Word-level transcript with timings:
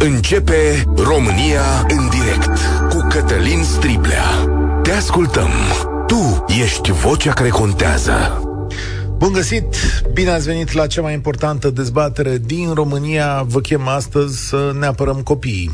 Începe 0.00 0.84
România 0.96 1.86
în 1.88 2.08
direct 2.08 2.58
cu 2.88 3.06
Cătălin 3.08 3.62
Striblea. 3.64 4.24
Te 4.82 4.90
ascultăm. 4.90 5.50
Tu 6.06 6.44
ești 6.62 6.92
vocea 6.92 7.32
care 7.32 7.48
contează. 7.48 8.42
Bun 9.16 9.32
găsit! 9.32 9.76
Bine 10.12 10.30
ați 10.30 10.46
venit 10.46 10.72
la 10.72 10.86
cea 10.86 11.02
mai 11.02 11.12
importantă 11.12 11.70
dezbatere 11.70 12.38
din 12.38 12.72
România. 12.74 13.42
Vă 13.46 13.60
chem 13.60 13.88
astăzi 13.88 14.48
să 14.48 14.74
ne 14.78 14.86
apărăm 14.86 15.20
copiii. 15.22 15.70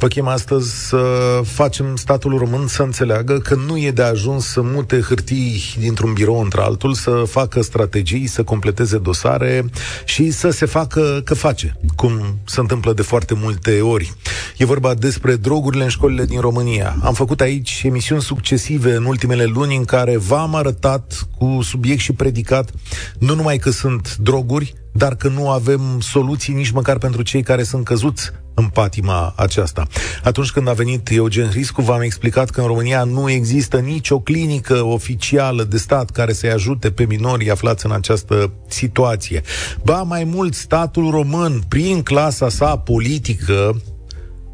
Vă 0.00 0.06
chem 0.06 0.26
astăzi 0.26 0.86
să 0.88 1.00
facem 1.44 1.96
statul 1.96 2.38
român 2.38 2.66
să 2.66 2.82
înțeleagă 2.82 3.38
că 3.38 3.54
nu 3.54 3.78
e 3.78 3.90
de 3.90 4.02
ajuns 4.02 4.46
să 4.46 4.60
mute 4.62 5.00
hârtii 5.00 5.74
dintr-un 5.78 6.12
birou 6.12 6.40
într-altul, 6.40 6.94
să 6.94 7.10
facă 7.10 7.62
strategii, 7.62 8.26
să 8.26 8.42
completeze 8.42 8.98
dosare 8.98 9.64
și 10.04 10.30
să 10.30 10.50
se 10.50 10.66
facă 10.66 11.20
că 11.24 11.34
face, 11.34 11.76
cum 11.96 12.38
se 12.44 12.60
întâmplă 12.60 12.92
de 12.92 13.02
foarte 13.02 13.34
multe 13.34 13.80
ori. 13.80 14.12
E 14.56 14.64
vorba 14.64 14.94
despre 14.94 15.36
drogurile 15.36 15.82
în 15.82 15.88
școlile 15.88 16.24
din 16.24 16.40
România. 16.40 16.96
Am 17.02 17.14
făcut 17.14 17.40
aici 17.40 17.82
emisiuni 17.84 18.22
succesive 18.22 18.94
în 18.94 19.04
ultimele 19.04 19.44
luni 19.44 19.76
în 19.76 19.84
care 19.84 20.16
v-am 20.16 20.54
arătat 20.54 21.28
cu 21.38 21.58
subiect 21.62 22.00
și 22.00 22.12
predicat 22.12 22.70
nu 23.18 23.34
numai 23.34 23.58
că 23.58 23.70
sunt 23.70 24.16
droguri, 24.16 24.74
dar 24.92 25.16
că 25.16 25.28
nu 25.28 25.50
avem 25.50 26.00
soluții 26.00 26.54
nici 26.54 26.70
măcar 26.70 26.98
pentru 26.98 27.22
cei 27.22 27.42
care 27.42 27.62
sunt 27.62 27.84
căzuți 27.84 28.30
în 28.54 28.66
patima 28.66 29.32
aceasta. 29.36 29.86
Atunci 30.22 30.50
când 30.50 30.68
a 30.68 30.72
venit 30.72 31.10
Eugen 31.10 31.48
Riscu, 31.50 31.82
v-am 31.82 32.00
explicat 32.00 32.50
că 32.50 32.60
în 32.60 32.66
România 32.66 33.04
nu 33.04 33.30
există 33.30 33.78
nicio 33.78 34.20
clinică 34.20 34.84
oficială 34.84 35.64
de 35.64 35.76
stat 35.76 36.10
care 36.10 36.32
să-i 36.32 36.50
ajute 36.50 36.90
pe 36.90 37.04
minorii 37.04 37.50
aflați 37.50 37.86
în 37.86 37.92
această 37.92 38.52
situație. 38.68 39.42
Ba 39.82 40.02
mai 40.02 40.24
mult, 40.24 40.54
statul 40.54 41.10
român, 41.10 41.62
prin 41.68 42.02
clasa 42.02 42.48
sa 42.48 42.76
politică, 42.76 43.80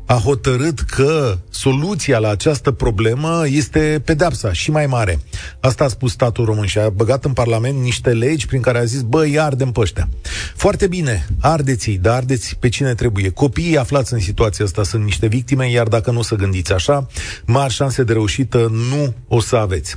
a 0.06 0.14
hotărât 0.14 0.80
că 0.80 1.38
soluția 1.50 2.18
la 2.18 2.28
această 2.28 2.70
problemă 2.70 3.42
este 3.46 4.02
pedepsa 4.04 4.52
și 4.52 4.70
mai 4.70 4.86
mare. 4.86 5.18
Asta 5.60 5.84
a 5.84 5.88
spus 5.88 6.12
statul 6.12 6.44
român 6.44 6.66
și 6.66 6.78
a 6.78 6.88
băgat 6.88 7.24
în 7.24 7.32
Parlament 7.32 7.82
niște 7.82 8.10
legi 8.10 8.46
prin 8.46 8.60
care 8.60 8.78
a 8.78 8.84
zis, 8.84 9.02
bă, 9.02 9.22
îi 9.22 9.38
ardem 9.38 9.72
pe 9.72 9.80
ăștia. 9.80 10.08
Foarte 10.56 10.86
bine, 10.86 11.26
ardeți 11.40 11.90
dar 11.90 12.14
ardeți 12.14 12.56
pe 12.56 12.68
cine 12.68 12.94
trebuie. 12.94 13.30
Copiii 13.30 13.78
aflați 13.78 14.12
în 14.12 14.20
situația 14.20 14.64
asta 14.64 14.82
sunt 14.82 15.04
niște 15.04 15.26
victime, 15.26 15.70
iar 15.70 15.88
dacă 15.88 16.10
nu 16.10 16.22
să 16.22 16.34
gândiți 16.34 16.72
așa, 16.72 17.06
mari 17.44 17.72
șanse 17.72 18.02
de 18.02 18.12
reușită 18.12 18.72
nu 18.90 19.14
o 19.28 19.40
să 19.40 19.56
aveți. 19.56 19.96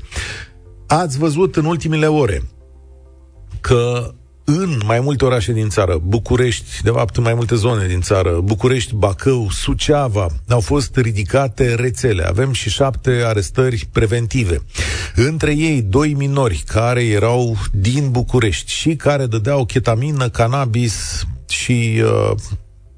Ați 0.87 1.17
văzut 1.17 1.55
în 1.55 1.65
ultimile 1.65 2.07
ore 2.07 2.43
că 3.61 4.13
în 4.49 4.81
mai 4.85 4.99
multe 4.99 5.25
orașe 5.25 5.53
din 5.53 5.69
țară, 5.69 6.01
București, 6.03 6.81
de 6.83 6.89
fapt 6.89 7.17
în 7.17 7.23
mai 7.23 7.33
multe 7.33 7.55
zone 7.55 7.87
din 7.87 8.01
țară, 8.01 8.39
București, 8.43 8.95
Bacău, 8.95 9.47
Suceava, 9.51 10.27
au 10.49 10.59
fost 10.59 10.95
ridicate 10.95 11.75
rețele. 11.75 12.23
Avem 12.23 12.51
și 12.51 12.69
șapte 12.69 13.09
arestări 13.25 13.87
preventive. 13.91 14.61
Între 15.15 15.55
ei, 15.55 15.81
doi 15.81 16.13
minori 16.13 16.63
care 16.67 17.03
erau 17.05 17.57
din 17.71 18.11
București 18.11 18.71
și 18.71 18.95
care 18.95 19.25
dădeau 19.25 19.65
chetamină, 19.65 20.29
cannabis 20.29 21.25
și 21.49 22.01
uh, 22.03 22.31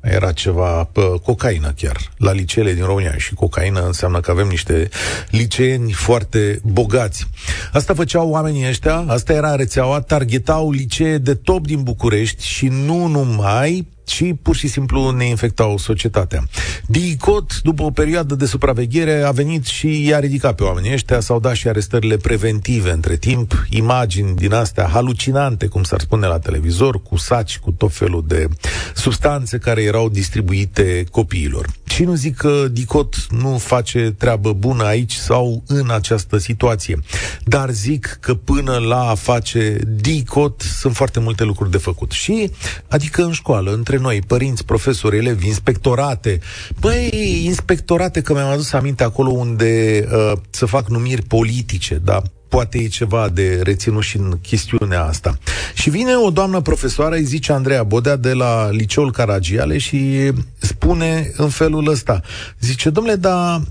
era 0.02 0.32
ceva, 0.32 0.84
pă, 0.84 1.02
cocaină 1.24 1.74
chiar, 1.76 1.98
la 2.18 2.32
liceele 2.32 2.74
din 2.74 2.84
România. 2.84 3.18
Și 3.18 3.34
cocaină 3.34 3.86
înseamnă 3.86 4.20
că 4.20 4.32
avem 4.32 4.48
niște 4.48 4.90
liceeni 5.30 5.92
foarte 5.92 6.60
bogați. 6.64 7.28
Asta 7.74 7.94
făceau 7.94 8.30
oamenii 8.30 8.68
ăștia, 8.68 9.04
asta 9.08 9.34
era 9.34 9.56
rețeaua, 9.56 10.02
targetau 10.02 10.72
licee 10.72 11.18
de 11.18 11.34
top 11.34 11.66
din 11.66 11.84
București 11.84 12.46
și 12.46 12.68
nu 12.68 13.08
numai, 13.08 13.88
ci 14.10 14.24
pur 14.42 14.56
și 14.56 14.68
simplu 14.68 15.10
ne 15.10 15.26
infectau 15.26 15.78
societatea. 15.78 16.44
DICOT, 16.86 17.62
după 17.62 17.84
o 17.84 17.92
perioadă 17.92 18.36
de 18.36 18.46
supraveghere, 18.46 19.22
a 19.22 19.32
venit 19.32 19.66
și 19.66 20.08
i-a 20.08 20.20
ridicat 20.20 20.56
pe 20.56 20.64
oamenii 20.64 20.94
ăștia, 20.94 21.20
s-au 21.20 21.40
dat 21.40 21.56
și 21.56 21.68
arestările 21.68 22.18
preventive 22.18 22.92
între 22.92 23.16
timp, 23.16 23.66
imagini 23.70 24.36
din 24.36 24.54
astea 24.54 24.88
halucinante, 24.88 25.68
cum 25.68 25.84
s-ar 25.84 26.00
spune 26.00 26.28
la 26.28 26.40
televizor, 26.40 27.02
cu 27.02 27.18
saci, 27.18 27.60
cu 27.60 27.72
tot 27.72 27.94
felul 27.94 28.24
de 28.28 28.48
substanțe 28.96 29.58
care 29.58 29.82
erau 29.82 30.10
distribuite 30.10 31.04
copiilor. 31.12 31.79
Și 31.90 32.04
nu 32.04 32.14
zic 32.14 32.36
că 32.36 32.68
DICOT 32.72 33.16
nu 33.30 33.58
face 33.58 34.16
treabă 34.18 34.54
bună 34.54 34.84
aici 34.84 35.14
sau 35.14 35.64
în 35.68 35.90
această 35.90 36.38
situație, 36.38 37.00
dar 37.44 37.70
zic 37.70 38.18
că 38.22 38.34
până 38.34 38.78
la 38.78 39.10
a 39.10 39.16
face 39.16 39.80
DICOT 39.88 40.62
sunt 40.62 40.96
foarte 40.96 41.20
multe 41.20 41.44
lucruri 41.44 41.72
de 41.72 41.78
făcut. 41.78 42.12
Și, 42.12 42.52
adică 42.88 43.24
în 43.24 43.32
școală, 43.32 43.74
între 43.74 43.98
noi, 43.98 44.22
părinți, 44.28 44.66
profesori, 44.66 45.18
elevi, 45.18 45.48
inspectorate. 45.48 46.40
Băi, 46.80 47.42
inspectorate, 47.46 48.22
că 48.22 48.34
mi-am 48.34 48.50
adus 48.50 48.74
aminte 48.74 49.04
acolo 49.04 49.30
unde 49.30 50.04
uh, 50.12 50.38
să 50.50 50.66
fac 50.66 50.90
numiri 50.90 51.22
politice, 51.22 52.02
da? 52.04 52.22
Poate 52.50 52.78
e 52.78 52.88
ceva 52.88 53.30
de 53.30 53.62
reținut 53.64 54.04
și 54.04 54.18
în 54.18 54.40
chestiunea 54.42 55.04
asta. 55.04 55.38
Și 55.74 55.90
vine 55.90 56.16
o 56.16 56.30
doamnă 56.30 56.62
profesoară, 56.62 57.16
îi 57.16 57.24
zice 57.24 57.52
Andreea 57.52 57.84
Bodea 57.84 58.16
de 58.16 58.34
la 58.34 58.70
Liceul 58.70 59.12
Caragiale 59.12 59.78
și 59.78 60.32
spune 60.58 61.32
în 61.36 61.50
felul 61.50 61.88
ăsta. 61.88 62.22
Zice, 62.60 62.90
domnule, 62.90 63.16
dar 63.16 63.62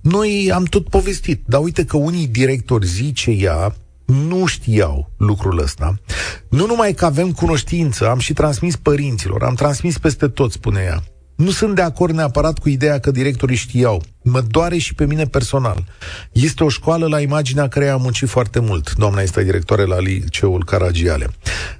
noi 0.00 0.50
am 0.54 0.64
tot 0.64 0.88
povestit, 0.88 1.42
dar 1.46 1.60
uite 1.62 1.84
că 1.84 1.96
unii 1.96 2.26
directori, 2.26 2.86
zice 2.86 3.30
ea, 3.30 3.74
nu 4.04 4.46
știau 4.46 5.10
lucrul 5.16 5.58
ăsta. 5.58 6.00
Nu 6.48 6.66
numai 6.66 6.92
că 6.92 7.04
avem 7.04 7.32
cunoștință, 7.32 8.08
am 8.08 8.18
și 8.18 8.32
transmis 8.32 8.76
părinților, 8.76 9.42
am 9.42 9.54
transmis 9.54 9.98
peste 9.98 10.28
tot, 10.28 10.52
spune 10.52 10.82
ea. 10.82 11.02
Nu 11.34 11.50
sunt 11.50 11.74
de 11.74 11.82
acord 11.82 12.14
neapărat 12.14 12.58
cu 12.58 12.68
ideea 12.68 12.98
că 12.98 13.10
directorii 13.10 13.56
știau. 13.56 14.02
Mă 14.22 14.40
doare 14.40 14.76
și 14.76 14.94
pe 14.94 15.06
mine 15.06 15.24
personal. 15.24 15.84
Este 16.32 16.64
o 16.64 16.68
școală 16.68 17.06
la 17.06 17.20
imaginea 17.20 17.68
care 17.68 17.88
am 17.88 18.00
muncit 18.00 18.28
foarte 18.28 18.60
mult. 18.60 18.94
Doamna 18.94 19.20
este 19.20 19.42
directoare 19.42 19.84
la 19.84 19.98
liceul 19.98 20.64
Caragiale. 20.64 21.28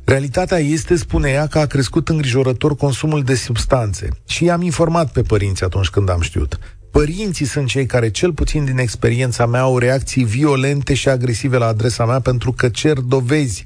Realitatea 0.05 0.59
este, 0.59 0.97
spune 0.97 1.31
ea, 1.31 1.47
că 1.47 1.59
a 1.59 1.67
crescut 1.67 2.09
îngrijorător 2.09 2.77
consumul 2.77 3.23
de 3.23 3.35
substanțe. 3.35 4.09
Și 4.27 4.45
i-am 4.45 4.63
informat 4.63 5.13
pe 5.13 5.23
părinți 5.23 5.65
atunci 5.65 5.89
când 5.89 6.11
am 6.11 6.21
știut. 6.21 6.59
Părinții 6.91 7.47
sunt 7.47 7.69
cei 7.69 7.87
care, 7.87 8.11
cel 8.11 8.33
puțin 8.33 8.65
din 8.65 8.79
experiența 8.79 9.47
mea, 9.47 9.61
au 9.61 9.79
reacții 9.79 10.25
violente 10.25 10.95
și 10.95 11.09
agresive 11.09 11.57
la 11.57 11.67
adresa 11.67 12.05
mea 12.05 12.21
pentru 12.21 12.53
că 12.53 12.69
cer 12.69 12.99
dovezi. 12.99 13.65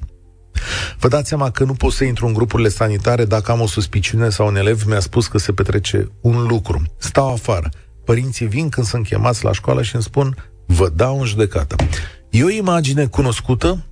Vă 0.99 1.07
dați 1.07 1.27
seama 1.27 1.49
că 1.49 1.63
nu 1.63 1.73
pot 1.73 1.91
să 1.91 2.03
intru 2.03 2.27
în 2.27 2.33
grupurile 2.33 2.69
sanitare 2.69 3.25
dacă 3.25 3.51
am 3.51 3.61
o 3.61 3.67
suspiciune 3.67 4.29
sau 4.29 4.47
un 4.47 4.55
elev 4.55 4.83
mi-a 4.83 4.99
spus 4.99 5.27
că 5.27 5.37
se 5.37 5.51
petrece 5.51 6.11
un 6.21 6.47
lucru. 6.47 6.81
Stau 6.97 7.31
afară. 7.31 7.69
Părinții 8.05 8.47
vin 8.47 8.69
când 8.69 8.87
sunt 8.87 9.07
chemați 9.07 9.43
la 9.43 9.51
școală 9.51 9.81
și 9.81 9.95
îmi 9.95 10.03
spun, 10.03 10.35
vă 10.65 10.89
dau 10.95 11.19
în 11.19 11.25
judecată. 11.25 11.75
E 12.29 12.43
o 12.43 12.49
imagine 12.49 13.05
cunoscută 13.05 13.83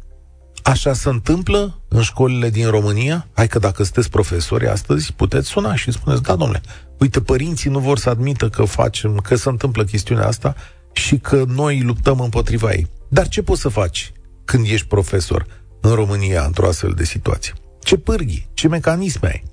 Așa 0.68 0.94
se 0.94 1.10
întâmplă 1.10 1.82
în 1.88 2.02
școlile 2.02 2.50
din 2.50 2.70
România? 2.70 3.28
Hai 3.34 3.48
că 3.48 3.60
dacă 3.60 3.84
sunteți 3.84 4.10
profesori 4.10 4.68
astăzi, 4.68 5.14
puteți 5.14 5.48
suna 5.48 5.76
și 5.76 5.92
spuneți, 5.92 6.22
da, 6.22 6.36
domnule, 6.36 6.62
uite, 6.98 7.22
părinții 7.22 7.70
nu 7.70 7.80
vor 7.80 7.98
să 7.98 8.10
admită 8.10 8.50
că 8.50 8.64
facem, 8.64 9.18
că 9.18 9.36
se 9.36 9.50
întâmplă 9.50 9.84
chestiunea 9.84 10.28
asta 10.28 10.56
și 10.92 11.18
că 11.18 11.44
noi 11.48 11.82
luptăm 11.82 12.20
împotriva 12.20 12.72
ei. 12.72 12.88
Dar 13.08 13.28
ce 13.28 13.42
poți 13.42 13.62
să 13.62 13.70
faci 13.70 14.12
când 14.46 14.66
ești 14.68 14.88
profesor 14.88 15.46
în 15.82 15.94
România 15.94 16.44
într-o 16.44 16.68
astfel 16.68 16.92
de 16.92 17.04
situație? 17.04 17.54
Ce 17.80 17.98
pârghii, 17.98 18.48
ce 18.54 18.68
mecanisme 18.68 19.28
ai? 19.28 19.44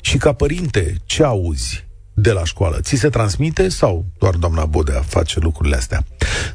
Și 0.00 0.16
ca 0.16 0.32
părinte, 0.32 0.96
ce 1.04 1.24
auzi 1.24 1.84
de 2.14 2.32
la 2.32 2.44
școală? 2.44 2.80
Ți 2.80 2.96
se 2.96 3.08
transmite 3.08 3.68
sau 3.68 4.04
doar 4.18 4.34
doamna 4.34 4.64
Bodea 4.64 5.00
face 5.00 5.40
lucrurile 5.40 5.76
astea? 5.76 6.04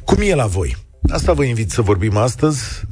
Cum 0.04 0.16
e 0.20 0.34
la 0.34 0.46
voi? 0.46 0.76
Asta 1.10 1.32
vă 1.32 1.44
invit 1.44 1.70
să 1.70 1.82
vorbim 1.82 2.16
astăzi 2.16 2.60
0372069599 2.80 2.86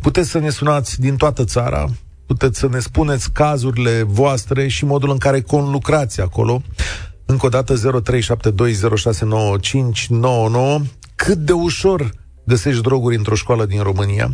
Puteți 0.00 0.30
să 0.30 0.38
ne 0.38 0.50
sunați 0.50 1.00
din 1.00 1.16
toată 1.16 1.44
țara 1.44 1.88
Puteți 2.26 2.58
să 2.58 2.68
ne 2.68 2.78
spuneți 2.78 3.30
cazurile 3.30 4.02
voastre 4.02 4.68
și 4.68 4.84
modul 4.84 5.10
în 5.10 5.18
care 5.18 5.40
conlucrați 5.40 6.20
acolo 6.20 6.62
Încă 7.24 7.46
o 7.46 7.48
dată 7.48 7.74
0372069599 7.74 7.80
Cât 11.14 11.38
de 11.38 11.52
ușor 11.52 12.10
găsești 12.44 12.82
droguri 12.82 13.16
într-o 13.16 13.34
școală 13.34 13.66
din 13.66 13.82
România? 13.82 14.30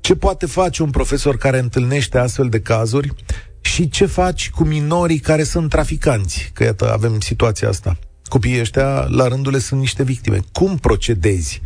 Ce 0.00 0.14
poate 0.14 0.46
face 0.46 0.82
un 0.82 0.90
profesor 0.90 1.36
care 1.36 1.58
întâlnește 1.58 2.18
astfel 2.18 2.48
de 2.48 2.60
cazuri? 2.60 3.14
Și 3.60 3.88
ce 3.88 4.06
faci 4.06 4.50
cu 4.50 4.64
minorii 4.64 5.18
care 5.18 5.42
sunt 5.42 5.70
traficanți? 5.70 6.50
Că 6.54 6.64
iată, 6.64 6.92
avem 6.92 7.20
situația 7.20 7.68
asta 7.68 7.98
copiii 8.32 8.60
ăștia, 8.60 9.06
la 9.08 9.28
rândul 9.28 9.58
sunt 9.58 9.80
niște 9.80 10.02
victime. 10.02 10.40
Cum 10.52 10.76
procedezi 10.76 11.62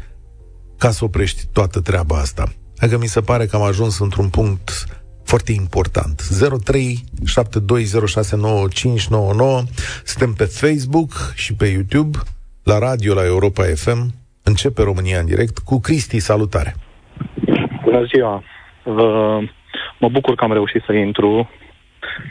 ca 0.78 0.90
să 0.90 1.04
oprești 1.04 1.46
toată 1.52 1.80
treaba 1.80 2.18
asta? 2.18 2.52
Adică 2.76 2.98
mi 2.98 3.06
se 3.06 3.20
pare 3.20 3.46
că 3.46 3.56
am 3.56 3.62
ajuns 3.62 3.98
într-un 3.98 4.28
punct 4.28 4.86
foarte 5.24 5.52
important. 5.52 6.22
0372069599 6.22 6.28
Suntem 10.04 10.32
pe 10.36 10.44
Facebook 10.44 11.32
și 11.34 11.54
pe 11.54 11.66
YouTube, 11.66 12.18
la 12.62 12.78
radio 12.78 13.14
la 13.14 13.24
Europa 13.24 13.64
FM. 13.74 14.14
Începe 14.48 14.82
România 14.82 15.18
în 15.18 15.26
direct 15.26 15.58
cu 15.58 15.80
Cristi. 15.80 16.18
Salutare! 16.18 16.74
Bună 17.82 18.04
ziua! 18.04 18.42
Uh, 18.82 19.48
mă 19.98 20.08
bucur 20.08 20.34
că 20.34 20.44
am 20.44 20.52
reușit 20.52 20.82
să 20.86 20.92
intru 20.92 21.50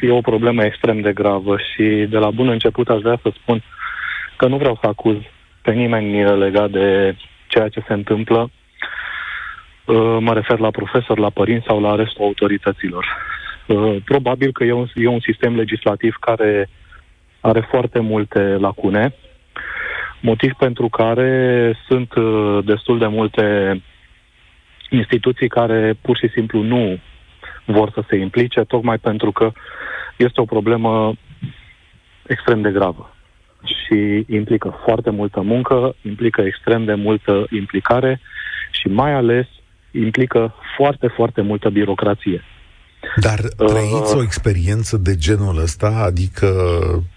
e 0.01 0.11
o 0.11 0.21
problemă 0.21 0.63
extrem 0.63 1.01
de 1.01 1.13
gravă 1.13 1.57
și 1.57 1.83
de 2.09 2.17
la 2.17 2.31
bun 2.31 2.49
început 2.49 2.89
aș 2.89 3.01
vrea 3.01 3.19
să 3.21 3.31
spun 3.41 3.63
că 4.37 4.47
nu 4.47 4.57
vreau 4.57 4.77
să 4.81 4.87
acuz 4.87 5.17
pe 5.61 5.71
nimeni 5.71 6.37
legat 6.39 6.69
de 6.69 7.15
ceea 7.47 7.69
ce 7.69 7.83
se 7.87 7.93
întâmplă. 7.93 8.49
Uh, 9.85 10.17
mă 10.19 10.33
refer 10.33 10.59
la 10.59 10.71
profesori, 10.71 11.21
la 11.21 11.29
părinți 11.29 11.65
sau 11.65 11.81
la 11.81 11.91
arestul 11.91 12.23
autorităților. 12.23 13.05
Uh, 13.67 13.95
probabil 14.05 14.51
că 14.51 14.63
e 14.63 14.71
un, 14.71 14.87
e 14.93 15.07
un 15.07 15.19
sistem 15.19 15.55
legislativ 15.55 16.15
care 16.19 16.69
are 17.39 17.67
foarte 17.69 17.99
multe 17.99 18.39
lacune, 18.39 19.15
motiv 20.25 20.53
pentru 20.53 20.89
care 20.89 21.31
sunt 21.87 22.13
uh, 22.15 22.65
destul 22.65 22.97
de 22.97 23.07
multe 23.07 23.81
instituții 24.89 25.47
care 25.47 25.93
pur 26.01 26.17
și 26.17 26.29
simplu 26.29 26.61
nu 26.61 26.99
vor 27.65 27.91
să 27.91 28.03
se 28.09 28.15
implice, 28.15 28.61
tocmai 28.61 28.97
pentru 28.97 29.31
că 29.31 29.51
este 30.17 30.41
o 30.41 30.45
problemă 30.45 31.13
extrem 32.27 32.61
de 32.61 32.71
gravă 32.71 33.15
și 33.63 34.25
implică 34.29 34.79
foarte 34.83 35.09
multă 35.09 35.41
muncă, 35.41 35.95
implică 36.01 36.41
extrem 36.41 36.85
de 36.85 36.93
multă 36.93 37.45
implicare 37.51 38.21
și 38.71 38.87
mai 38.87 39.13
ales 39.13 39.47
implică 39.91 40.53
foarte, 40.75 41.07
foarte 41.07 41.41
multă 41.41 41.69
birocrație. 41.69 42.43
Dar 43.15 43.39
trăiți 43.57 44.13
uh, 44.13 44.19
o 44.19 44.23
experiență 44.23 44.97
de 44.97 45.15
genul 45.15 45.57
ăsta? 45.61 46.03
Adică 46.05 46.47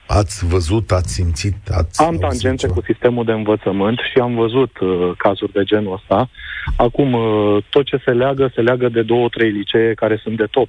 ați 0.06 0.46
văzut, 0.46 0.90
ați 0.90 1.12
simțit, 1.12 1.56
ați 1.70 2.02
Am 2.02 2.16
tangențe 2.16 2.68
cu 2.68 2.82
sistemul 2.82 3.24
de 3.24 3.32
învățământ 3.32 3.98
și 4.12 4.18
am 4.18 4.34
văzut 4.34 4.78
uh, 4.78 5.10
cazuri 5.16 5.52
de 5.52 5.62
genul 5.64 5.92
ăsta. 5.92 6.30
Acum, 6.76 7.12
uh, 7.12 7.62
tot 7.70 7.84
ce 7.84 8.00
se 8.04 8.10
leagă, 8.10 8.50
se 8.54 8.60
leagă 8.60 8.88
de 8.88 9.02
două, 9.02 9.28
trei 9.28 9.50
licee 9.50 9.94
care 9.94 10.20
sunt 10.22 10.36
de 10.36 10.46
top. 10.50 10.68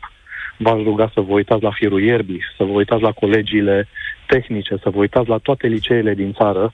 V-aș 0.58 0.84
ruga 0.84 1.12
să 1.14 1.22
vă 1.22 1.34
uitați 1.34 1.64
la 1.64 1.72
firul 1.72 2.02
ierbii, 2.02 2.44
să 2.58 2.64
vă 2.64 2.72
uitați 2.72 3.02
la 3.02 3.12
colegiile 3.12 3.88
tehnice, 4.28 4.76
să 4.84 4.90
vă 4.90 4.98
uitați 4.98 5.30
la 5.30 5.38
toate 5.38 5.68
liceele 5.68 6.14
din 6.14 6.34
țară, 6.34 6.74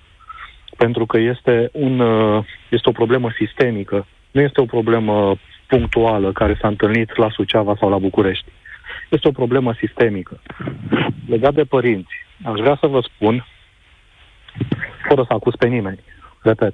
pentru 0.77 1.05
că 1.05 1.17
este, 1.17 1.69
un, 1.71 1.99
uh, 1.99 2.45
este 2.69 2.89
o 2.89 2.91
problemă 2.91 3.29
sistemică. 3.37 4.07
Nu 4.31 4.41
este 4.41 4.61
o 4.61 4.65
problemă 4.65 5.35
punctuală 5.67 6.31
care 6.31 6.57
s-a 6.61 6.67
întâlnit 6.67 7.15
la 7.15 7.29
Suceava 7.29 7.75
sau 7.79 7.89
la 7.89 7.97
București. 7.97 8.45
Este 9.09 9.27
o 9.27 9.31
problemă 9.31 9.73
sistemică. 9.73 10.41
Legat 11.27 11.53
de 11.53 11.63
părinți, 11.63 12.13
aș 12.43 12.59
vrea 12.59 12.77
să 12.79 12.87
vă 12.87 12.99
spun, 12.99 13.45
fără 15.07 15.23
să 15.27 15.33
acuz 15.33 15.53
pe 15.55 15.67
nimeni, 15.67 15.99
repet, 16.41 16.73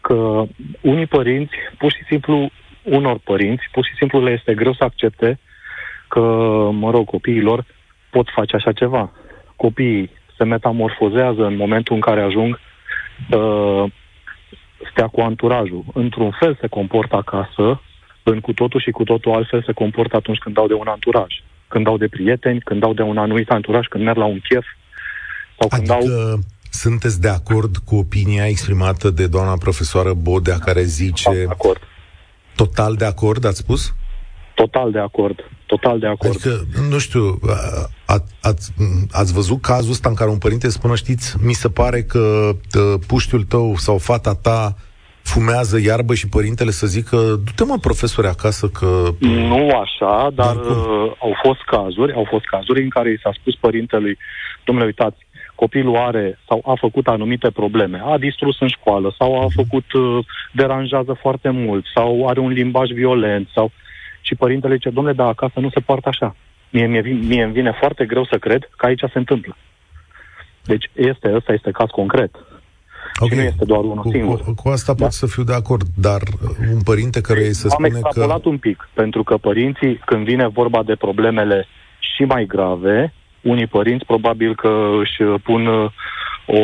că 0.00 0.44
unii 0.80 1.06
părinți, 1.06 1.54
pur 1.78 1.92
și 1.92 2.04
simplu, 2.08 2.50
unor 2.82 3.18
părinți, 3.24 3.68
pur 3.72 3.84
și 3.84 3.94
simplu 3.94 4.22
le 4.22 4.30
este 4.30 4.54
greu 4.54 4.74
să 4.74 4.84
accepte 4.84 5.38
că, 6.08 6.20
mă 6.72 6.90
rog, 6.90 7.06
copiilor 7.06 7.64
pot 8.10 8.28
face 8.34 8.56
așa 8.56 8.72
ceva. 8.72 9.12
Copiii 9.56 10.10
se 10.36 10.44
metamorfozează 10.44 11.44
în 11.44 11.56
momentul 11.56 11.94
în 11.94 12.00
care 12.00 12.20
ajung 12.20 12.60
uh, 13.30 13.84
stea 14.90 15.06
cu 15.06 15.20
anturajul. 15.20 15.84
Într-un 15.92 16.30
fel 16.30 16.56
se 16.60 16.66
comportă 16.66 17.16
acasă, 17.16 17.80
în 18.30 18.40
cu 18.40 18.52
totul 18.52 18.80
și 18.80 18.90
cu 18.90 19.04
totul 19.04 19.32
altfel 19.32 19.62
se 19.66 19.72
comportă 19.72 20.16
atunci 20.16 20.38
când 20.38 20.54
dau 20.54 20.66
de 20.66 20.74
un 20.74 20.86
anturaj. 20.86 21.32
Când 21.68 21.84
dau 21.84 21.96
de 21.96 22.08
prieteni, 22.08 22.60
când 22.60 22.80
dau 22.80 22.94
de 22.94 23.02
un 23.02 23.18
anumit 23.18 23.50
anturaj, 23.50 23.86
când 23.86 24.04
merg 24.04 24.16
la 24.16 24.24
un 24.24 24.40
chef. 24.48 24.64
Sau 25.58 25.68
adică 25.70 25.94
când 25.94 26.10
dau... 26.10 26.38
sunteți 26.70 27.20
de 27.20 27.28
acord 27.28 27.76
cu 27.76 27.96
opinia 27.96 28.46
exprimată 28.46 29.10
de 29.10 29.26
doamna 29.26 29.56
profesoară 29.56 30.12
Bodea, 30.14 30.58
care 30.58 30.82
zice... 30.82 31.30
De 31.30 31.46
acord. 31.48 31.80
Total 32.56 32.94
de 32.94 33.04
acord, 33.04 33.44
ați 33.44 33.58
spus? 33.58 33.94
Total 34.54 34.90
de 34.90 34.98
acord. 34.98 35.50
Total 35.66 35.98
de 35.98 36.06
acord. 36.06 36.34
Adică, 36.34 36.66
nu 36.90 36.98
știu, 36.98 37.40
a, 38.06 38.22
ați, 38.40 38.72
ați 39.10 39.32
văzut 39.32 39.60
cazul 39.60 39.90
ăsta 39.90 40.08
în 40.08 40.14
care 40.14 40.30
un 40.30 40.38
părinte 40.38 40.68
spune, 40.68 40.94
știți, 40.94 41.36
mi 41.40 41.52
se 41.52 41.68
pare 41.68 42.02
că 42.02 42.50
puștiul 43.06 43.44
tău 43.44 43.76
sau 43.76 43.98
fata 43.98 44.34
ta 44.34 44.76
fumează 45.32 45.76
iarbă 45.80 46.14
și 46.14 46.28
părintele 46.28 46.70
să 46.70 46.86
zică, 46.86 47.16
du-te 47.16 47.64
mă 47.64 47.78
profesori 47.80 48.26
acasă 48.26 48.66
că... 48.68 48.88
Nu 49.20 49.68
așa, 49.84 50.30
dar, 50.34 50.54
dar 50.54 50.56
uh, 50.56 51.12
au 51.18 51.34
fost 51.42 51.62
cazuri, 51.66 52.12
au 52.12 52.26
fost 52.28 52.44
cazuri 52.44 52.82
în 52.82 52.88
care 52.88 53.10
i 53.10 53.22
s-a 53.22 53.32
spus 53.40 53.54
părintelui, 53.54 54.18
domnule, 54.64 54.86
uitați, 54.86 55.26
copilul 55.54 55.96
are 55.96 56.38
sau 56.48 56.62
a 56.66 56.74
făcut 56.80 57.06
anumite 57.06 57.50
probleme, 57.50 58.02
a 58.04 58.18
distrus 58.18 58.60
în 58.60 58.68
școală 58.68 59.14
sau 59.18 59.40
a 59.40 59.44
mhm. 59.44 59.54
făcut, 59.54 59.92
uh, 59.92 60.24
deranjează 60.52 61.12
foarte 61.20 61.50
mult 61.50 61.84
sau 61.94 62.28
are 62.28 62.40
un 62.40 62.50
limbaj 62.50 62.90
violent 62.90 63.48
sau... 63.54 63.70
Și 64.20 64.34
părintele 64.34 64.74
zice, 64.74 64.90
domnule, 64.90 65.16
dar 65.16 65.26
acasă 65.26 65.60
nu 65.60 65.70
se 65.70 65.80
poartă 65.80 66.08
așa. 66.08 66.36
Mie, 66.70 66.86
mie, 66.86 67.00
mie 67.00 67.42
îmi 67.42 67.52
vine 67.52 67.72
foarte 67.78 68.04
greu 68.04 68.24
să 68.24 68.38
cred 68.38 68.68
că 68.76 68.86
aici 68.86 69.00
se 69.12 69.18
întâmplă. 69.18 69.56
Deci 70.64 70.90
este, 70.92 71.34
ăsta 71.34 71.52
este 71.52 71.70
caz 71.70 71.88
concret. 71.90 72.30
Okay. 73.18 73.28
Și 73.28 73.42
nu 73.42 73.48
este 73.48 73.64
doar 73.64 73.80
unul 73.80 74.02
cu, 74.02 74.10
singur. 74.10 74.40
Cu, 74.40 74.54
cu 74.54 74.68
asta 74.68 74.94
da? 74.94 75.04
pot 75.04 75.12
să 75.12 75.26
fiu 75.26 75.42
de 75.42 75.54
acord, 75.54 75.82
dar 75.94 76.20
un 76.74 76.82
părinte 76.82 77.20
care 77.20 77.40
îi 77.40 77.54
se 77.54 77.68
spune 77.68 77.88
că... 77.88 77.94
Am 77.94 78.02
extrapolat 78.04 78.44
un 78.44 78.58
pic, 78.58 78.88
pentru 78.94 79.22
că 79.22 79.36
părinții, 79.36 80.00
când 80.04 80.24
vine 80.24 80.48
vorba 80.48 80.82
de 80.82 80.94
problemele 80.94 81.66
și 81.98 82.22
mai 82.22 82.44
grave, 82.44 83.12
unii 83.42 83.66
părinți 83.66 84.04
probabil 84.04 84.54
că 84.54 84.90
își 85.00 85.22
pun 85.42 85.66
o, 86.46 86.60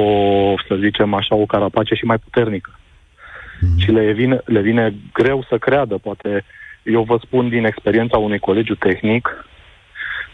să 0.68 0.74
zicem 0.80 1.14
așa, 1.14 1.34
o 1.34 1.46
carapace 1.46 1.94
și 1.94 2.04
mai 2.04 2.18
puternică. 2.18 2.70
Mm-hmm. 2.76 3.84
Și 3.84 3.90
le 3.90 4.12
vine, 4.12 4.40
le 4.44 4.60
vine 4.60 4.94
greu 5.12 5.44
să 5.48 5.58
creadă, 5.58 5.98
poate 5.98 6.44
eu 6.82 7.02
vă 7.02 7.18
spun 7.22 7.48
din 7.48 7.64
experiența 7.64 8.18
unui 8.18 8.38
colegiu 8.38 8.74
tehnic 8.74 9.46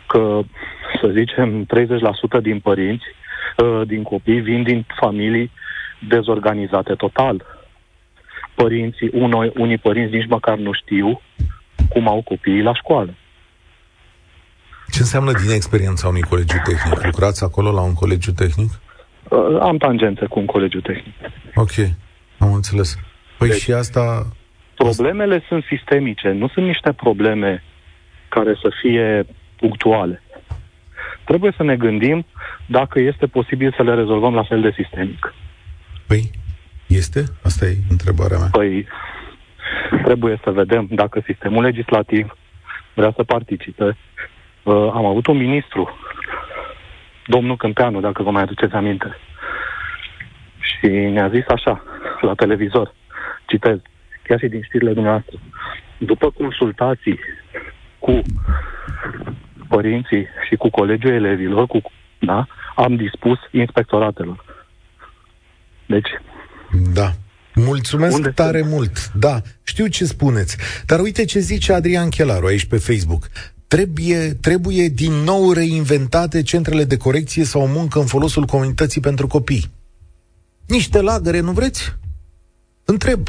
că, 0.07 0.41
să 1.01 1.09
zicem, 1.09 1.67
30% 2.39 2.43
din 2.43 2.59
părinți, 2.59 3.05
ă, 3.59 3.85
din 3.85 4.03
copii, 4.03 4.41
vin 4.41 4.63
din 4.63 4.87
familii 5.01 5.51
dezorganizate 6.09 6.95
total. 6.95 7.45
Părinții, 8.55 9.11
unoi, 9.13 9.53
unii 9.57 9.79
părinți 9.79 10.15
nici 10.15 10.29
măcar 10.29 10.59
nu 10.59 10.73
știu 10.73 11.21
cum 11.89 12.09
au 12.09 12.23
copiii 12.23 12.63
la 12.63 12.75
școală. 12.75 13.15
Ce 14.91 14.99
înseamnă 15.01 15.33
din 15.33 15.51
experiența 15.51 16.09
unui 16.09 16.23
colegiu 16.23 16.57
tehnic? 16.65 17.05
Lucrați 17.05 17.45
acolo 17.45 17.73
la 17.73 17.81
un 17.81 17.95
colegiu 17.95 18.33
tehnic? 18.33 18.71
Uh, 19.29 19.59
am 19.61 19.77
tangențe 19.77 20.27
cu 20.27 20.39
un 20.39 20.47
colegiu 20.47 20.81
tehnic. 20.81 21.15
Ok, 21.55 21.73
am 22.39 22.53
înțeles. 22.53 22.99
Păi 23.39 23.49
deci, 23.49 23.61
și 23.61 23.73
asta... 23.73 24.27
Problemele 24.75 25.45
sunt 25.49 25.65
sistemice, 25.65 26.31
nu 26.31 26.49
sunt 26.49 26.67
niște 26.67 26.93
probleme 26.93 27.63
care 28.29 28.55
să 28.63 28.71
fie 28.81 29.27
punctuale. 29.57 30.23
Trebuie 31.25 31.53
să 31.57 31.63
ne 31.63 31.77
gândim 31.77 32.27
dacă 32.67 33.01
este 33.01 33.27
posibil 33.27 33.75
să 33.77 33.83
le 33.83 33.95
rezolvăm 33.95 34.35
la 34.35 34.43
fel 34.43 34.61
de 34.61 34.73
sistemic. 34.77 35.35
Păi, 36.09 36.31
este? 36.87 37.25
Asta 37.43 37.67
e 37.67 37.77
întrebarea 37.91 38.39
mea. 38.39 38.49
Păi, 38.53 38.87
trebuie 40.05 40.41
să 40.45 40.51
vedem 40.51 40.87
dacă 40.91 41.23
sistemul 41.27 41.63
legislativ 41.63 42.37
vrea 42.95 43.13
să 43.17 43.23
participe. 43.23 43.97
Uh, 44.63 44.75
am 44.75 45.05
avut 45.05 45.27
un 45.27 45.37
ministru, 45.37 45.99
domnul 47.27 47.57
Câmpeanu, 47.57 48.01
dacă 48.01 48.23
vă 48.23 48.31
mai 48.31 48.43
aduceți 48.43 48.75
aminte, 48.75 49.17
și 50.61 50.87
ne-a 50.87 51.29
zis 51.29 51.45
așa, 51.49 51.83
la 52.21 52.35
televizor, 52.35 52.95
citez, 53.47 53.79
chiar 54.23 54.39
și 54.39 54.49
din 54.49 54.63
știrile 54.63 54.93
dumneavoastră, 54.93 55.37
după 55.99 56.31
consultații 56.31 57.19
cu 57.99 58.23
părinții 59.69 60.27
și 60.49 60.57
cu 60.57 60.71
colegiul 60.71 61.13
elevilor, 61.13 61.67
cu, 61.67 61.81
da, 62.19 62.47
am 62.75 62.97
dispus 62.97 63.39
inspectoratelor. 63.51 64.48
Deci... 65.89 66.09
Da. 66.93 67.17
Mulțumesc 67.55 68.17
Unde 68.17 68.29
tare 68.29 68.59
sunt? 68.59 68.71
mult. 68.71 69.13
Da, 69.15 69.43
știu 69.63 69.87
ce 69.87 70.05
spuneți. 70.05 70.57
Dar 70.87 71.01
uite 71.01 71.25
ce 71.25 71.39
zice 71.39 71.73
Adrian 71.73 72.09
Chelaru 72.09 72.47
aici 72.47 72.65
pe 72.65 72.77
Facebook. 72.77 73.29
Trebuie, 73.69 74.35
trebuie 74.41 74.89
din 74.89 75.13
nou 75.13 75.53
reinventate 75.53 76.43
centrele 76.43 76.85
de 76.85 76.97
corecție 76.97 77.45
sau 77.45 77.67
muncă 77.67 77.99
în 77.99 78.07
folosul 78.07 78.45
comunității 78.45 79.01
pentru 79.01 79.27
copii. 79.27 79.71
Niște 80.67 81.01
lagăre, 81.01 81.41
nu 81.41 81.53
vreți? 81.53 81.97
Întreb. 82.85 83.29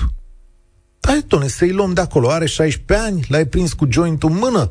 Hai, 0.99 1.23
doamne, 1.27 1.47
să-i 1.47 1.71
luăm 1.71 1.93
de 1.93 2.01
acolo. 2.01 2.29
Are 2.29 2.45
16 2.45 3.05
ani, 3.05 3.25
l-ai 3.27 3.45
prins 3.45 3.73
cu 3.73 3.87
jointul 3.89 4.29
în 4.29 4.37
mână. 4.37 4.69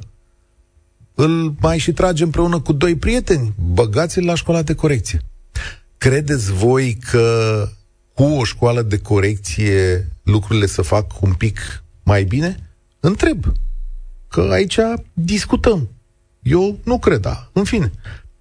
Îl 1.15 1.55
mai 1.61 1.79
și 1.79 1.93
trage 1.93 2.25
împreună 2.25 2.61
cu 2.61 2.73
doi 2.73 2.97
prieteni. 2.97 3.55
Băgați-l 3.73 4.25
la 4.25 4.35
școala 4.35 4.63
de 4.63 4.75
corecție. 4.75 5.21
Credeți 5.99 6.53
voi 6.53 6.99
că 7.11 7.69
cu 8.19 8.25
o 8.25 8.45
școală 8.45 8.83
de 8.83 8.99
corecție 8.99 10.09
lucrurile 10.23 10.67
să 10.67 10.83
fac 10.83 11.23
un 11.23 11.33
pic 11.33 11.83
mai 12.03 12.25
bine? 12.25 12.57
Întreb. 13.01 13.45
Că 14.29 14.49
aici 14.53 14.79
discutăm. 15.13 15.89
Eu 16.43 16.79
nu 16.85 16.99
cred, 16.99 17.21
da. 17.21 17.49
În 17.53 17.65
fine, 17.65 17.93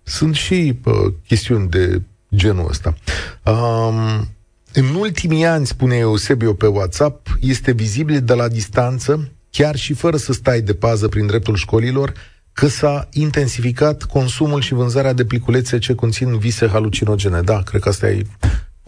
sunt 0.04 0.36
și 0.36 0.80
uh, 0.84 1.14
chestiuni 1.28 1.70
de 1.70 2.02
genul 2.36 2.68
ăsta. 2.70 2.96
Um, 3.44 4.28
în 4.74 4.96
ultimii 4.96 5.46
ani, 5.46 5.66
spune 5.66 5.96
Eusebio 5.96 6.54
pe 6.54 6.68
WhatsApp, 6.68 7.38
este 7.40 7.72
vizibil 7.72 8.22
de 8.22 8.34
la 8.34 8.48
distanță, 8.48 9.32
chiar 9.50 9.76
și 9.76 9.94
fără 9.94 10.18
să 10.18 10.34
stai 10.34 10.62
de 10.62 10.74
pază 10.74 11.08
prin 11.08 11.26
dreptul 11.26 11.56
școlilor, 11.56 12.14
că 12.54 12.68
s-a 12.68 13.08
intensificat 13.12 14.04
consumul 14.04 14.62
și 14.62 14.74
vânzarea 14.74 15.14
de 15.14 15.26
pliculețe 15.26 15.80
ce 15.80 15.96
conțin 15.96 16.38
vise 16.38 16.68
halucinogene. 16.68 17.42
Da, 17.42 17.62
cred 17.62 17.82
că 17.82 17.90
asta 17.90 18.10
e 18.10 18.26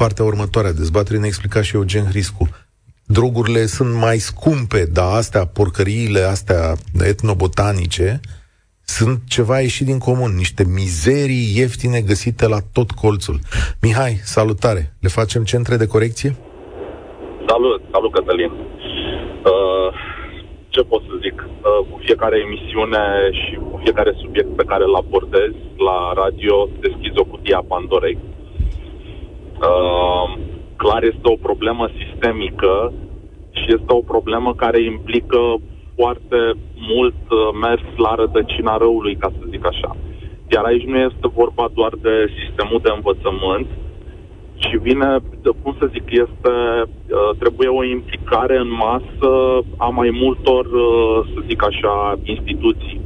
partea 0.01 0.25
următoare 0.31 0.67
a 0.67 0.79
dezbaterii, 0.81 1.21
ne 1.21 1.31
explica 1.33 1.61
și 1.61 1.75
Eugen 1.75 2.05
Hriscu. 2.11 2.43
Drogurile 3.15 3.63
sunt 3.77 3.93
mai 4.05 4.17
scumpe, 4.29 4.81
dar 4.97 5.11
astea, 5.21 5.43
porcăriile 5.57 6.21
astea 6.35 6.61
etnobotanice, 7.11 8.09
sunt 8.97 9.17
ceva 9.35 9.57
ieșit 9.59 9.85
din 9.91 9.99
comun, 10.07 10.31
niște 10.43 10.63
mizerii 10.79 11.45
ieftine 11.59 11.99
găsite 12.11 12.45
la 12.53 12.59
tot 12.77 12.89
colțul. 12.91 13.37
Mihai, 13.83 14.13
salutare! 14.35 14.83
Le 15.03 15.09
facem 15.19 15.43
centre 15.51 15.75
de 15.81 15.91
corecție? 15.93 16.31
Salut, 17.49 17.81
salut 17.93 18.11
Cătălin! 18.15 18.51
Uh, 19.51 19.89
ce 20.73 20.81
pot 20.91 21.01
să 21.09 21.13
zic? 21.25 21.37
Uh, 21.41 21.79
cu 21.89 21.95
fiecare 22.05 22.37
emisiune 22.45 23.03
și 23.39 23.53
cu 23.69 23.79
fiecare 23.83 24.11
subiect 24.21 24.51
pe 24.55 24.69
care 24.71 24.83
îl 24.87 24.95
abordez 24.95 25.51
la 25.87 25.99
radio, 26.21 26.55
deschizi 26.83 27.21
o 27.23 27.29
cutie 27.31 27.55
a 27.55 27.69
Pandorei. 27.73 28.17
Uh, 29.61 30.37
clar 30.75 31.03
este 31.03 31.27
o 31.35 31.43
problemă 31.47 31.89
sistemică 31.99 32.93
și 33.51 33.65
este 33.67 33.91
o 33.99 34.01
problemă 34.01 34.53
care 34.55 34.83
implică 34.83 35.41
foarte 35.95 36.39
mult 36.93 37.21
uh, 37.29 37.39
mers 37.61 37.81
la 37.97 38.15
rădăcina 38.15 38.77
răului, 38.77 39.15
ca 39.15 39.29
să 39.37 39.43
zic 39.49 39.65
așa. 39.65 39.95
Iar 40.51 40.63
aici 40.63 40.85
nu 40.85 40.97
este 40.97 41.27
vorba 41.33 41.69
doar 41.73 41.93
de 42.01 42.15
sistemul 42.39 42.79
de 42.83 42.91
învățământ, 42.95 43.67
și 44.67 44.77
vine, 44.77 45.17
cum 45.61 45.75
să 45.79 45.89
zic, 45.91 46.03
este, 46.09 46.53
uh, 46.85 47.29
trebuie 47.39 47.67
o 47.67 47.83
implicare 47.83 48.57
în 48.57 48.71
masă 48.71 49.31
a 49.77 49.87
mai 49.87 50.09
multor, 50.21 50.65
uh, 50.65 51.27
să 51.33 51.39
zic 51.47 51.63
așa, 51.63 52.19
instituții. 52.23 53.01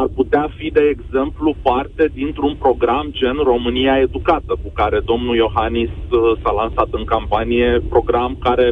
Ar 0.00 0.08
putea 0.18 0.46
fi, 0.56 0.66
de 0.78 0.84
exemplu, 0.94 1.54
parte 1.62 2.04
dintr-un 2.14 2.54
program 2.64 3.06
gen 3.18 3.36
România 3.52 3.98
Educată, 4.06 4.52
cu 4.62 4.70
care 4.80 4.98
domnul 5.10 5.36
Iohannis 5.36 5.94
uh, 6.10 6.18
s-a 6.42 6.52
lansat 6.60 6.88
în 6.90 7.04
campanie, 7.04 7.82
program 7.88 8.36
care 8.46 8.66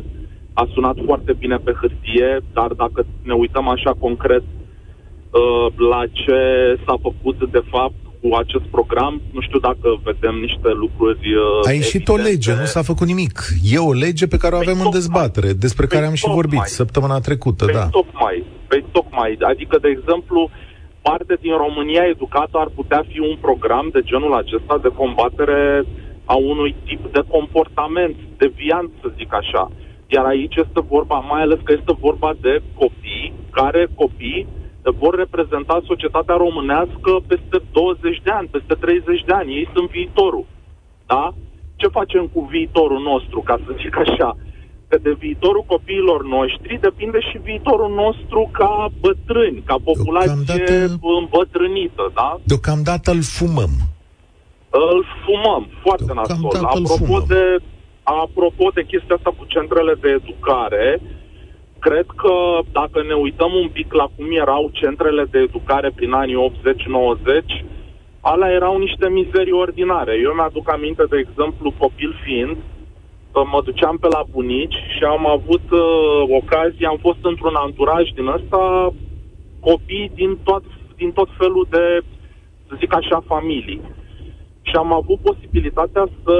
a 0.53 0.69
sunat 0.75 0.97
foarte 1.05 1.33
bine 1.33 1.57
pe 1.57 1.73
hârtie, 1.81 2.29
dar 2.53 2.71
dacă 2.83 3.07
ne 3.23 3.35
uităm 3.43 3.69
așa 3.69 3.93
concret 3.99 4.43
la 5.91 6.03
ce 6.13 6.41
s-a 6.87 6.97
făcut 7.03 7.51
de 7.51 7.63
fapt 7.71 8.01
cu 8.21 8.35
acest 8.35 8.65
program. 8.65 9.23
Nu 9.33 9.41
știu 9.41 9.59
dacă 9.59 10.01
vedem 10.03 10.35
niște 10.35 10.69
lucruri 10.83 11.35
uh, 11.35 11.69
A 11.69 11.73
ieșit 11.73 11.95
evidente. 11.95 12.21
o 12.21 12.25
lege, 12.31 12.55
nu 12.55 12.65
s-a 12.65 12.83
făcut 12.83 13.07
nimic. 13.07 13.37
E 13.75 13.79
o 13.79 13.93
lege 13.93 14.27
pe 14.27 14.37
care 14.37 14.55
o 14.55 14.59
păi 14.59 14.67
avem 14.69 14.85
în 14.85 14.91
dezbatere, 14.91 15.53
despre 15.53 15.87
care 15.87 16.07
am 16.07 16.15
și 16.15 16.29
vorbit 16.29 16.61
săptămâna 16.81 17.19
trecută, 17.19 17.65
păi 17.65 17.75
da. 17.75 17.87
tocmai, 17.87 18.45
păi 18.69 18.85
tocmai. 18.93 19.39
Adică, 19.41 19.79
de 19.81 19.89
exemplu, 19.89 20.51
parte 21.03 21.35
din 21.41 21.57
România 21.57 22.05
Educată 22.05 22.59
ar 22.59 22.69
putea 22.75 23.05
fi 23.09 23.19
un 23.19 23.37
program 23.41 23.89
de 23.93 24.01
genul 24.03 24.35
acesta 24.35 24.79
de 24.79 24.89
combatere 24.89 25.85
a 26.25 26.35
unui 26.35 26.75
tip 26.85 27.13
de 27.13 27.23
comportament 27.29 28.17
deviant, 28.37 28.91
să 29.01 29.09
zic 29.17 29.35
așa. 29.35 29.71
Iar 30.07 30.25
aici 30.25 30.57
este 30.57 30.81
vorba, 30.89 31.19
mai 31.19 31.43
ales 31.43 31.59
că 31.65 31.73
este 31.79 31.93
vorba 32.01 32.33
de 32.41 32.63
copii 32.75 33.33
care, 33.51 33.89
copii 33.95 34.47
vor 34.85 35.15
reprezenta 35.15 35.83
societatea 35.85 36.35
românească 36.35 37.13
peste 37.27 37.59
20 37.73 38.21
de 38.25 38.31
ani, 38.31 38.49
peste 38.49 38.75
30 38.75 39.25
de 39.25 39.33
ani. 39.33 39.55
Ei 39.55 39.69
sunt 39.75 39.91
viitorul. 39.91 40.47
Da? 41.07 41.31
Ce 41.77 41.87
facem 41.87 42.27
cu 42.27 42.41
viitorul 42.51 43.01
nostru, 43.03 43.41
ca 43.41 43.59
să 43.67 43.73
zic 43.83 43.97
așa? 43.97 44.37
Că 44.93 44.99
de 45.09 45.15
viitorul 45.27 45.65
copiilor 45.75 46.21
noștri 46.37 46.85
depinde 46.89 47.21
și 47.29 47.37
viitorul 47.49 47.93
nostru 48.03 48.41
ca 48.53 48.73
bătrâni, 49.01 49.63
ca 49.71 49.77
populație 49.91 50.43
Deocamdată... 50.47 50.99
îmbătrânită, 51.21 52.05
da? 52.15 52.31
Deocamdată 52.45 53.11
îl 53.11 53.23
fumăm. 53.39 53.73
Îl 54.93 55.01
fumăm, 55.25 55.63
foarte 55.85 56.11
nasol. 56.15 56.65
Apropo 56.65 57.05
fumăm. 57.05 57.25
de, 57.33 57.45
apropo 58.03 58.65
de 58.75 58.83
chestia 58.91 59.15
asta 59.17 59.31
cu 59.39 59.45
centrele 59.55 59.95
de 60.03 60.09
educare, 60.21 60.87
uh, 61.01 61.09
cred 61.87 62.07
că 62.23 62.35
dacă 62.79 62.99
ne 63.03 63.17
uităm 63.27 63.53
un 63.63 63.69
pic 63.77 63.89
la 64.01 64.07
cum 64.15 64.27
erau 64.45 64.71
centrele 64.81 65.25
de 65.31 65.39
educare 65.39 65.91
prin 65.95 66.13
anii 66.13 66.37
80-90, 66.37 67.65
alea 68.21 68.51
erau 68.51 68.75
niște 68.79 69.07
mizerii 69.09 69.61
ordinare. 69.65 70.15
Eu 70.27 70.33
mi-aduc 70.35 70.67
aminte, 70.73 71.05
de 71.13 71.19
exemplu, 71.25 71.75
copil 71.79 72.13
fiind, 72.25 72.57
mă 73.35 73.61
duceam 73.65 73.97
pe 73.97 74.07
la 74.07 74.23
bunici 74.31 74.79
și 74.97 75.05
am 75.05 75.27
avut 75.27 75.67
uh, 75.71 76.23
ocazie, 76.41 76.87
am 76.87 76.99
fost 77.01 77.19
într-un 77.23 77.55
anturaj 77.55 78.11
din 78.11 78.27
ăsta, 78.27 78.93
copii 79.61 80.11
din 80.15 80.39
tot, 80.45 80.65
din 80.97 81.13
tot 81.13 81.29
felul 81.39 81.67
de, 81.71 82.01
să 82.69 82.75
zic 82.79 82.95
așa, 82.95 83.25
familii. 83.27 83.81
Și 84.63 84.75
am 84.77 84.93
avut 84.93 85.19
posibilitatea 85.19 86.09
să 86.25 86.37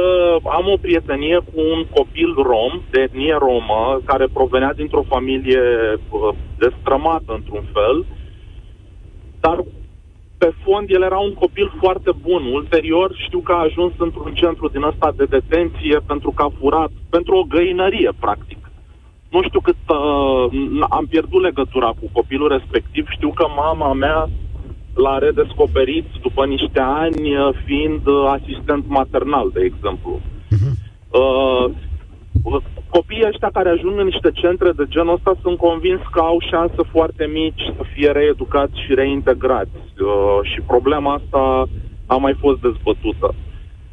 am 0.59 0.67
o 0.75 0.77
prietenie 0.77 1.39
cu 1.39 1.61
un 1.75 1.85
copil 1.95 2.35
rom, 2.37 2.81
de 2.91 3.01
etnie 3.01 3.37
romă, 3.39 4.01
care 4.05 4.27
provenea 4.33 4.73
dintr-o 4.75 5.05
familie 5.09 5.63
uh, 6.11 6.35
destrămată 6.59 7.33
într-un 7.35 7.65
fel, 7.73 8.05
dar 9.41 9.65
pe 10.43 10.53
fond 10.65 10.87
el 10.91 11.03
era 11.03 11.19
un 11.19 11.35
copil 11.35 11.69
foarte 11.81 12.13
bun. 12.27 12.43
Ulterior 12.61 13.09
știu 13.27 13.41
că 13.41 13.53
a 13.53 13.67
ajuns 13.69 13.93
într-un 13.99 14.33
centru 14.35 14.69
din 14.69 14.83
ăsta 14.83 15.13
de 15.17 15.25
detenție 15.25 15.97
pentru 16.07 16.31
că 16.31 16.43
a 16.43 16.53
furat, 16.59 16.91
pentru 17.11 17.33
o 17.37 17.49
găinărie, 17.55 18.11
practic. 18.21 18.61
Nu 19.31 19.43
știu 19.43 19.61
cât 19.61 19.83
uh, 19.89 20.45
am 20.89 21.07
pierdut 21.07 21.43
legătura 21.43 21.91
cu 22.01 22.07
copilul 22.13 22.49
respectiv. 22.49 23.05
Știu 23.09 23.31
că 23.33 23.47
mama 23.57 23.93
mea 23.93 24.29
l-a 24.95 25.19
redescoperit 25.19 26.07
după 26.23 26.47
niște 26.47 26.81
ani 26.81 27.37
uh, 27.37 27.49
fiind 27.65 28.07
uh, 28.07 28.25
asistent 28.37 28.85
maternal, 28.89 29.51
de 29.53 29.61
exemplu. 29.71 30.21
Uh-huh. 30.21 30.73
Uh, 31.21 31.65
copiii 32.89 33.27
ăștia 33.27 33.51
care 33.53 33.69
ajung 33.69 33.99
în 33.99 34.05
niște 34.05 34.31
centre 34.33 34.71
de 34.73 34.85
genul 34.89 35.15
ăsta 35.15 35.33
sunt 35.43 35.57
convins 35.59 36.01
că 36.13 36.21
au 36.21 36.39
șanse 36.51 36.83
foarte 36.91 37.25
mici 37.27 37.63
să 37.77 37.83
fie 37.93 38.11
reeducați 38.11 38.81
și 38.85 38.95
reintegrați. 38.95 39.81
Uh, 40.01 40.39
și 40.43 40.61
problema 40.61 41.13
asta 41.15 41.69
a 42.07 42.17
mai 42.17 42.35
fost 42.41 42.61
dezbătută. 42.61 43.35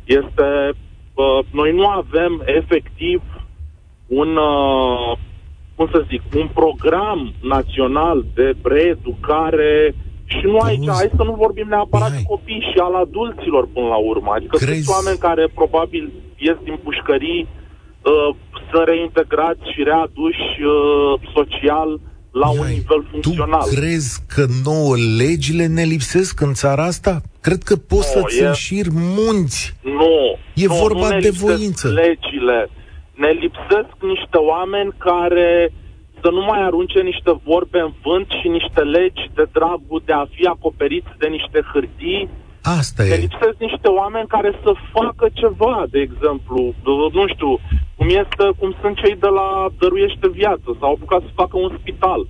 Este, 0.03 0.47
uh, 1.13 1.39
noi 1.51 1.71
nu 1.71 1.87
avem 1.87 2.41
efectiv 2.45 3.21
un, 4.07 4.35
uh, 4.35 5.17
cum 5.75 5.87
să 5.91 6.05
zic, 6.07 6.21
un 6.35 6.49
program 6.53 7.33
național 7.41 8.25
de 8.33 8.53
reeducare 8.63 9.93
uh, 9.95 10.07
și 10.35 10.45
nu 10.45 10.57
aici, 10.57 10.87
hai 10.87 11.17
să 11.19 11.23
nu 11.23 11.33
vorbim 11.45 11.67
neapărat 11.67 12.11
de 12.11 12.21
copii 12.33 12.67
și 12.71 12.77
al 12.87 12.95
adulților 13.05 13.63
până 13.73 13.87
la 13.87 13.99
urmă. 14.11 14.29
Adică 14.35 14.55
Crezi... 14.57 14.81
sunt 14.81 14.95
oameni 14.97 15.17
care 15.27 15.43
probabil 15.59 16.11
ies 16.37 16.57
din 16.63 16.77
pușcării, 16.83 17.47
uh, 18.03 18.35
sunt 18.71 18.87
reintegrați 18.87 19.71
și 19.73 19.83
readuși 19.83 20.47
uh, 20.63 21.29
social 21.35 21.99
la 22.31 22.47
Iai, 22.53 22.59
un 22.59 22.67
nivel 22.67 23.07
funcțional. 23.11 23.61
Tu 23.61 23.75
crezi 23.75 24.23
că 24.33 24.45
nouă 24.63 24.95
legile 25.17 25.65
ne 25.65 25.83
lipsesc 25.83 26.41
în 26.41 26.53
țara 26.53 26.83
asta? 26.83 27.21
Cred 27.41 27.61
că 27.63 27.75
poți 27.75 28.15
no, 28.15 28.21
să-ți 28.21 28.41
e... 28.41 28.45
înșiri 28.45 28.89
munți. 28.91 29.75
Nu. 29.81 30.37
E 30.53 30.65
nu, 30.65 30.73
vorba 30.73 31.09
nu 31.09 31.19
de 31.19 31.29
voință. 31.29 31.87
legile. 31.87 32.69
Ne 33.13 33.29
lipsesc 33.29 33.93
niște 34.13 34.37
oameni 34.37 34.93
care 34.97 35.73
să 36.21 36.29
nu 36.29 36.41
mai 36.41 36.61
arunce 36.61 36.99
niște 37.01 37.31
vorbe 37.43 37.79
în 37.79 37.93
vânt 38.03 38.27
și 38.41 38.47
niște 38.47 38.81
legi 38.81 39.29
de 39.33 39.45
dragul 39.51 40.01
de 40.05 40.13
a 40.13 40.25
fi 40.35 40.45
acoperiți 40.45 41.11
de 41.17 41.27
niște 41.27 41.59
hârtii. 41.71 42.29
Asta 42.61 43.05
e. 43.05 43.15
lipsesc 43.15 43.57
niște 43.57 43.87
oameni 43.87 44.27
care 44.27 44.51
să 44.63 44.71
facă 44.93 45.29
ceva, 45.33 45.85
de 45.89 45.99
exemplu, 45.99 46.73
nu 47.11 47.27
știu, 47.27 47.59
cum 47.95 48.07
este, 48.07 48.45
cum 48.59 48.75
sunt 48.81 48.95
cei 48.95 49.15
de 49.15 49.27
la 49.27 49.67
Dăruiește 49.79 50.27
Viață, 50.29 50.77
sau 50.79 50.91
apucat 50.91 51.21
să 51.21 51.31
facă 51.35 51.57
un 51.57 51.77
spital. 51.79 52.27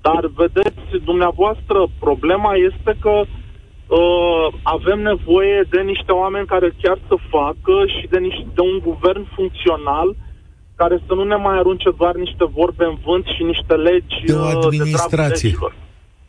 Dar, 0.00 0.30
vedeți, 0.34 1.04
dumneavoastră, 1.04 1.86
problema 2.00 2.52
este 2.54 2.96
că 3.00 3.14
uh, 3.20 4.46
avem 4.62 5.00
nevoie 5.00 5.66
de 5.70 5.80
niște 5.80 6.12
oameni 6.12 6.46
care 6.46 6.74
chiar 6.82 6.98
să 7.08 7.14
facă 7.28 7.74
și 7.86 8.06
de, 8.10 8.18
niște, 8.18 8.46
de 8.54 8.60
un 8.60 8.78
guvern 8.82 9.24
funcțional 9.34 10.08
uh, 10.08 10.16
care 10.82 11.02
să 11.06 11.14
nu 11.14 11.24
ne 11.24 11.36
mai 11.46 11.56
arunce 11.58 11.90
doar 12.00 12.14
niște 12.14 12.44
vorbe 12.58 12.84
în 12.84 12.96
vânt 13.06 13.24
și 13.34 13.42
niște 13.52 13.74
legi 13.74 14.16
de 14.26 14.32
o 14.32 14.44
administrație. 14.44 15.54
Uh, 15.60 15.70
de, 15.70 15.76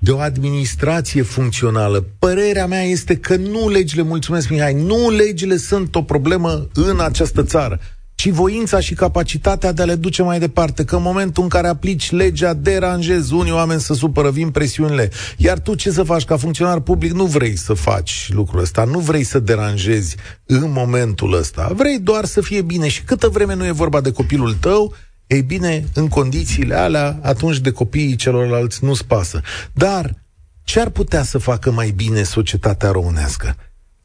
de 0.03 0.11
o 0.11 0.19
administrație 0.19 1.21
funcțională. 1.21 2.05
Părerea 2.19 2.67
mea 2.67 2.83
este 2.83 3.17
că 3.17 3.35
nu 3.35 3.69
legile, 3.69 4.01
mulțumesc 4.01 4.49
Mihai, 4.49 4.73
nu 4.73 5.09
legile 5.09 5.57
sunt 5.57 5.95
o 5.95 6.01
problemă 6.01 6.67
în 6.73 6.99
această 6.99 7.43
țară 7.43 7.79
ci 8.23 8.29
voința 8.29 8.79
și 8.79 8.93
capacitatea 8.93 9.71
de 9.71 9.81
a 9.81 9.85
le 9.85 9.95
duce 9.95 10.21
mai 10.21 10.39
departe, 10.39 10.83
că 10.85 10.95
în 10.95 11.01
momentul 11.01 11.43
în 11.43 11.49
care 11.49 11.67
aplici 11.67 12.11
legea, 12.11 12.53
deranjezi 12.53 13.33
unii 13.33 13.51
oameni 13.51 13.79
să 13.79 13.93
supără, 13.93 14.29
vin 14.29 14.49
presiunile. 14.49 15.09
Iar 15.37 15.59
tu 15.59 15.75
ce 15.75 15.91
să 15.91 16.03
faci 16.03 16.23
ca 16.23 16.37
funcționar 16.37 16.79
public? 16.79 17.11
Nu 17.11 17.25
vrei 17.25 17.57
să 17.57 17.73
faci 17.73 18.29
lucrul 18.33 18.61
ăsta, 18.61 18.83
nu 18.83 18.99
vrei 18.99 19.23
să 19.23 19.39
deranjezi 19.39 20.15
în 20.45 20.71
momentul 20.71 21.33
ăsta. 21.33 21.71
Vrei 21.75 21.99
doar 21.99 22.25
să 22.25 22.41
fie 22.41 22.61
bine 22.61 22.87
și 22.87 23.03
câtă 23.03 23.27
vreme 23.27 23.55
nu 23.55 23.65
e 23.65 23.71
vorba 23.71 24.01
de 24.01 24.11
copilul 24.11 24.53
tău, 24.53 24.93
ei 25.27 25.41
bine, 25.41 25.87
în 25.93 26.07
condițiile 26.07 26.75
alea, 26.75 27.19
atunci 27.21 27.59
de 27.59 27.71
copiii 27.71 28.15
celorlalți 28.15 28.83
nu-ți 28.83 29.05
pasă. 29.05 29.41
Dar 29.73 30.15
ce 30.63 30.79
ar 30.79 30.89
putea 30.89 31.23
să 31.23 31.37
facă 31.37 31.71
mai 31.71 31.91
bine 31.91 32.23
societatea 32.23 32.91
românească? 32.91 33.55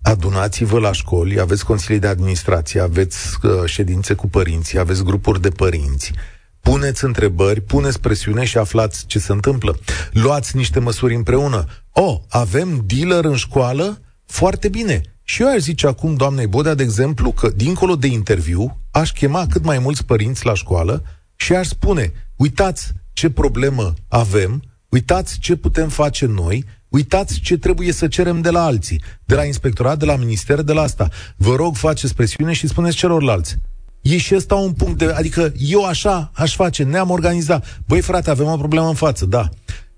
Adunați-vă 0.03 0.79
la 0.79 0.93
școli, 0.93 1.41
aveți 1.41 1.65
consilii 1.65 2.01
de 2.01 2.07
administrație, 2.07 2.81
aveți 2.81 3.17
uh, 3.43 3.51
ședințe 3.65 4.15
cu 4.15 4.29
părinții, 4.29 4.79
aveți 4.79 5.03
grupuri 5.03 5.41
de 5.41 5.49
părinți, 5.49 6.13
puneți 6.61 7.05
întrebări, 7.05 7.61
puneți 7.61 8.01
presiune 8.01 8.45
și 8.45 8.59
aflați 8.59 9.07
ce 9.07 9.19
se 9.19 9.33
întâmplă. 9.33 9.79
Luați 10.13 10.57
niște 10.57 10.79
măsuri 10.79 11.15
împreună. 11.15 11.67
O, 11.93 12.03
oh, 12.03 12.21
avem 12.29 12.83
dealer 12.87 13.25
în 13.25 13.37
școală? 13.37 14.01
Foarte 14.27 14.69
bine. 14.69 15.03
Și 15.23 15.43
eu 15.43 15.49
aș 15.49 15.59
zice 15.59 15.87
acum, 15.87 16.15
doamnei 16.15 16.47
Bodea, 16.47 16.75
de 16.75 16.83
exemplu, 16.83 17.33
că 17.33 17.49
dincolo 17.57 17.97
de 17.97 18.07
interviu, 18.07 18.79
aș 18.99 19.13
chema 19.13 19.47
cât 19.47 19.65
mai 19.65 19.79
mulți 19.79 20.05
părinți 20.05 20.47
la 20.47 20.55
școală 20.55 21.03
și 21.37 21.55
aș 21.55 21.67
spune, 21.67 22.13
uitați 22.37 22.93
ce 23.13 23.31
problemă 23.31 23.95
avem, 24.09 24.63
uitați 24.89 25.39
ce 25.39 25.57
putem 25.57 25.89
face 25.89 26.27
noi, 26.27 26.65
uitați 26.89 27.41
ce 27.41 27.59
trebuie 27.59 27.93
să 27.93 28.09
cerem 28.09 28.41
de 28.41 28.51
la 28.51 28.65
alții, 28.65 29.03
de 29.25 29.35
la 29.35 29.45
inspectorat, 29.45 29.99
de 29.99 30.05
la 30.05 30.17
minister, 30.17 30.63
de 30.63 30.73
la 30.73 30.83
asta. 30.83 31.09
Vă 31.37 31.55
rog, 31.55 31.77
faceți 31.77 32.15
presiune 32.15 32.53
și 32.53 32.67
spuneți 32.67 32.97
celorlalți. 32.97 33.57
E 34.01 34.17
și 34.17 34.35
ăsta 34.35 34.55
un 34.55 34.73
punct 34.73 34.99
de... 34.99 35.05
Adică 35.05 35.53
eu 35.59 35.85
așa 35.85 36.31
aș 36.35 36.55
face, 36.55 36.83
ne-am 36.83 37.11
organizat. 37.11 37.81
Băi, 37.87 38.01
frate, 38.01 38.31
avem 38.31 38.47
o 38.47 38.57
problemă 38.57 38.89
în 38.89 38.95
față, 38.95 39.27
da. 39.27 39.49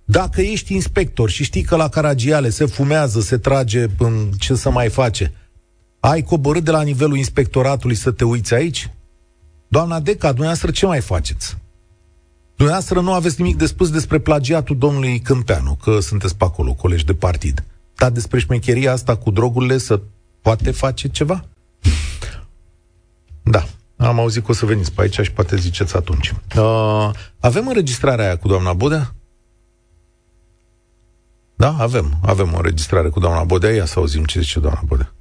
Dacă 0.05 0.41
ești 0.41 0.75
inspector 0.75 1.31
și 1.31 1.45
știi 1.45 1.63
că 1.63 1.77
la 1.77 1.89
Caragiale 1.89 2.51
se 2.51 2.65
fumează, 2.65 3.21
se 3.21 3.37
trage, 3.37 3.87
în 3.99 4.31
ce 4.39 4.55
să 4.55 4.71
mai 4.71 4.89
face, 4.89 5.33
ai 6.01 6.23
coborât 6.23 6.65
de 6.65 6.71
la 6.71 6.83
nivelul 6.83 7.17
inspectoratului 7.17 7.95
să 7.95 8.11
te 8.11 8.25
uiți 8.25 8.55
aici? 8.55 8.91
Doamna 9.69 10.01
Deca, 10.01 10.29
dumneavoastră 10.29 10.71
ce 10.71 10.87
mai 10.87 11.01
faceți? 11.01 11.57
Dumneavoastră 12.57 13.01
nu 13.01 13.13
aveți 13.13 13.41
nimic 13.41 13.57
de 13.57 13.67
spus 13.67 13.91
despre 13.91 14.19
plagiatul 14.19 14.79
domnului 14.79 15.21
Câmpeanu, 15.21 15.79
că 15.83 16.01
sunteți 16.01 16.37
pe 16.37 16.45
acolo, 16.45 16.73
colegi 16.73 17.05
de 17.05 17.15
partid. 17.15 17.65
Dar 17.97 18.11
despre 18.11 18.39
șmecheria 18.39 18.93
asta 18.93 19.17
cu 19.17 19.31
drogurile 19.31 19.79
să 19.79 20.01
poate 20.41 20.71
face 20.71 21.09
ceva? 21.09 21.45
Da, 23.43 23.67
am 23.97 24.19
auzit 24.19 24.45
că 24.45 24.51
o 24.51 24.55
să 24.55 24.67
veniți 24.67 24.93
pe 24.93 25.03
aici 25.03 25.21
și 25.21 25.33
poate 25.33 25.57
ziceți 25.57 25.97
atunci. 25.97 26.35
Uh, 26.57 27.11
avem 27.41 27.69
înregistrarea 27.69 28.25
aia 28.25 28.37
cu 28.37 28.49
doamna 28.49 28.73
Budea? 28.73 29.15
Da, 31.57 31.77
avem. 31.79 32.19
Avem 32.23 32.53
o 32.53 32.57
înregistrare 32.57 33.09
cu 33.09 33.21
doamna 33.21 33.45
Bodea. 33.45 33.71
Ia 33.71 33.85
să 33.85 33.99
auzim 33.99 34.25
ce 34.25 34.41
zice 34.41 34.61
doamna 34.61 34.83
Bodea. 34.87 35.13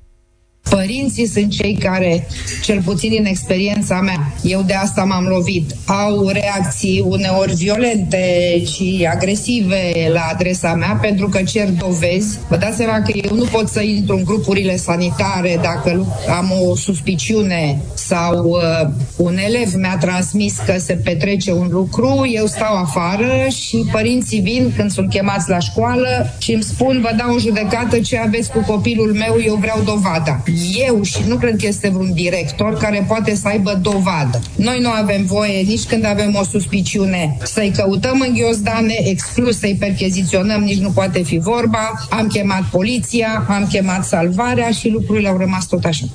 Părinții 0.69 1.27
sunt 1.27 1.51
cei 1.51 1.73
care, 1.73 2.27
cel 2.63 2.81
puțin 2.81 3.09
din 3.09 3.25
experiența 3.25 4.01
mea, 4.01 4.33
eu 4.43 4.61
de 4.61 4.73
asta 4.73 5.03
m-am 5.03 5.25
lovit, 5.25 5.75
au 5.85 6.27
reacții 6.27 7.03
uneori 7.07 7.53
violente 7.53 8.23
și 8.65 9.07
agresive 9.11 10.09
la 10.13 10.21
adresa 10.31 10.73
mea 10.73 10.97
pentru 11.01 11.29
că 11.29 11.43
cer 11.43 11.69
dovezi. 11.69 12.39
Vă 12.49 12.55
dați 12.55 12.77
seama 12.77 13.01
că 13.01 13.11
eu 13.13 13.35
nu 13.35 13.43
pot 13.43 13.67
să 13.67 13.81
intru 13.81 14.15
în 14.15 14.23
grupurile 14.23 14.77
sanitare 14.77 15.59
dacă 15.61 16.17
am 16.37 16.53
o 16.69 16.75
suspiciune 16.75 17.81
sau 17.93 18.43
uh, 18.43 18.89
un 19.17 19.37
elev 19.37 19.73
mi-a 19.73 19.97
transmis 19.99 20.57
că 20.65 20.77
se 20.77 20.93
petrece 20.93 21.51
un 21.51 21.67
lucru, 21.71 22.29
eu 22.33 22.45
stau 22.45 22.75
afară 22.75 23.47
și 23.49 23.85
părinții 23.91 24.39
vin 24.39 24.73
când 24.75 24.91
sunt 24.91 25.09
chemați 25.09 25.49
la 25.49 25.59
școală 25.59 26.33
și 26.37 26.53
îmi 26.53 26.63
spun, 26.63 26.99
vă 27.01 27.13
dau 27.17 27.33
în 27.33 27.39
judecată 27.39 27.99
ce 27.99 28.17
aveți 28.17 28.51
cu 28.51 28.59
copilul 28.67 29.13
meu, 29.13 29.37
eu 29.45 29.55
vreau 29.55 29.81
dovada 29.85 30.41
eu 30.87 31.01
și 31.01 31.17
nu 31.27 31.35
cred 31.35 31.55
că 31.55 31.67
este 31.67 31.89
vreun 31.89 32.13
director 32.13 32.77
care 32.77 33.05
poate 33.07 33.35
să 33.35 33.47
aibă 33.47 33.79
dovadă. 33.81 34.39
Noi 34.55 34.79
nu 34.81 34.89
avem 34.89 35.25
voie 35.25 35.61
nici 35.61 35.83
când 35.83 36.05
avem 36.05 36.35
o 36.39 36.43
suspiciune 36.43 37.37
să-i 37.43 37.71
căutăm 37.75 38.23
în 38.27 38.33
ghiozdane, 38.33 38.95
exclus 39.03 39.59
să-i 39.59 39.75
percheziționăm, 39.79 40.61
nici 40.61 40.79
nu 40.79 40.89
poate 40.89 41.23
fi 41.23 41.37
vorba. 41.37 42.07
Am 42.09 42.27
chemat 42.27 42.63
poliția, 42.71 43.45
am 43.49 43.67
chemat 43.67 44.05
salvarea 44.05 44.69
și 44.71 44.89
lucrurile 44.89 45.27
au 45.27 45.37
rămas 45.37 45.65
tot 45.65 45.85
așa. 45.85 46.05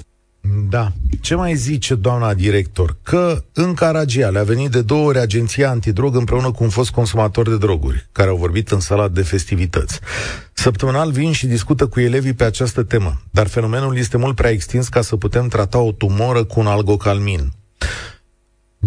Da. 0.75 0.93
Ce 1.21 1.35
mai 1.35 1.55
zice 1.55 1.95
doamna 1.95 2.35
director? 2.35 2.97
Că 3.03 3.45
în 3.53 3.75
Caragiale 3.75 4.39
a 4.39 4.43
venit 4.43 4.71
de 4.71 4.83
două 4.83 5.07
ori 5.07 5.19
agenția 5.19 5.71
antidrog 5.71 6.17
împreună 6.17 6.51
cu 6.51 6.63
un 6.65 6.69
fost 6.69 6.91
consumator 6.91 7.49
de 7.49 7.57
droguri, 7.57 8.07
care 8.13 8.29
au 8.29 8.37
vorbit 8.37 8.71
în 8.71 8.81
sala 8.81 9.09
de 9.09 9.23
festivități. 9.23 10.01
Săptămânal 10.53 11.11
vin 11.11 11.33
și 11.33 11.47
discută 11.47 11.87
cu 11.87 12.01
elevii 12.01 12.33
pe 12.33 12.45
această 12.45 12.83
temă, 12.83 13.21
dar 13.31 13.47
fenomenul 13.47 13.97
este 13.97 14.17
mult 14.17 14.35
prea 14.35 14.51
extins 14.51 14.89
ca 14.89 15.01
să 15.01 15.17
putem 15.17 15.49
trata 15.49 15.79
o 15.79 15.93
tumoră 15.93 16.45
cu 16.45 16.61
un 16.61 16.67
algocalmin. 16.67 17.53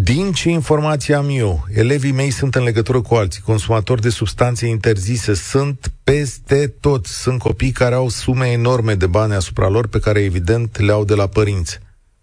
Din 0.03 0.31
ce 0.31 0.49
informații 0.49 1.13
am 1.13 1.25
eu, 1.29 1.65
elevii 1.73 2.11
mei 2.11 2.29
sunt 2.29 2.55
în 2.55 2.63
legătură 2.63 3.01
cu 3.01 3.15
alții, 3.15 3.41
consumatori 3.41 4.01
de 4.01 4.09
substanțe 4.09 4.67
interzise, 4.67 5.33
sunt 5.33 5.91
peste 6.03 6.67
tot. 6.67 7.05
Sunt 7.05 7.39
copii 7.39 7.71
care 7.71 7.95
au 7.95 8.09
sume 8.09 8.47
enorme 8.47 8.93
de 8.95 9.07
bani 9.07 9.33
asupra 9.33 9.67
lor, 9.67 9.87
pe 9.87 9.99
care 9.99 10.23
evident 10.23 10.79
le 10.79 10.91
au 10.91 11.05
de 11.05 11.13
la 11.13 11.27
părinți. 11.27 11.79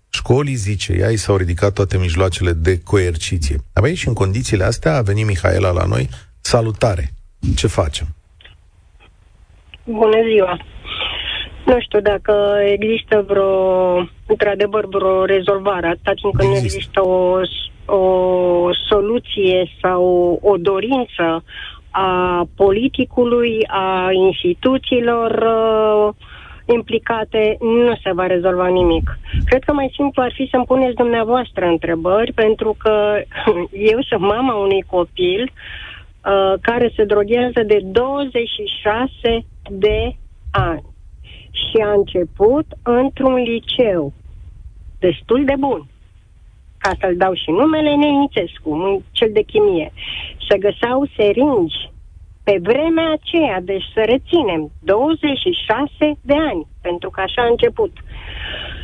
Școlii, 0.08 0.54
zice 0.54 0.92
ea, 0.92 1.10
i 1.10 1.16
s-au 1.16 1.37
ridicat 1.37 1.72
toate 1.72 1.98
mijloacele 1.98 2.52
de 2.52 2.80
coerciție. 2.80 3.56
Apoi 3.72 3.94
și 3.94 4.08
în 4.08 4.14
condițiile 4.14 4.64
astea 4.64 4.96
a 4.96 5.02
venit 5.02 5.26
Mihaela 5.26 5.70
la 5.70 5.84
noi. 5.84 6.08
Salutare! 6.40 7.12
Ce 7.56 7.66
facem? 7.66 8.06
Bună 9.84 10.16
ziua! 10.32 10.73
Nu 11.64 11.81
știu 11.81 12.00
dacă 12.00 12.57
există 12.72 13.24
vreo, 13.27 13.96
într-adevăr, 14.27 14.87
vreo 14.87 15.24
rezolvare, 15.24 15.87
atâta 15.87 16.12
timp 16.14 16.35
când 16.37 16.50
nu 16.50 16.57
există 16.57 17.07
o, 17.07 17.40
o 17.94 18.68
soluție 18.88 19.70
sau 19.81 20.03
o 20.42 20.57
dorință 20.57 21.44
a 21.90 22.42
politicului, 22.57 23.66
a 23.66 24.11
instituțiilor 24.12 25.31
uh, 25.31 26.14
implicate, 26.74 27.57
nu 27.61 27.94
se 28.03 28.12
va 28.12 28.27
rezolva 28.27 28.66
nimic. 28.66 29.18
Cred 29.44 29.62
că 29.64 29.72
mai 29.72 29.92
simplu 29.94 30.22
ar 30.22 30.33
fi 30.33 30.48
să-mi 30.50 30.64
puneți 30.64 30.94
dumneavoastră 30.94 31.66
întrebări, 31.66 32.33
pentru 32.33 32.77
că 32.79 33.22
eu 33.92 34.03
sunt 34.03 34.20
mama 34.20 34.55
unui 34.55 34.85
copil 34.87 35.42
uh, 35.53 36.53
care 36.61 36.92
se 36.96 37.05
droghează 37.05 37.62
de 37.66 37.79
26 37.83 39.44
de 39.70 40.16
ani 40.50 40.93
și 41.68 41.83
a 41.83 41.92
început 41.92 42.66
într-un 42.83 43.35
liceu 43.35 44.12
destul 44.98 45.44
de 45.44 45.55
bun. 45.59 45.87
Ca 46.79 46.92
să-l 47.00 47.16
dau 47.16 47.35
și 47.35 47.50
numele 47.50 47.94
Nenițescu, 47.94 49.03
cel 49.11 49.31
de 49.33 49.42
chimie. 49.42 49.92
Se 50.48 50.59
găseau 50.59 51.09
seringi 51.16 51.90
pe 52.44 52.59
vremea 52.62 53.12
aceea, 53.12 53.61
deci 53.61 53.85
să 53.94 54.00
reținem, 54.05 54.70
26 54.83 56.18
de 56.20 56.35
ani, 56.35 56.66
pentru 56.83 57.11
că 57.11 57.20
așa 57.20 57.42
a 57.42 57.46
început. 57.46 57.92
Uh, 57.92 58.84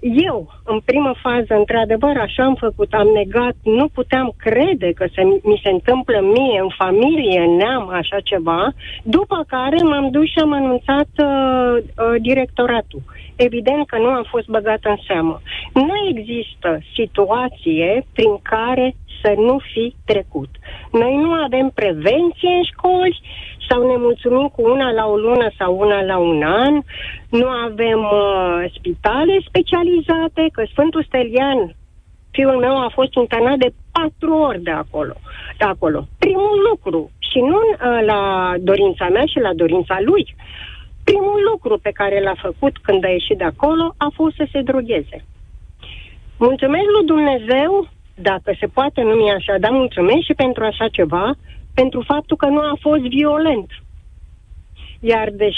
eu, 0.00 0.52
în 0.64 0.80
primă 0.84 1.14
fază, 1.22 1.54
într-adevăr, 1.54 2.16
așa 2.16 2.44
am 2.44 2.54
făcut, 2.54 2.92
am 2.92 3.08
negat, 3.14 3.56
nu 3.62 3.88
puteam 3.88 4.32
crede 4.36 4.92
că 4.92 5.06
se, 5.14 5.22
mi 5.22 5.60
se 5.62 5.70
întâmplă 5.70 6.20
mie, 6.20 6.60
în 6.60 6.68
familie, 6.76 7.40
în 7.40 7.56
neam, 7.56 7.88
așa 7.88 8.20
ceva, 8.20 8.72
după 9.02 9.44
care 9.46 9.76
m-am 9.82 10.10
dus 10.10 10.24
și 10.24 10.38
am 10.38 10.52
anunțat 10.52 11.08
uh, 11.18 11.76
uh, 11.76 12.20
directoratul. 12.20 13.02
Evident 13.36 13.86
că 13.86 13.98
nu 13.98 14.06
am 14.06 14.26
fost 14.28 14.46
băgat 14.46 14.78
în 14.82 14.96
seamă. 15.06 15.40
Nu 15.74 15.94
există 16.08 16.80
situație 16.94 18.06
prin 18.12 18.38
care 18.42 18.94
să 19.26 19.34
nu 19.36 19.58
fi 19.72 19.94
trecut. 20.04 20.50
Noi 20.92 21.14
nu 21.16 21.30
avem 21.32 21.70
prevenție 21.74 22.52
în 22.58 22.64
școli, 22.72 23.20
sau 23.68 23.86
ne 23.86 23.96
mulțumim 23.96 24.46
cu 24.54 24.62
una 24.62 24.90
la 24.90 25.06
o 25.06 25.16
lună 25.16 25.48
sau 25.58 25.78
una 25.78 26.02
la 26.02 26.16
un 26.18 26.42
an, 26.42 26.74
nu 27.28 27.46
avem 27.48 28.00
uh, 28.04 28.72
spitale 28.76 29.34
specializate, 29.48 30.42
că 30.52 30.62
Sfântul 30.72 31.04
Stelian, 31.04 31.74
fiul 32.30 32.56
meu 32.56 32.76
a 32.76 32.90
fost 32.94 33.12
internat 33.14 33.58
de 33.58 33.70
patru 33.92 34.34
ori 34.34 34.62
de 34.62 34.70
acolo. 34.70 35.14
De 35.58 35.64
acolo. 35.64 36.06
Primul 36.18 36.56
lucru, 36.70 37.10
și 37.30 37.38
nu 37.38 37.58
uh, 37.58 38.00
la 38.04 38.20
dorința 38.60 39.08
mea 39.08 39.24
și 39.32 39.38
la 39.38 39.52
dorința 39.54 39.96
lui, 40.00 40.34
primul 41.04 41.40
lucru 41.50 41.78
pe 41.82 41.90
care 41.90 42.22
l-a 42.22 42.36
făcut 42.46 42.78
când 42.78 43.04
a 43.04 43.08
ieșit 43.08 43.38
de 43.38 43.44
acolo 43.44 43.94
a 43.96 44.08
fost 44.14 44.34
să 44.36 44.46
se 44.52 44.60
drogheze. 44.60 45.24
Mulțumesc 46.38 46.88
lui 46.94 47.06
Dumnezeu, 47.06 47.88
dacă 48.16 48.56
se 48.60 48.66
poate 48.66 49.02
numi 49.02 49.30
așa, 49.30 49.54
dar 49.60 49.70
mulțumesc 49.70 50.20
și 50.24 50.34
pentru 50.34 50.64
așa 50.64 50.88
ceva, 50.88 51.34
pentru 51.74 52.02
faptul 52.06 52.36
că 52.36 52.46
nu 52.46 52.58
a 52.60 52.76
fost 52.80 53.02
violent. 53.02 53.70
Iar 55.00 55.30
de 55.32 55.48
6-7 55.48 55.52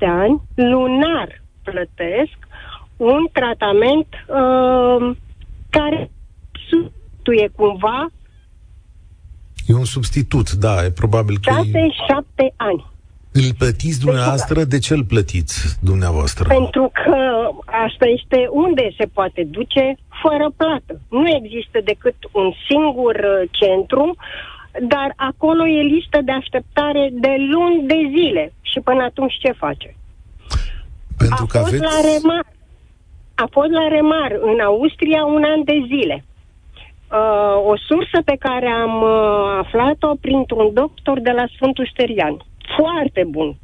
ani, 0.00 0.40
lunar 0.54 1.42
plătesc 1.62 2.38
un 2.96 3.26
tratament 3.32 4.06
uh, 4.26 5.16
care 5.70 6.10
substituie 6.68 7.50
cumva 7.56 8.06
E 9.66 9.74
un 9.74 9.84
substitut, 9.84 10.52
da, 10.52 10.84
e 10.84 10.90
probabil 10.90 11.38
că 11.42 11.50
6-7 11.50 11.62
e... 12.34 12.52
ani. 12.56 12.86
Îl 13.32 13.54
plătiți 13.58 14.00
dumneavoastră? 14.00 14.64
De 14.64 14.78
ce 14.78 14.94
îl 14.94 15.04
plătiți 15.04 15.76
dumneavoastră? 15.80 16.48
Pentru 16.48 16.90
că 16.92 17.16
asta 17.64 18.06
este 18.06 18.48
unde 18.50 18.94
se 18.98 19.06
poate 19.06 19.46
duce 19.50 19.96
fără 20.22 20.52
plată. 20.56 21.00
Nu 21.10 21.28
există 21.28 21.80
decât 21.84 22.16
un 22.32 22.52
singur 22.68 23.14
uh, 23.14 23.48
centru 23.50 24.16
dar 24.78 25.12
acolo 25.16 25.66
e 25.66 25.82
listă 25.82 26.18
de 26.24 26.32
așteptare 26.32 27.08
de 27.12 27.34
luni 27.38 27.86
de 27.86 28.00
zile. 28.16 28.52
Și 28.60 28.80
până 28.80 29.02
atunci 29.02 29.38
ce 29.38 29.52
face? 29.52 29.96
Pentru 31.18 31.42
a 31.42 31.46
că 31.46 31.58
fost 31.58 31.74
aveți... 31.74 31.82
la 31.82 32.10
remar. 32.12 32.46
A 33.34 33.48
fost 33.50 33.70
la 33.70 33.88
remar 33.88 34.38
în 34.40 34.60
Austria 34.60 35.24
un 35.24 35.44
an 35.44 35.64
de 35.64 35.84
zile. 35.86 36.24
Uh, 37.12 37.66
o 37.66 37.76
sursă 37.76 38.22
pe 38.24 38.36
care 38.38 38.66
am 38.66 39.02
uh, 39.02 39.58
aflat-o 39.58 40.14
printr-un 40.20 40.72
doctor 40.72 41.20
de 41.20 41.30
la 41.30 41.44
Sfântul 41.54 41.90
Sterian. 41.92 42.44
Foarte 42.78 43.24
bun 43.28 43.56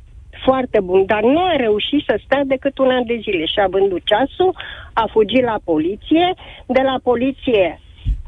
foarte 0.48 0.80
bun, 0.80 1.04
dar 1.06 1.22
nu 1.22 1.42
a 1.42 1.56
reușit 1.56 2.02
să 2.06 2.20
stea 2.24 2.42
decât 2.44 2.78
un 2.78 2.90
an 2.90 3.04
de 3.06 3.18
zile 3.22 3.44
și 3.44 3.59
a 3.59 3.66
vândut 3.76 4.02
ceasul, 4.04 4.52
a 4.92 5.04
fugit 5.11 5.44
la 5.44 5.59
poliție, 5.64 6.35
de 6.66 6.82
la 6.90 6.96
poliție 7.02 7.80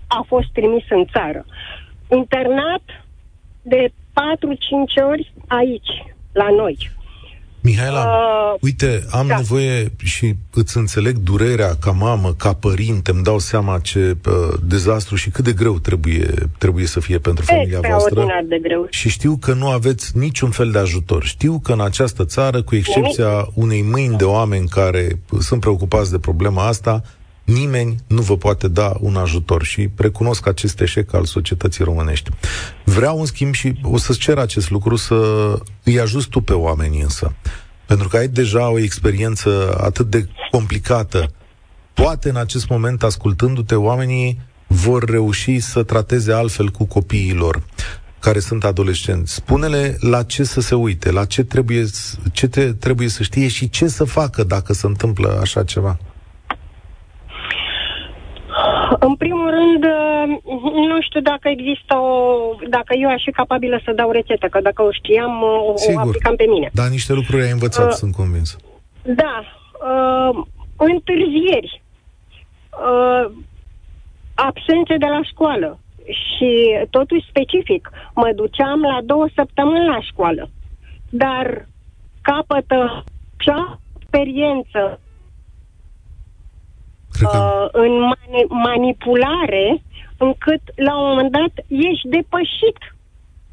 a 0.08 0.24
fost 0.26 0.48
trimis 0.52 0.84
în 0.90 1.04
țară. 1.14 1.44
Internat 2.10 2.84
de 3.62 3.82
4-5 3.88 3.92
ori 5.10 5.32
aici, 5.46 5.92
la 6.32 6.48
noi. 6.50 6.76
Mihaela, 7.68 8.00
uh, 8.00 8.58
uite, 8.60 9.04
am 9.10 9.26
da. 9.26 9.36
nevoie 9.36 9.92
și 10.02 10.34
îți 10.52 10.76
înțeleg 10.76 11.16
durerea 11.16 11.74
ca 11.80 11.90
mamă, 11.90 12.34
ca 12.34 12.52
părinte, 12.52 13.10
îmi 13.10 13.22
dau 13.22 13.38
seama 13.38 13.78
ce 13.78 14.16
uh, 14.26 14.54
dezastru 14.62 15.16
și 15.16 15.30
cât 15.30 15.44
de 15.44 15.52
greu 15.52 15.78
trebuie, 15.78 16.34
trebuie 16.58 16.86
să 16.86 17.00
fie 17.00 17.18
pentru 17.18 17.44
familia 17.44 17.80
voastră. 17.88 18.26
de 18.48 18.58
greu. 18.62 18.86
Și 18.90 19.08
știu 19.08 19.36
că 19.36 19.52
nu 19.52 19.68
aveți 19.68 20.18
niciun 20.18 20.50
fel 20.50 20.70
de 20.70 20.78
ajutor. 20.78 21.24
Știu 21.24 21.60
că 21.62 21.72
în 21.72 21.80
această 21.80 22.24
țară, 22.24 22.62
cu 22.62 22.74
excepția 22.74 23.48
unei 23.54 23.82
mâini 23.82 24.16
de 24.16 24.24
oameni 24.24 24.68
care 24.68 25.20
sunt 25.38 25.60
preocupați 25.60 26.10
de 26.10 26.18
problema 26.18 26.66
asta, 26.66 27.02
nimeni 27.48 27.96
nu 28.06 28.22
vă 28.22 28.36
poate 28.36 28.68
da 28.68 28.92
un 29.00 29.16
ajutor 29.16 29.62
și 29.62 29.88
recunosc 29.96 30.46
acest 30.46 30.80
eșec 30.80 31.14
al 31.14 31.24
societății 31.24 31.84
românești. 31.84 32.30
Vreau, 32.84 33.18
în 33.18 33.26
schimb, 33.26 33.54
și 33.54 33.74
o 33.82 33.96
să-ți 33.96 34.18
cer 34.18 34.38
acest 34.38 34.70
lucru, 34.70 34.96
să 34.96 35.14
îi 35.84 36.00
ajuți 36.00 36.28
tu 36.28 36.40
pe 36.40 36.52
oameni 36.52 37.00
însă. 37.00 37.34
Pentru 37.86 38.08
că 38.08 38.16
ai 38.16 38.28
deja 38.28 38.70
o 38.70 38.78
experiență 38.78 39.78
atât 39.80 40.10
de 40.10 40.28
complicată. 40.50 41.30
Poate 41.94 42.28
în 42.28 42.36
acest 42.36 42.68
moment, 42.68 43.02
ascultându-te, 43.02 43.74
oamenii 43.74 44.40
vor 44.66 45.04
reuși 45.04 45.60
să 45.60 45.82
trateze 45.82 46.32
altfel 46.32 46.68
cu 46.68 46.84
copiii 46.84 47.34
lor 47.34 47.62
care 48.18 48.38
sunt 48.38 48.64
adolescenți. 48.64 49.34
Spune-le 49.34 49.96
la 50.00 50.22
ce 50.22 50.44
să 50.44 50.60
se 50.60 50.74
uite, 50.74 51.10
la 51.10 51.24
ce 51.24 51.44
trebuie, 51.44 51.86
ce 52.32 52.46
te, 52.46 52.72
trebuie 52.72 53.08
să 53.08 53.22
știe 53.22 53.48
și 53.48 53.70
ce 53.70 53.88
să 53.88 54.04
facă 54.04 54.44
dacă 54.44 54.72
se 54.72 54.86
întâmplă 54.86 55.38
așa 55.40 55.64
ceva. 55.64 55.98
În 58.98 59.14
primul 59.14 59.50
rând, 59.50 59.84
nu 60.88 61.00
știu 61.00 61.20
dacă 61.20 61.48
există 61.48 61.96
o... 61.96 62.14
dacă 62.68 62.94
eu 63.00 63.10
aș 63.10 63.22
fi 63.24 63.30
capabilă 63.30 63.80
să 63.84 63.92
dau 63.92 64.10
rețetă, 64.10 64.46
că 64.46 64.60
dacă 64.60 64.82
o 64.82 64.92
știam, 64.92 65.42
o, 65.42 65.74
o 65.94 65.98
aplicam 65.98 66.36
pe 66.36 66.46
mine. 66.48 66.70
Da, 66.72 66.86
niște 66.86 67.12
lucruri 67.12 67.42
ai 67.42 67.50
învățat, 67.50 67.86
uh, 67.86 67.92
sunt 67.92 68.14
convins. 68.14 68.56
Da. 69.02 69.42
Uh, 69.90 70.44
întârzieri. 70.76 71.82
Uh, 72.70 73.30
absențe 74.34 74.96
de 74.98 75.06
la 75.06 75.20
școală. 75.22 75.78
Și 76.04 76.78
totuși 76.90 77.28
specific. 77.28 77.90
Mă 78.14 78.32
duceam 78.34 78.80
la 78.80 78.98
două 79.04 79.26
săptămâni 79.34 79.86
la 79.86 80.00
școală. 80.00 80.50
Dar 81.10 81.68
capătă 82.22 83.04
și 83.36 83.50
experiență 83.96 85.00
uh, 87.22 87.66
în 87.72 87.92
mani- 88.12 88.48
manipulare, 88.48 89.82
încât 90.18 90.62
la 90.76 90.98
un 91.00 91.08
moment 91.08 91.30
dat 91.30 91.54
ești 91.68 92.08
depășit. 92.08 92.78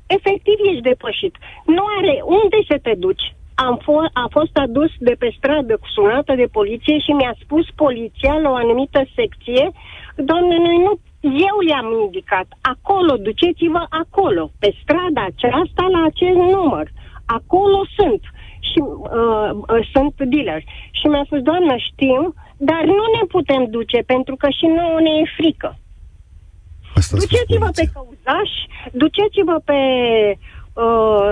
Efectiv 0.07 0.57
ești 0.69 0.87
depășit. 0.91 1.35
Nu 1.65 1.83
are 1.99 2.13
unde 2.23 2.57
să 2.69 2.77
te 2.81 2.93
duci. 2.97 3.35
Am 3.55 3.75
fo- 3.85 4.11
a 4.13 4.27
fost 4.31 4.57
adus 4.57 4.91
de 4.99 5.15
pe 5.19 5.33
stradă 5.37 5.73
cu 5.77 5.87
sunată 5.87 6.33
de 6.35 6.47
poliție 6.51 6.99
și 6.99 7.11
mi-a 7.11 7.35
spus 7.43 7.65
poliția 7.75 8.33
la 8.33 8.49
o 8.49 8.55
anumită 8.55 9.01
secție, 9.15 9.71
doamne, 10.15 10.57
noi 10.57 10.77
nu 10.77 10.99
eu 11.25 11.55
i-am 11.69 11.89
indicat, 12.03 12.47
acolo, 12.61 13.13
duceți-vă 13.17 13.83
acolo, 13.89 14.51
pe 14.59 14.69
strada 14.81 15.23
aceasta 15.25 15.83
la 15.95 16.03
acest 16.03 16.37
număr. 16.55 16.87
Acolo 17.25 17.79
sunt 17.97 18.21
și 18.69 18.79
uh, 18.79 19.49
uh, 19.73 19.87
sunt 19.93 20.13
dealer. 20.31 20.61
Și 20.91 21.05
mi-a 21.07 21.23
spus, 21.25 21.41
doamnă, 21.41 21.75
știm, 21.77 22.33
dar 22.57 22.83
nu 22.83 23.05
ne 23.15 23.23
putem 23.35 23.65
duce 23.69 23.99
pentru 24.13 24.35
că 24.35 24.47
și 24.57 24.65
nouă 24.65 24.99
ne 25.01 25.13
e 25.21 25.33
frică. 25.37 25.77
Asta 26.95 27.17
duceți-vă 27.17 27.69
pe 27.75 27.89
Căuzaș, 27.93 28.51
duceți-vă 28.91 29.57
pe 29.69 29.79
uh, 30.83 31.31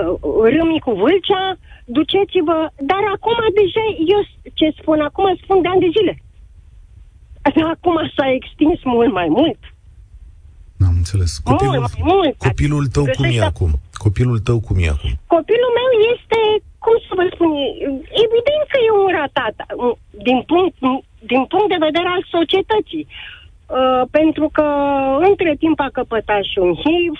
Râmii 0.54 0.84
cu 0.86 0.92
Vâlcea, 0.92 1.56
duceți-vă... 1.84 2.56
Dar 2.90 3.02
acum 3.14 3.38
deja, 3.60 3.84
eu 4.14 4.20
ce 4.58 4.74
spun, 4.80 5.00
acum 5.00 5.36
spun 5.42 5.62
de 5.62 5.68
ani 5.68 5.80
de 5.80 5.90
zile. 5.96 6.14
Acum 7.74 7.96
s-a 8.16 8.30
extins 8.30 8.80
mult 8.84 9.12
mai 9.12 9.28
mult. 9.28 9.58
Am 11.04 11.10
înțeles. 11.10 11.32
Copilul, 11.50 11.78
mult 11.78 11.94
mai 11.96 12.04
mult. 12.14 12.34
Copilul 12.48 12.84
tău 12.96 13.06
cum 13.16 13.26
e 13.38 13.40
acum? 13.52 13.70
Copilul 14.04 14.38
tău 14.48 14.58
cum 14.66 14.76
e 14.84 14.88
acum? 14.96 15.12
Copilul 15.36 15.72
meu 15.80 15.90
este, 16.12 16.40
cum 16.84 16.96
să 17.06 17.12
vă 17.18 17.24
spun, 17.34 17.50
evident 18.24 18.64
că 18.72 18.78
e 18.86 18.90
un 19.04 19.10
ratat 19.20 19.54
din 20.26 20.38
punct, 20.50 20.74
din 21.32 21.42
punct 21.52 21.68
de 21.74 21.84
vedere 21.86 22.08
al 22.16 22.22
societății. 22.36 23.06
Uh, 23.08 24.02
pentru 24.18 24.46
că 24.56 24.66
între 25.28 25.52
timp 25.62 25.78
a 25.80 25.96
căpătat 25.98 26.42
și 26.50 26.58
un 26.66 26.72
HIV, 26.82 27.16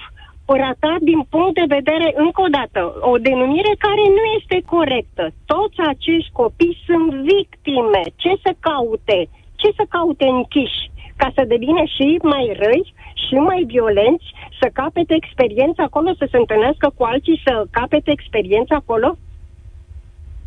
ratat 0.65 1.01
din 1.11 1.21
punct 1.33 1.55
de 1.61 1.75
vedere, 1.77 2.09
încă 2.25 2.41
o 2.47 2.51
dată, 2.59 2.81
o 3.13 3.15
denumire 3.29 3.75
care 3.87 4.05
nu 4.17 4.25
este 4.39 4.59
corectă. 4.75 5.25
Toți 5.53 5.79
acești 5.93 6.37
copii 6.41 6.83
sunt 6.87 7.09
victime. 7.31 8.03
Ce 8.23 8.33
să 8.45 8.51
caute? 8.69 9.19
Ce 9.61 9.69
să 9.79 9.85
caute 9.97 10.27
închiși? 10.37 10.83
Ca 11.17 11.29
să 11.35 11.43
devină 11.53 11.83
și 11.95 12.19
mai 12.23 12.57
răi 12.63 12.95
și 13.29 13.35
mai 13.35 13.65
violenți, 13.67 14.27
să 14.61 14.67
capete 14.73 15.15
experiență 15.15 15.83
acolo, 15.83 16.09
să 16.19 16.27
se 16.31 16.37
întâlnească 16.37 16.93
cu 16.97 17.03
alții, 17.05 17.43
să 17.45 17.65
capete 17.71 18.11
experiență 18.11 18.75
acolo? 18.75 19.17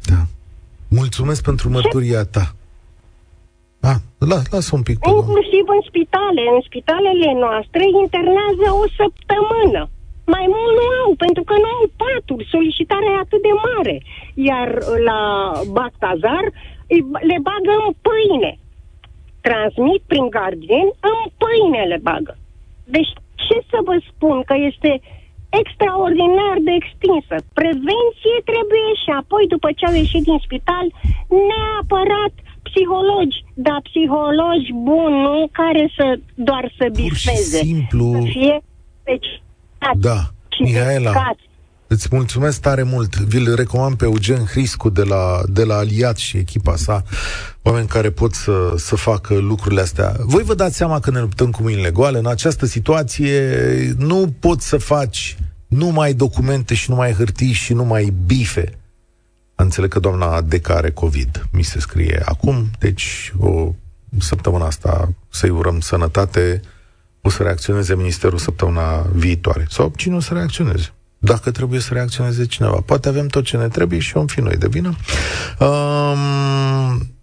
Da. 0.09 0.21
Mulțumesc 0.89 1.43
pentru 1.43 1.69
mărturia 1.69 2.23
ta. 2.35 2.45
Ah, 3.89 3.99
las, 4.31 4.43
lasă 4.55 4.71
un 4.77 4.83
pic. 4.89 4.97
Inclusiv 5.15 5.65
în 5.75 5.81
spitale. 5.89 6.43
În 6.55 6.61
spitalele 6.67 7.29
noastre 7.43 7.83
internează 8.03 8.67
o 8.83 8.85
săptămână. 8.99 9.81
Mai 10.35 10.45
mult 10.53 10.73
nu 10.79 10.85
au, 11.01 11.11
pentru 11.25 11.43
că 11.49 11.55
nu 11.63 11.69
au 11.77 11.85
paturi. 12.01 12.49
Solicitarea 12.55 13.13
e 13.15 13.23
atât 13.25 13.41
de 13.47 13.53
mare. 13.67 13.95
Iar 14.49 14.69
la 15.09 15.21
Bactazar 15.77 16.45
le 17.29 17.37
bagă 17.47 17.73
în 17.85 17.89
pâine. 18.05 18.51
Transmit 19.47 20.01
prin 20.11 20.27
gardien, 20.35 20.87
în 21.11 21.19
pâine 21.41 21.83
le 21.91 21.99
bagă. 22.09 22.33
Deci 22.95 23.11
ce 23.45 23.57
să 23.71 23.77
vă 23.87 23.95
spun 24.09 24.37
că 24.49 24.55
este 24.69 24.91
extraordinar 25.61 26.55
de 26.67 26.73
extinsă. 26.81 27.35
Prevenție 27.59 28.37
trebuie 28.51 28.89
și 29.03 29.09
apoi, 29.21 29.43
după 29.55 29.69
ce 29.77 29.83
au 29.85 29.95
ieșit 30.01 30.23
din 30.29 30.39
spital, 30.45 30.87
neapărat 31.49 32.33
psihologi, 32.67 33.39
dar 33.67 33.79
psihologi 33.89 34.69
buni, 34.87 35.17
nu 35.25 35.35
care 35.59 35.83
să 35.97 36.07
doar 36.49 36.65
să 36.77 36.85
bifeze. 37.01 37.57
simplu... 37.57 38.05
Să 38.17 38.21
fie 38.35 38.55
Da, 40.07 40.19
Mihaela, 40.59 41.11
Îți 41.87 42.07
mulțumesc 42.11 42.61
tare 42.61 42.83
mult. 42.83 43.15
Vi-l 43.15 43.55
recomand 43.55 43.97
pe 43.97 44.05
Eugen 44.05 44.45
Hriscu 44.45 44.89
de 44.89 45.03
la, 45.03 45.41
de 45.47 45.63
la 45.63 45.75
Aliat 45.75 46.17
și 46.17 46.37
echipa 46.37 46.75
sa, 46.75 47.03
oameni 47.61 47.87
care 47.87 48.09
pot 48.09 48.33
să, 48.33 48.73
să 48.77 48.95
facă 48.95 49.35
lucrurile 49.35 49.81
astea. 49.81 50.15
Voi 50.19 50.43
vă 50.43 50.53
dați 50.53 50.75
seama 50.75 50.99
că 50.99 51.11
ne 51.11 51.19
luptăm 51.19 51.51
cu 51.51 51.61
mâinile 51.61 51.91
goale. 51.91 52.17
În 52.17 52.27
această 52.27 52.65
situație 52.65 53.55
nu 53.97 54.35
poți 54.39 54.67
să 54.67 54.77
faci 54.77 55.37
numai 55.67 56.13
documente 56.13 56.73
și 56.73 56.89
numai 56.89 57.13
hârtii 57.13 57.51
și 57.51 57.73
numai 57.73 58.13
bife. 58.25 58.77
Înțeleg 59.55 59.89
că 59.89 59.99
doamna 59.99 60.41
Deca 60.41 60.73
are 60.73 60.91
COVID, 60.91 61.45
mi 61.51 61.63
se 61.63 61.79
scrie 61.79 62.21
acum, 62.25 62.69
deci 62.79 63.33
o 63.39 63.73
săptămână 64.19 64.63
asta 64.63 65.09
să-i 65.29 65.49
urăm 65.49 65.79
sănătate, 65.79 66.61
o 67.21 67.29
să 67.29 67.43
reacționeze 67.43 67.95
Ministerul 67.95 68.37
săptămâna 68.37 69.01
viitoare. 69.13 69.65
Sau 69.69 69.93
cine 69.95 70.15
o 70.15 70.19
să 70.19 70.33
reacționeze? 70.33 70.91
Dacă 71.17 71.51
trebuie 71.51 71.79
să 71.79 71.93
reacționeze 71.93 72.45
cineva. 72.45 72.81
Poate 72.85 73.07
avem 73.07 73.27
tot 73.27 73.43
ce 73.43 73.57
ne 73.57 73.67
trebuie 73.67 73.99
și 73.99 74.17
om 74.17 74.25
fi 74.25 74.41
noi 74.41 74.55
de 74.55 74.67
vină. 74.67 74.95
Um, 75.59 77.15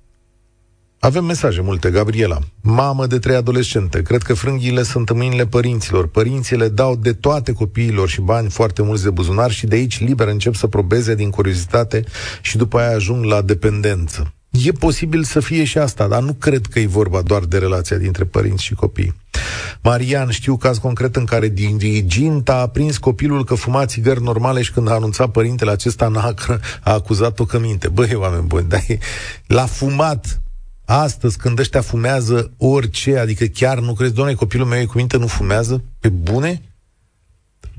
avem 0.98 1.24
mesaje 1.24 1.60
multe, 1.60 1.90
Gabriela. 1.90 2.38
Mamă 2.60 3.06
de 3.06 3.18
trei 3.18 3.36
adolescente. 3.36 4.02
Cred 4.02 4.22
că 4.22 4.34
frânghiile 4.34 4.82
sunt 4.82 5.08
în 5.08 5.16
mâinile 5.16 5.46
părinților. 5.46 6.08
Părinții 6.08 6.56
le 6.56 6.68
dau 6.68 6.96
de 6.96 7.12
toate 7.12 7.52
copiilor 7.52 8.08
și 8.08 8.20
bani 8.20 8.50
foarte 8.50 8.82
mulți 8.82 9.02
de 9.02 9.10
buzunar 9.10 9.50
și 9.50 9.66
de 9.66 9.74
aici 9.74 10.00
liber 10.00 10.28
încep 10.28 10.54
să 10.54 10.66
probeze 10.66 11.14
din 11.14 11.30
curiozitate 11.30 12.04
și 12.42 12.56
după 12.56 12.78
aia 12.78 12.94
ajung 12.94 13.24
la 13.24 13.42
dependență. 13.42 14.32
E 14.62 14.72
posibil 14.72 15.24
să 15.24 15.40
fie 15.40 15.64
și 15.64 15.78
asta, 15.78 16.06
dar 16.06 16.22
nu 16.22 16.32
cred 16.32 16.66
că 16.66 16.78
e 16.78 16.86
vorba 16.86 17.22
doar 17.22 17.44
de 17.44 17.58
relația 17.58 17.96
dintre 17.96 18.24
părinți 18.24 18.64
și 18.64 18.74
copii. 18.74 19.14
Marian, 19.82 20.30
știu 20.30 20.56
caz 20.56 20.78
concret 20.78 21.16
în 21.16 21.24
care 21.24 21.48
diriginta 21.48 22.56
a 22.56 22.66
prins 22.66 22.98
copilul 22.98 23.44
că 23.44 23.54
fuma 23.54 23.86
țigări 23.86 24.22
normale 24.22 24.62
și 24.62 24.72
când 24.72 24.88
a 24.88 24.92
anunțat 24.92 25.30
părintele 25.30 25.70
acesta 25.70 26.08
n-a, 26.08 26.34
a 26.80 26.92
acuzat-o 26.92 27.44
că 27.44 27.58
minte. 27.58 27.88
Băi, 27.88 28.14
oameni 28.14 28.46
buni, 28.46 28.68
dar 28.68 28.82
l-a 29.46 29.66
fumat 29.66 30.40
astăzi 30.84 31.36
când 31.36 31.58
ăștia 31.58 31.80
fumează 31.80 32.50
orice, 32.56 33.18
adică 33.18 33.44
chiar 33.44 33.78
nu 33.78 33.92
crezi, 33.92 34.14
doamne, 34.14 34.34
copilul 34.34 34.66
meu 34.66 34.80
e 34.80 34.84
cu 34.84 34.96
minte, 34.96 35.16
nu 35.16 35.26
fumează? 35.26 35.82
Pe 36.00 36.08
bune? 36.08 36.62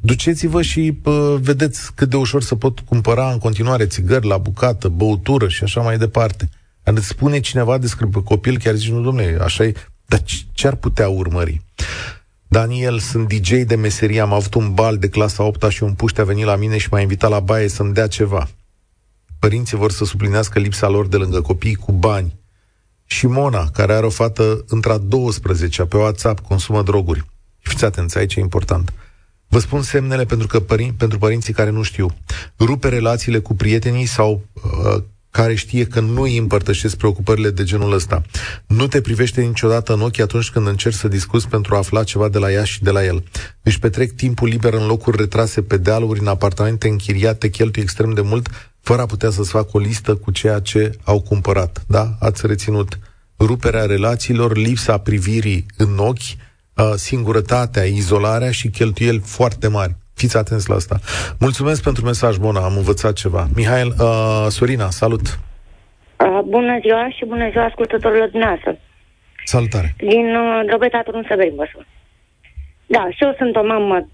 Duceți-vă 0.01 0.61
și 0.61 0.91
pă, 1.01 1.37
vedeți 1.41 1.93
cât 1.93 2.09
de 2.09 2.15
ușor 2.15 2.43
să 2.43 2.55
pot 2.55 2.79
cumpăra 2.79 3.31
în 3.31 3.37
continuare 3.37 3.85
țigări 3.85 4.27
la 4.27 4.37
bucată, 4.37 4.87
băutură 4.87 5.47
și 5.47 5.63
așa 5.63 5.81
mai 5.81 5.97
departe. 5.97 6.49
Ar 6.85 6.99
spune 6.99 7.39
cineva 7.39 7.77
despre 7.77 8.09
copil, 8.23 8.57
chiar 8.57 8.75
zici, 8.75 8.89
nu, 8.89 9.01
domnule, 9.01 9.37
așa 9.41 9.63
e, 9.63 9.73
dar 10.05 10.23
ce 10.51 10.67
ar 10.67 10.75
putea 10.75 11.09
urmări? 11.09 11.61
Daniel, 12.47 12.99
sunt 12.99 13.27
DJ 13.27 13.51
de 13.51 13.75
meserie, 13.75 14.19
am 14.19 14.33
avut 14.33 14.53
un 14.53 14.73
bal 14.73 14.97
de 14.97 15.09
clasa 15.09 15.43
8 15.43 15.69
și 15.69 15.83
un 15.83 15.93
puște 15.93 16.21
a 16.21 16.23
venit 16.23 16.45
la 16.45 16.55
mine 16.55 16.77
și 16.77 16.87
m-a 16.91 16.99
invitat 16.99 17.29
la 17.29 17.39
baie 17.39 17.67
să-mi 17.67 17.93
dea 17.93 18.07
ceva. 18.07 18.49
Părinții 19.39 19.77
vor 19.77 19.91
să 19.91 20.05
suplinească 20.05 20.59
lipsa 20.59 20.87
lor 20.87 21.07
de 21.07 21.17
lângă 21.17 21.41
copii 21.41 21.75
cu 21.75 21.91
bani. 21.91 22.35
Și 23.05 23.27
Mona, 23.27 23.69
care 23.69 23.93
are 23.93 24.05
o 24.05 24.09
fată 24.09 24.63
între 24.67 24.91
a 24.91 24.97
12 24.97 25.83
pe 25.83 25.97
WhatsApp, 25.97 26.39
consumă 26.39 26.83
droguri. 26.83 27.25
Fiți 27.59 27.85
atenți, 27.85 28.17
aici 28.17 28.35
e 28.35 28.39
important. 28.39 28.93
Vă 29.47 29.59
spun 29.59 29.81
semnele 29.81 30.25
pentru, 30.25 30.47
că 30.47 30.59
părin- 30.59 30.93
pentru 30.97 31.17
părinții 31.17 31.53
care 31.53 31.69
nu 31.69 31.81
știu. 31.81 32.07
Rupe 32.59 32.89
relațiile 32.89 33.39
cu 33.39 33.55
prietenii 33.55 34.05
sau 34.05 34.41
uh, 34.53 35.03
care 35.35 35.55
știe 35.55 35.85
că 35.85 35.99
nu 35.99 36.21
îi 36.21 36.37
împărtășesc 36.37 36.95
preocupările 36.95 37.49
de 37.49 37.63
genul 37.63 37.93
ăsta. 37.93 38.21
Nu 38.67 38.87
te 38.87 39.01
privește 39.01 39.41
niciodată 39.41 39.93
în 39.93 40.01
ochi 40.01 40.19
atunci 40.19 40.49
când 40.49 40.67
încerci 40.67 40.95
să 40.95 41.07
discuți 41.07 41.47
pentru 41.47 41.75
a 41.75 41.77
afla 41.77 42.03
ceva 42.03 42.29
de 42.29 42.37
la 42.37 42.51
ea 42.51 42.63
și 42.63 42.83
de 42.83 42.89
la 42.89 43.05
el. 43.05 43.23
Își 43.63 43.79
petrec 43.79 44.11
timpul 44.11 44.47
liber 44.47 44.73
în 44.73 44.85
locuri 44.85 45.17
retrase 45.17 45.61
pe 45.61 45.77
dealuri, 45.77 46.19
în 46.19 46.27
apartamente 46.27 46.87
închiriate, 46.87 47.49
cheltuie 47.49 47.83
extrem 47.83 48.13
de 48.13 48.21
mult, 48.21 48.73
fără 48.81 49.01
a 49.01 49.05
putea 49.05 49.29
să-ți 49.29 49.49
facă 49.49 49.69
o 49.71 49.79
listă 49.79 50.15
cu 50.15 50.31
ceea 50.31 50.59
ce 50.59 50.97
au 51.03 51.21
cumpărat. 51.21 51.83
Da? 51.87 52.15
Ați 52.19 52.47
reținut 52.47 52.99
ruperea 53.39 53.85
relațiilor, 53.85 54.57
lipsa 54.57 54.97
privirii 54.97 55.65
în 55.77 55.97
ochi, 55.97 56.35
singurătatea, 56.95 57.83
izolarea 57.83 58.51
și 58.51 58.69
cheltuieli 58.69 59.21
foarte 59.25 59.67
mari. 59.67 59.95
Fiți 60.15 60.37
atenți 60.37 60.69
la 60.69 60.75
asta. 60.75 60.95
Mulțumesc 61.39 61.83
pentru 61.83 62.05
mesaj, 62.05 62.37
Mona, 62.37 62.63
am 62.63 62.75
învățat 62.77 63.13
ceva. 63.13 63.47
Mihail, 63.55 63.87
uh, 63.87 64.45
Sorina, 64.49 64.89
salut! 64.89 65.25
Uh, 66.19 66.39
bună 66.45 66.77
ziua 66.81 67.09
și 67.15 67.25
bună 67.25 67.49
ziua 67.49 67.63
ascultătorilor 67.63 68.29
dumneavoastră. 68.29 68.79
Salutare! 69.43 69.93
Din 69.97 70.35
uh, 70.35 70.61
Drobetatul 70.65 71.15
în 71.15 71.25
Severin, 71.27 71.55
vă 71.55 71.65
spun. 71.69 71.85
Da, 72.85 73.07
și 73.09 73.23
eu 73.23 73.33
sunt 73.37 73.55
o 73.55 73.65
mamă 73.65 74.07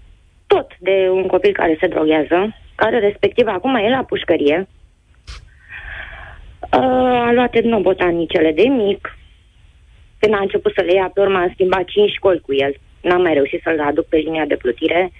tot 0.46 0.68
de 0.78 1.08
un 1.12 1.26
copil 1.26 1.52
care 1.52 1.76
se 1.80 1.86
droghează, 1.86 2.56
care 2.74 2.98
respectiv 2.98 3.46
acum 3.46 3.74
e 3.74 3.88
la 3.88 4.04
pușcărie. 4.04 4.68
Uh, 6.60 7.26
a 7.28 7.32
luat 7.32 7.54
etnobotanicele 7.54 8.52
de 8.52 8.62
mic. 8.62 9.16
Când 10.18 10.34
a 10.34 10.40
început 10.40 10.72
să 10.74 10.82
le 10.82 10.92
ia, 10.94 11.10
pe 11.14 11.20
urmă 11.20 11.38
am 11.38 11.50
schimbat 11.52 11.84
cinci 11.84 12.12
școli 12.12 12.40
cu 12.40 12.54
el. 12.54 12.74
N-am 13.00 13.22
mai 13.22 13.34
reușit 13.34 13.60
să-l 13.62 13.80
aduc 13.80 14.06
pe 14.06 14.16
linia 14.16 14.44
de 14.44 14.56
plutire. 14.56 15.12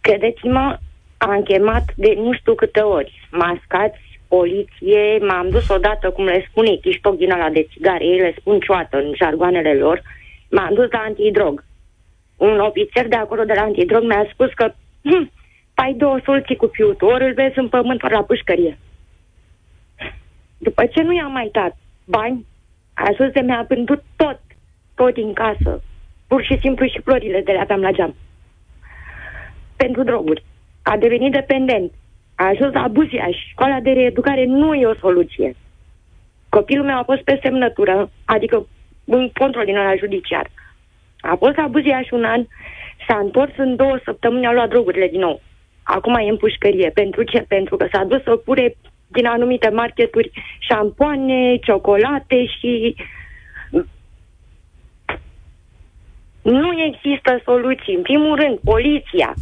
Credeți-mă, 0.00 0.78
am 1.18 1.42
chemat 1.42 1.84
de 1.96 2.14
nu 2.16 2.32
știu 2.32 2.54
câte 2.54 2.80
ori. 2.80 3.28
Mascați, 3.30 4.20
poliție, 4.28 5.18
m-am 5.20 5.48
dus 5.50 5.68
odată, 5.68 6.10
cum 6.10 6.24
le 6.24 6.46
spune, 6.50 6.76
chiștoc 6.76 7.16
din 7.16 7.32
ala 7.32 7.48
de 7.48 7.66
țigare, 7.72 8.04
ei 8.04 8.18
le 8.18 8.34
spun 8.38 8.60
cioată 8.60 8.96
în 8.96 9.12
jargoanele 9.16 9.74
lor, 9.74 10.02
m-am 10.50 10.74
dus 10.74 10.90
la 10.90 10.98
antidrog. 10.98 11.64
Un 12.36 12.60
ofițer 12.60 13.08
de 13.08 13.16
acolo 13.16 13.44
de 13.44 13.52
la 13.52 13.62
antidrog 13.62 14.02
mi-a 14.02 14.28
spus 14.32 14.52
că 14.54 14.72
hm, 15.02 15.30
ai 15.74 15.92
două 15.92 16.18
soluții 16.24 16.56
cu 16.56 16.66
fiutul, 16.72 17.08
ori 17.08 17.24
îl 17.24 17.32
vezi 17.32 17.58
în 17.58 17.68
pământ, 17.68 18.02
ori 18.02 18.12
la 18.12 18.22
pușcărie. 18.22 18.78
După 20.58 20.86
ce 20.86 21.02
nu 21.02 21.14
i-am 21.14 21.32
mai 21.32 21.48
dat 21.52 21.76
bani, 22.04 22.46
a 22.94 23.02
ajuns 23.10 23.32
de 23.32 23.40
mi-a 23.40 23.64
vândut 23.68 24.02
tot, 24.16 24.40
tot 24.94 25.14
din 25.14 25.32
casă. 25.32 25.82
Pur 26.26 26.42
și 26.42 26.58
simplu 26.60 26.86
și 26.86 27.00
florile 27.00 27.40
de 27.40 27.52
le 27.52 27.58
aveam 27.58 27.80
la 27.80 27.90
geam 27.90 28.14
pentru 29.82 30.02
droguri. 30.02 30.44
A 30.82 30.96
devenit 30.96 31.32
dependent. 31.32 31.92
A 32.34 32.44
ajuns 32.46 32.72
la 32.72 32.88
Buziaș. 32.88 33.36
Școala 33.50 33.80
de 33.80 33.90
reeducare 33.90 34.44
nu 34.44 34.74
e 34.74 34.86
o 34.86 34.94
soluție. 34.94 35.56
Copilul 36.48 36.84
meu 36.84 36.98
a 36.98 37.08
fost 37.10 37.22
pe 37.22 37.38
semnătură, 37.42 38.10
adică 38.24 38.66
un 39.04 39.30
control 39.38 39.64
din 39.64 39.76
ăla 39.76 39.94
judiciar. 39.96 40.46
A 41.20 41.34
fost 41.34 41.56
la 41.56 41.66
Buziaș 41.66 42.10
un 42.10 42.24
an, 42.24 42.46
s-a 43.08 43.18
întors 43.18 43.52
în 43.56 43.76
două 43.76 43.98
săptămâni, 44.04 44.46
a 44.46 44.52
luat 44.52 44.68
drogurile 44.68 45.08
din 45.08 45.20
nou. 45.20 45.40
Acum 45.82 46.14
e 46.14 46.28
în 46.28 46.36
pușcărie. 46.36 46.90
Pentru 46.90 47.22
ce? 47.22 47.44
Pentru 47.48 47.76
că 47.76 47.86
s-a 47.92 48.04
dus 48.04 48.22
să 48.22 48.36
pure 48.36 48.76
din 49.06 49.26
anumite 49.26 49.68
marketuri 49.68 50.30
șampoane, 50.58 51.56
ciocolate 51.56 52.46
și 52.46 52.94
nu 56.42 56.82
există 56.82 57.40
soluții. 57.44 57.94
În 57.94 58.02
primul 58.02 58.36
rând, 58.36 58.58
poliția, 58.64 59.34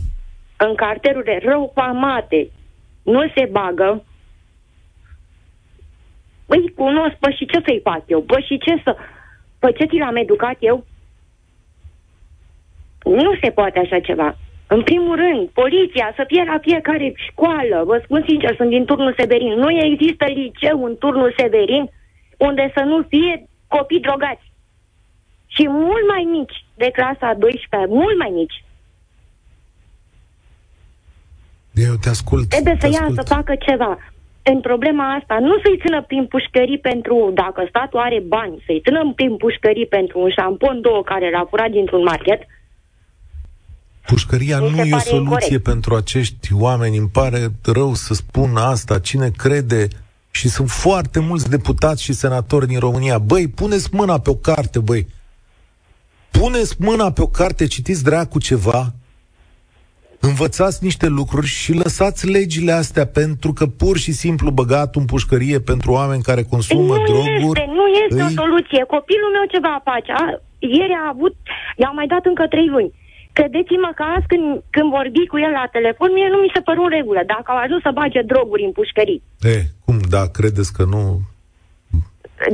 în 0.57 0.75
carterurile 0.75 1.41
rău 1.43 1.73
famate 1.75 2.51
nu 3.03 3.29
se 3.35 3.49
bagă, 3.51 4.05
îi 6.47 6.73
cunosc, 6.75 7.15
păi 7.15 7.35
și 7.39 7.47
ce 7.47 7.61
să-i 7.65 7.81
fac 7.83 8.03
eu? 8.07 8.23
Păi 8.23 8.45
și 8.49 8.59
ce 8.59 8.81
să... 8.85 8.97
Păi 9.59 9.75
ce 9.75 9.85
ți 9.85 9.97
l-am 9.97 10.17
educat 10.17 10.57
eu? 10.61 10.85
Nu 13.05 13.35
se 13.43 13.51
poate 13.51 13.79
așa 13.79 14.01
ceva. 14.01 14.37
În 14.69 14.83
primul 14.83 15.17
rând, 15.17 15.49
poliția 15.49 16.13
să 16.17 16.25
fie 16.27 16.45
la 16.45 16.59
fiecare 16.59 17.13
școală. 17.17 17.83
Vă 17.85 18.01
spun 18.05 18.25
sincer, 18.29 18.57
sunt 18.57 18.69
din 18.69 18.85
turnul 18.85 19.15
Severin. 19.19 19.53
Nu 19.53 19.71
există 19.71 20.25
liceu 20.25 20.85
în 20.85 20.97
turnul 20.99 21.35
Severin 21.37 21.91
unde 22.37 22.73
să 22.75 22.83
nu 22.83 23.03
fie 23.09 23.49
copii 23.69 24.01
drogați. 24.01 24.53
Și 25.47 25.69
mult 25.69 26.09
mai 26.09 26.23
mici 26.31 26.65
de 26.75 26.91
clasa 26.91 27.35
12, 27.35 27.91
mult 27.93 28.19
mai 28.19 28.31
mici. 28.31 28.65
Eu 31.77 31.95
te 31.95 32.09
ascult. 32.09 32.49
Trebuie 32.49 32.77
te 32.81 32.87
să 32.87 32.93
ia 32.93 33.09
să 33.15 33.23
facă 33.35 33.55
ceva. 33.67 33.99
În 34.43 34.61
problema 34.61 35.15
asta, 35.19 35.37
nu 35.41 35.55
să-i 35.63 35.81
țină 35.85 36.03
prin 36.03 36.27
pușcării 36.27 36.79
pentru, 36.79 37.31
dacă 37.35 37.67
statul 37.69 37.99
are 37.99 38.23
bani, 38.27 38.63
să-i 38.67 38.81
țină 38.85 39.13
prin 39.15 39.37
pușcării 39.37 39.87
pentru 39.87 40.21
un 40.21 40.31
șampon, 40.39 40.81
două 40.81 41.03
care 41.03 41.31
l-a 41.31 41.47
furat 41.51 41.71
dintr-un 41.71 42.03
market, 42.03 42.41
Pușcăria 44.07 44.59
nu 44.59 44.67
e 44.67 44.95
o 44.95 44.99
soluție 44.99 45.19
incorrect. 45.19 45.63
pentru 45.63 45.95
acești 45.95 46.49
oameni. 46.53 46.97
Îmi 46.97 47.09
pare 47.09 47.49
rău 47.63 47.95
să 47.95 48.15
spun 48.15 48.57
asta. 48.57 48.99
Cine 48.99 49.31
crede 49.37 49.89
și 50.31 50.49
sunt 50.49 50.71
foarte 50.71 51.21
mulți 51.21 51.51
deputați 51.51 52.03
și 52.03 52.13
senatori 52.13 52.67
din 52.67 52.79
România. 52.79 53.19
Băi, 53.19 53.49
puneți 53.49 53.89
mâna 53.93 54.19
pe 54.19 54.31
o 54.31 54.35
carte, 54.35 54.79
băi. 54.79 55.07
Puneți 56.31 56.77
mâna 56.79 57.13
pe 57.13 57.23
o 57.23 57.27
carte, 57.27 57.67
citiți 57.67 58.05
dracu 58.05 58.39
ceva 58.39 58.93
învățați 60.27 60.85
niște 60.89 61.09
lucruri 61.19 61.47
și 61.47 61.73
lăsați 61.83 62.23
legile 62.37 62.73
astea 62.73 63.07
pentru 63.21 63.51
că 63.53 63.65
pur 63.67 63.97
și 64.05 64.13
simplu 64.13 64.51
băgat 64.51 64.91
în 65.01 65.05
pușcărie 65.05 65.59
pentru 65.71 65.89
oameni 65.99 66.23
care 66.23 66.43
consumă 66.43 66.97
nu 66.97 67.05
droguri. 67.11 67.61
Este, 67.61 67.73
nu 67.79 67.87
este 68.05 68.23
îi... 68.23 68.29
o 68.29 68.41
soluție. 68.43 68.83
Copilul 68.97 69.31
meu 69.37 69.45
ce 69.53 69.59
va 69.69 69.77
face? 69.91 70.11
A, 70.13 70.25
ieri 70.59 70.95
a 71.03 71.09
avut, 71.15 71.35
i-au 71.77 71.95
mai 71.95 72.07
dat 72.07 72.25
încă 72.31 72.45
trei 72.55 72.69
luni. 72.75 72.93
Credeți-mă 73.39 73.91
că 73.99 74.03
azi 74.17 74.27
când, 74.33 74.47
când 74.75 74.89
vorbi 74.99 75.23
cu 75.33 75.39
el 75.47 75.53
la 75.61 75.67
telefon, 75.77 76.11
mie 76.13 76.29
nu 76.33 76.39
mi 76.45 76.55
se 76.55 76.61
păru 76.69 76.83
în 76.83 76.93
regulă, 76.99 77.21
dacă 77.35 77.49
au 77.53 77.59
ajuns 77.63 77.83
să 77.83 77.91
bage 78.01 78.21
droguri 78.33 78.67
în 78.69 78.73
pușcării. 78.79 79.23
E, 79.55 79.57
cum, 79.85 79.97
da, 80.15 80.23
credeți 80.39 80.73
că 80.77 80.85
nu... 80.95 81.03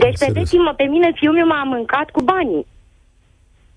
Deci, 0.02 0.18
credeți-mă, 0.22 0.72
pe 0.76 0.86
mine 0.94 1.08
fiul 1.14 1.34
meu 1.38 1.46
m-a 1.46 1.62
mâncat 1.74 2.08
cu 2.10 2.22
banii. 2.32 2.66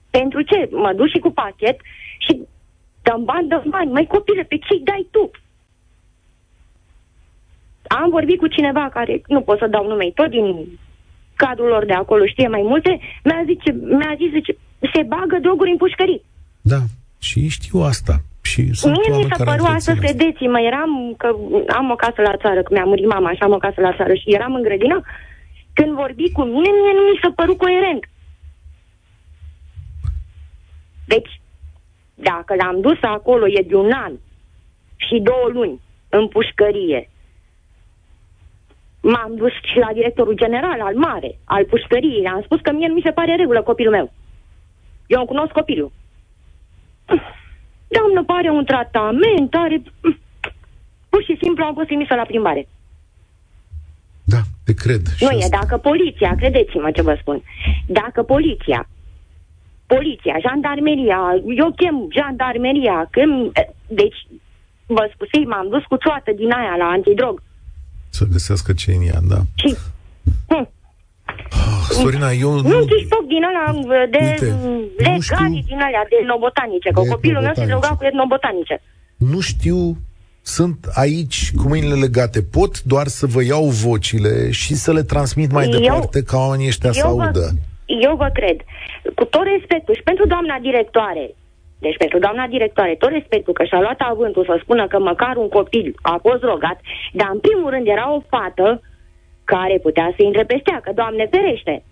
Pentru 0.09 0.41
ce? 0.41 0.69
Mă 0.71 0.91
duc 0.95 1.07
și 1.13 1.19
cu 1.25 1.31
pachet 1.41 1.77
și 2.25 2.31
Dăm 3.07 3.23
bani, 3.23 3.47
dăm 3.47 3.63
bani. 3.69 3.91
Mai 3.91 4.05
copile, 4.13 4.43
pe 4.43 4.57
ce 4.65 4.75
dai 4.83 5.07
tu? 5.11 5.31
Am 7.87 8.09
vorbit 8.09 8.37
cu 8.39 8.47
cineva 8.47 8.89
care, 8.93 9.21
nu 9.27 9.41
pot 9.41 9.57
să 9.57 9.67
dau 9.67 9.87
nume, 9.87 10.11
tot 10.19 10.29
din 10.29 10.45
cadrul 11.35 11.67
lor 11.67 11.85
de 11.85 11.93
acolo, 11.93 12.25
știe 12.25 12.47
mai 12.47 12.61
multe, 12.71 12.99
mi-a, 13.23 13.41
zice, 13.45 13.71
mi-a 13.71 14.13
zis, 14.17 14.31
zice, 14.31 14.57
se 14.93 15.01
bagă 15.13 15.37
droguri 15.41 15.71
în 15.71 15.77
pușcării. 15.77 16.21
Da, 16.61 16.79
și 17.19 17.47
știu 17.47 17.79
asta. 17.79 18.15
Și 18.41 18.73
sunt 18.73 18.91
Mie 18.91 19.17
mi 19.17 19.27
s-a 19.29 19.43
părut 19.43 19.67
astăzi, 19.67 19.99
credeți-mă, 19.99 20.59
eram, 20.59 21.13
că 21.17 21.27
am 21.79 21.91
o 21.91 21.95
casă 21.95 22.21
la 22.21 22.37
țară, 22.37 22.61
că 22.61 22.73
mi-a 22.73 22.83
murit 22.83 23.07
mama 23.07 23.31
și 23.33 23.41
am 23.41 23.51
o 23.51 23.57
casă 23.57 23.81
la 23.81 23.95
țară 23.97 24.13
și 24.13 24.33
eram 24.37 24.53
în 24.53 24.61
grădină, 24.61 25.01
când 25.73 25.91
vorbi 25.93 26.31
cu 26.31 26.41
mine, 26.43 26.69
mie 26.81 26.93
nu 26.97 27.03
mi 27.09 27.19
s-a 27.21 27.31
părut 27.35 27.57
coerent. 27.57 28.03
Deci, 31.05 31.41
dacă 32.15 32.55
l-am 32.55 32.81
dus 32.81 32.97
acolo 33.01 33.47
e 33.47 33.61
de 33.67 33.75
un 33.75 33.91
an 33.91 34.13
și 34.95 35.19
două 35.19 35.49
luni 35.51 35.79
în 36.09 36.27
pușcărie, 36.27 37.09
m-am 39.01 39.35
dus 39.35 39.51
și 39.51 39.77
la 39.77 39.93
directorul 39.93 40.33
general 40.33 40.81
al 40.81 40.95
mare, 40.95 41.37
al 41.43 41.65
pușcăriei, 41.65 42.27
am 42.27 42.41
spus 42.43 42.59
că 42.61 42.71
mie 42.71 42.87
nu 42.87 42.93
mi 42.93 43.05
se 43.05 43.11
pare 43.11 43.35
regulă 43.35 43.61
copilul 43.61 43.91
meu. 43.91 44.13
Eu 45.07 45.19
îmi 45.19 45.27
cunosc 45.27 45.51
copilul. 45.51 45.91
Doamnă, 47.87 48.23
pare 48.23 48.49
un 48.49 48.65
tratament, 48.65 49.53
are... 49.55 49.81
Pur 51.09 51.23
și 51.23 51.37
simplu 51.41 51.63
am 51.63 51.73
fost 51.73 51.85
trimisă 51.87 52.13
la 52.15 52.23
plimbare. 52.23 52.67
Da, 54.23 54.37
te 54.65 54.73
cred. 54.73 55.01
Nu 55.19 55.29
e, 55.29 55.47
dacă 55.49 55.77
poliția, 55.77 56.35
credeți-mă 56.35 56.91
ce 56.91 57.01
vă 57.01 57.17
spun, 57.19 57.41
dacă 57.87 58.23
poliția, 58.23 58.89
poliția, 59.93 60.35
jandarmeria, 60.45 61.19
eu 61.61 61.69
chem 61.79 61.97
jandarmeria, 62.17 63.07
chem, 63.11 63.51
deci, 63.87 64.19
vă 64.85 65.09
spusei, 65.13 65.45
m-am 65.45 65.67
dus 65.69 65.83
cu 65.83 65.97
toată 65.97 66.31
din 66.35 66.51
aia 66.51 66.75
la 66.77 66.85
antidrog. 66.85 67.41
Să 68.09 68.23
găsească 68.31 68.73
ce 68.73 68.91
în 68.91 69.03
ea, 69.07 69.19
da. 69.33 69.39
Și, 69.55 69.75
hm, 70.47 70.67
Oh, 71.51 71.87
Sorina, 71.89 72.31
eu 72.31 72.51
nu... 72.51 72.61
Nu 72.61 72.81
știu 72.81 73.07
foc 73.09 73.25
din 73.27 73.43
ăla 73.49 73.65
de 74.09 74.17
Uite, 74.21 74.45
legale 74.97 75.63
din 75.65 75.79
alea 75.79 76.05
de 76.09 76.15
etnobotanice, 76.21 76.89
că 76.89 77.01
copilul 77.09 77.41
meu 77.41 77.53
se 77.55 77.65
droga 77.65 77.87
cu 77.87 78.03
etnobotanice. 78.05 78.81
Nu 79.17 79.39
știu 79.39 79.97
sunt 80.41 80.89
aici 80.93 81.51
cu 81.55 81.67
mâinile 81.67 81.93
legate. 81.93 82.41
Pot 82.41 82.83
doar 82.83 83.07
să 83.07 83.25
vă 83.25 83.43
iau 83.43 83.65
vocile 83.65 84.51
și 84.51 84.75
să 84.75 84.93
le 84.93 85.03
transmit 85.03 85.51
mai 85.51 85.69
eu, 85.69 85.79
departe 85.79 86.23
ca 86.23 86.37
oamenii 86.37 86.67
ăștia 86.67 86.91
să 86.91 87.05
audă. 87.05 87.53
Eu 87.85 88.15
vă 88.15 88.29
cred. 88.33 88.57
Cu 89.15 89.25
tot 89.25 89.43
respectul 89.43 89.95
și 89.95 90.03
pentru 90.03 90.27
doamna 90.27 90.57
directoare, 90.59 91.35
deci 91.79 91.97
pentru 91.97 92.19
doamna 92.19 92.47
directoare, 92.47 92.95
tot 92.95 93.09
respectul 93.09 93.53
că 93.53 93.63
și-a 93.63 93.81
luat 93.81 93.99
avântul 93.99 94.45
să 94.45 94.59
spună 94.61 94.87
că 94.87 94.99
măcar 94.99 95.35
un 95.35 95.49
copil 95.49 95.95
a 96.01 96.19
fost 96.21 96.41
drogat, 96.41 96.79
dar 97.13 97.29
în 97.31 97.39
primul 97.39 97.69
rând 97.69 97.87
era 97.87 98.13
o 98.13 98.21
fată 98.29 98.81
care 99.43 99.79
putea 99.81 100.13
să 100.15 100.23
intre 100.23 100.43
peste 100.43 100.71
ea, 100.71 100.79
că 100.79 100.91
Doamne 100.95 101.25
ferește. 101.25 101.83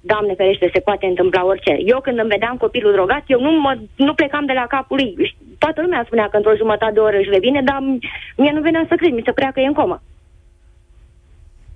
Doamne 0.00 0.34
ferește, 0.34 0.70
se 0.72 0.80
poate 0.80 1.06
întâmpla 1.06 1.44
orice. 1.44 1.76
Eu 1.84 2.00
când 2.00 2.18
îmi 2.18 2.28
vedeam 2.28 2.56
copilul 2.56 2.92
drogat, 2.92 3.22
eu 3.26 3.40
nu, 3.40 3.60
mă, 3.60 3.78
nu 3.96 4.14
plecam 4.14 4.44
de 4.46 4.52
la 4.52 4.66
capul 4.66 4.96
lui. 4.96 5.36
Toată 5.58 5.80
lumea 5.80 6.02
spunea 6.06 6.28
că 6.28 6.36
într-o 6.36 6.56
jumătate 6.56 6.92
de 6.92 7.00
oră 7.00 7.16
își 7.18 7.30
revine, 7.30 7.62
dar 7.62 7.78
mie 8.36 8.52
nu 8.52 8.60
venea 8.60 8.84
să 8.88 8.94
cred, 8.94 9.12
mi 9.12 9.22
se 9.24 9.32
părea 9.32 9.52
că 9.52 9.60
e 9.60 9.66
în 9.66 9.72
comă. 9.72 10.02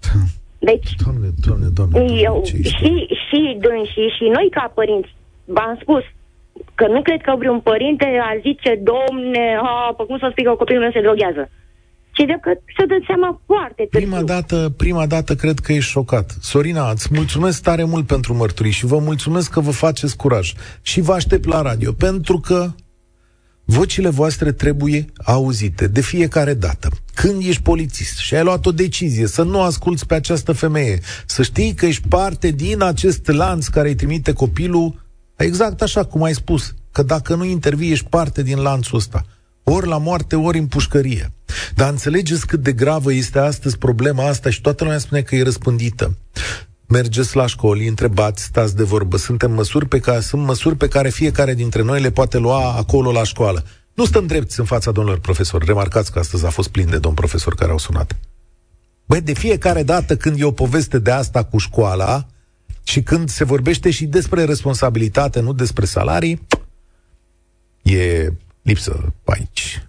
Deci, 0.68 0.90
doamne, 1.05 1.29
doamne, 1.46 1.68
doamne, 1.77 2.01
eu, 2.29 2.42
și, 2.44 2.92
și 3.27 3.40
dânsii 3.64 4.14
și 4.16 4.25
noi 4.37 4.49
ca 4.51 4.73
părinți, 4.75 5.14
v-am 5.44 5.79
spus, 5.83 6.03
că 6.75 6.87
nu 6.87 7.01
cred 7.03 7.20
că 7.20 7.33
vreun 7.38 7.61
părinte 7.61 8.07
a 8.29 8.33
zice, 8.46 8.70
domne, 8.90 9.46
a, 9.62 9.94
cum 10.09 10.18
să 10.18 10.29
spui 10.31 10.44
că 10.44 10.51
copilul 10.51 10.83
meu 10.83 10.90
se 10.92 11.07
droghează 11.07 11.51
ci 12.12 12.27
de 12.27 12.38
că 12.40 12.51
să 12.77 12.85
dă 12.87 12.99
seama 13.07 13.40
foarte 13.46 13.87
târziu. 13.90 14.09
Prima 14.09 14.23
dată, 14.23 14.73
prima 14.77 15.07
dată 15.07 15.35
cred 15.35 15.59
că 15.59 15.73
ești 15.73 15.90
șocat. 15.90 16.37
Sorina, 16.40 16.90
îți 16.90 17.09
mulțumesc 17.11 17.62
tare 17.62 17.85
mult 17.85 18.07
pentru 18.07 18.35
mărturii 18.35 18.73
și 18.73 18.87
vă 18.87 18.99
mulțumesc 18.99 19.51
că 19.51 19.61
vă 19.61 19.70
faceți 19.70 20.16
curaj. 20.16 20.53
Și 20.83 21.01
vă 21.01 21.12
aștept 21.12 21.46
la 21.46 21.62
radio, 21.62 21.92
pentru 21.92 22.38
că 22.38 22.66
vocile 23.70 24.09
voastre 24.09 24.52
trebuie 24.52 25.04
auzite 25.24 25.87
de 25.87 26.00
fiecare 26.00 26.54
dată. 26.54 26.88
Când 27.14 27.42
ești 27.44 27.62
polițist 27.62 28.16
și 28.16 28.35
ai 28.35 28.42
luat 28.42 28.66
o 28.66 28.72
decizie 28.72 29.26
să 29.26 29.42
nu 29.42 29.62
asculți 29.62 30.06
pe 30.06 30.14
această 30.14 30.52
femeie, 30.52 31.00
să 31.26 31.42
știi 31.42 31.74
că 31.74 31.87
ești 31.87 32.09
parte 32.09 32.50
din 32.50 32.83
acest 32.83 33.26
lanț 33.26 33.66
care 33.66 33.88
îi 33.88 33.94
trimite 33.94 34.33
copilul, 34.33 35.06
exact 35.37 35.83
așa 35.83 36.04
cum 36.04 36.22
ai 36.22 36.35
spus, 36.35 36.74
că 36.92 37.02
dacă 37.02 37.35
nu 37.35 37.44
intervii, 37.44 37.90
ești 37.90 38.06
parte 38.09 38.42
din 38.42 38.59
lanțul 38.59 38.98
ăsta 38.98 39.24
ori 39.62 39.87
la 39.87 39.98
moarte, 39.98 40.37
ori 40.37 40.59
în 40.59 40.66
pușcărie. 40.66 41.33
Dar 41.74 41.90
înțelegeți 41.90 42.46
cât 42.46 42.62
de 42.62 42.72
gravă 42.72 43.12
este 43.12 43.38
astăzi 43.38 43.78
problema 43.78 44.28
asta 44.28 44.50
și 44.50 44.61
toată 44.61 44.85
lumea 44.85 44.98
spune 44.98 45.22
că 45.22 45.35
e 45.35 45.42
răspândită. 45.42 46.16
Mergeți 46.90 47.37
la 47.37 47.46
școli, 47.46 47.87
întrebați, 47.87 48.42
stați 48.42 48.76
de 48.76 48.83
vorbă. 48.83 49.16
Suntem 49.16 49.53
măsuri 49.53 49.87
pe 49.87 49.98
care, 49.98 50.20
sunt 50.20 50.42
măsuri 50.42 50.76
pe 50.76 50.88
care 50.88 51.09
fiecare 51.09 51.55
dintre 51.55 51.83
noi 51.83 52.00
le 52.00 52.11
poate 52.11 52.38
lua 52.38 52.72
acolo 52.72 53.12
la 53.12 53.24
școală. 53.24 53.64
Nu 53.94 54.05
stăm 54.05 54.26
drepți 54.26 54.61
în 54.61 54.66
fața 54.66 54.90
domnilor 54.90 55.18
profesori. 55.18 55.66
Remarcați 55.66 56.12
că 56.12 56.18
astăzi 56.18 56.46
a 56.46 56.50
fost 56.50 56.68
plin 56.68 56.90
de 56.90 56.98
domn 56.98 57.14
profesori 57.14 57.57
care 57.57 57.70
au 57.70 57.79
sunat. 57.79 58.16
Băi, 59.07 59.20
de 59.20 59.33
fiecare 59.33 59.83
dată 59.83 60.16
când 60.16 60.40
e 60.40 60.44
o 60.44 60.50
poveste 60.50 60.98
de 60.98 61.11
asta 61.11 61.44
cu 61.44 61.59
școala 61.59 62.26
și 62.83 63.03
când 63.03 63.29
se 63.29 63.44
vorbește 63.44 63.90
și 63.90 64.07
despre 64.07 64.44
responsabilitate, 64.44 65.40
nu 65.40 65.53
despre 65.53 65.85
salarii, 65.85 66.46
e 67.83 68.33
lipsă 68.62 69.12
aici. 69.24 69.87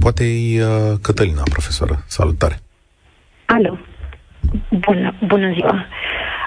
Poate 0.00 0.24
e 0.24 0.66
uh, 0.66 0.98
Cătălina, 1.00 1.42
profesoară. 1.42 2.04
Salutare! 2.06 2.60
Alo! 3.46 3.91
Bună, 4.70 5.14
bună 5.26 5.52
ziua! 5.52 5.86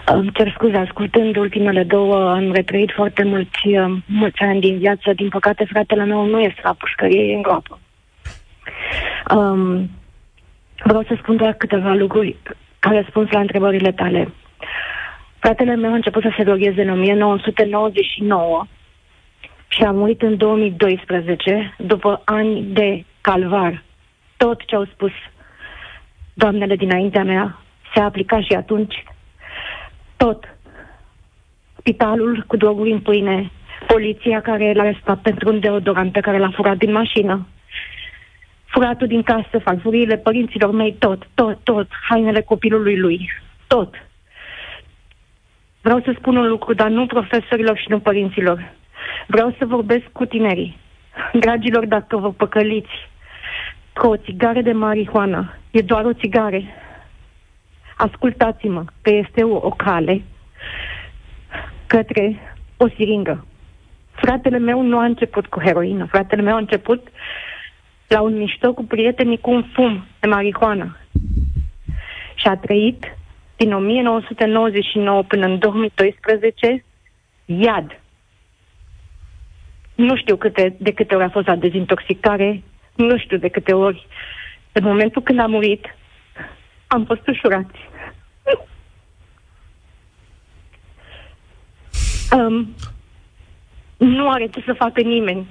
Îmi 0.05 0.31
cer 0.31 0.51
scuze, 0.53 0.77
ascultând 0.77 1.35
ultimele 1.35 1.83
două, 1.83 2.29
am 2.29 2.51
retrăit 2.51 2.91
foarte 2.91 3.23
mulți, 3.23 3.67
uh, 3.67 3.97
mulți 4.05 4.41
ani 4.41 4.59
din 4.59 4.77
viață. 4.77 5.13
Din 5.13 5.29
păcate, 5.29 5.65
fratele 5.65 6.03
meu 6.03 6.25
nu 6.25 6.39
este 6.39 6.61
la 6.63 6.73
pușcărie, 6.73 7.31
e 7.31 7.35
în 7.35 7.41
groapă. 7.41 7.79
Um, 9.35 9.89
vreau 10.83 11.03
să 11.03 11.15
spun 11.17 11.35
doar 11.35 11.53
câteva 11.53 11.93
lucruri 11.93 12.35
ca 12.79 12.89
răspuns 12.91 13.29
la 13.31 13.39
întrebările 13.39 13.91
tale. 13.91 14.33
Fratele 15.39 15.75
meu 15.75 15.91
a 15.91 15.95
început 15.95 16.21
să 16.21 16.33
se 16.37 16.43
drogheze 16.43 16.81
în 16.81 16.89
1999 16.89 18.65
și 19.67 19.83
a 19.83 19.91
murit 19.91 20.21
în 20.21 20.37
2012, 20.37 21.75
după 21.77 22.21
ani 22.25 22.61
de 22.61 23.05
calvar. 23.21 23.83
Tot 24.37 24.65
ce 24.65 24.75
au 24.75 24.85
spus 24.85 25.11
doamnele 26.33 26.75
dinaintea 26.75 27.23
mea 27.23 27.59
se 27.95 28.01
aplica 28.01 28.41
și 28.41 28.53
atunci. 28.53 29.03
Tot. 30.17 30.57
Spitalul 31.77 32.43
cu 32.47 32.57
droguri 32.57 32.91
în 32.91 32.99
pâine, 32.99 33.51
poliția 33.87 34.41
care 34.41 34.73
l-a 34.73 34.81
arestat 34.81 35.19
pentru 35.21 35.49
un 35.49 35.59
deodorant 35.59 36.11
pe 36.11 36.19
care 36.19 36.37
l-a 36.37 36.51
furat 36.55 36.77
din 36.77 36.91
mașină, 36.91 37.47
furatul 38.65 39.07
din 39.07 39.23
casă, 39.23 39.59
farfuriile 39.63 40.17
părinților 40.17 40.71
mei, 40.71 40.95
tot, 40.99 41.27
tot, 41.33 41.57
tot, 41.63 41.87
hainele 42.09 42.41
copilului 42.41 42.99
lui, 42.99 43.31
tot. 43.67 43.93
Vreau 45.81 46.01
să 46.01 46.13
spun 46.17 46.35
un 46.35 46.47
lucru, 46.47 46.73
dar 46.73 46.89
nu 46.89 47.05
profesorilor 47.05 47.77
și 47.77 47.89
nu 47.89 47.99
părinților. 47.99 48.73
Vreau 49.27 49.55
să 49.57 49.65
vorbesc 49.65 50.05
cu 50.11 50.25
tinerii. 50.25 50.77
Dragilor, 51.33 51.85
dacă 51.85 52.17
vă 52.17 52.31
păcăliți 52.31 53.09
că 53.93 54.07
o 54.07 54.17
țigară 54.17 54.61
de 54.61 54.71
marihuana 54.71 55.53
e 55.71 55.81
doar 55.81 56.05
o 56.05 56.13
țigare, 56.13 56.73
ascultați-mă 57.95 58.83
că 59.01 59.09
este 59.09 59.43
o, 59.43 59.55
o 59.55 59.69
cale 59.69 60.21
către 61.87 62.39
o 62.77 62.87
siringă. 62.87 63.45
Fratele 64.11 64.57
meu 64.57 64.81
nu 64.81 64.97
a 64.97 65.03
început 65.03 65.47
cu 65.47 65.59
heroină. 65.59 66.05
Fratele 66.05 66.41
meu 66.41 66.53
a 66.53 66.57
început 66.57 67.07
la 68.07 68.21
un 68.21 68.37
mișto 68.37 68.73
cu 68.73 68.83
prietenii 68.83 69.39
cu 69.39 69.51
un 69.51 69.63
fum 69.73 70.05
de 70.19 70.27
marihuana. 70.27 70.97
Și 72.35 72.47
a 72.47 72.55
trăit 72.55 73.17
din 73.55 73.73
1999 73.73 75.23
până 75.23 75.45
în 75.45 75.59
2012 75.59 76.83
iad. 77.45 77.99
Nu 79.95 80.15
știu 80.15 80.35
câte, 80.35 80.75
de 80.79 80.93
câte 80.93 81.15
ori 81.15 81.23
a 81.23 81.29
fost 81.29 81.47
la 81.47 81.55
dezintoxicare, 81.55 82.63
nu 82.95 83.17
știu 83.17 83.37
de 83.37 83.47
câte 83.47 83.73
ori. 83.73 84.07
În 84.71 84.83
momentul 84.83 85.21
când 85.21 85.39
a 85.39 85.45
murit, 85.45 85.95
am 86.95 87.05
fost 87.05 87.27
ușurați. 87.27 87.79
um, 92.35 92.75
nu 93.97 94.29
are 94.29 94.47
ce 94.47 94.63
să 94.65 94.73
facă 94.73 95.01
nimeni. 95.01 95.47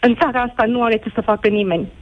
În 0.00 0.16
țara 0.16 0.42
asta 0.42 0.64
nu 0.64 0.82
are 0.82 0.96
ce 0.96 1.10
să 1.14 1.20
facă 1.20 1.48
nimeni. 1.48 1.92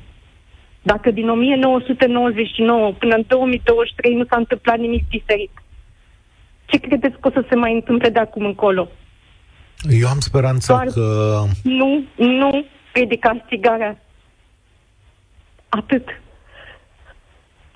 Dacă 0.82 1.10
din 1.10 1.28
1999 1.28 2.92
până 2.92 3.14
în 3.14 3.24
2023 3.26 4.14
nu 4.14 4.24
s-a 4.24 4.36
întâmplat 4.36 4.78
nimic 4.78 5.08
diferit, 5.08 5.50
ce 6.64 6.78
credeți 6.78 7.18
că 7.20 7.28
o 7.28 7.30
să 7.30 7.44
se 7.48 7.54
mai 7.54 7.74
întâmple 7.74 8.08
de 8.08 8.18
acum 8.18 8.44
încolo? 8.44 8.88
Eu 9.90 10.08
am 10.08 10.20
speranța 10.20 10.72
Doar 10.72 10.86
că... 10.86 11.42
Nu, 11.62 12.04
nu 12.16 12.64
ridicați 12.92 13.44
țigara. 13.48 13.96
Atât. 15.68 16.20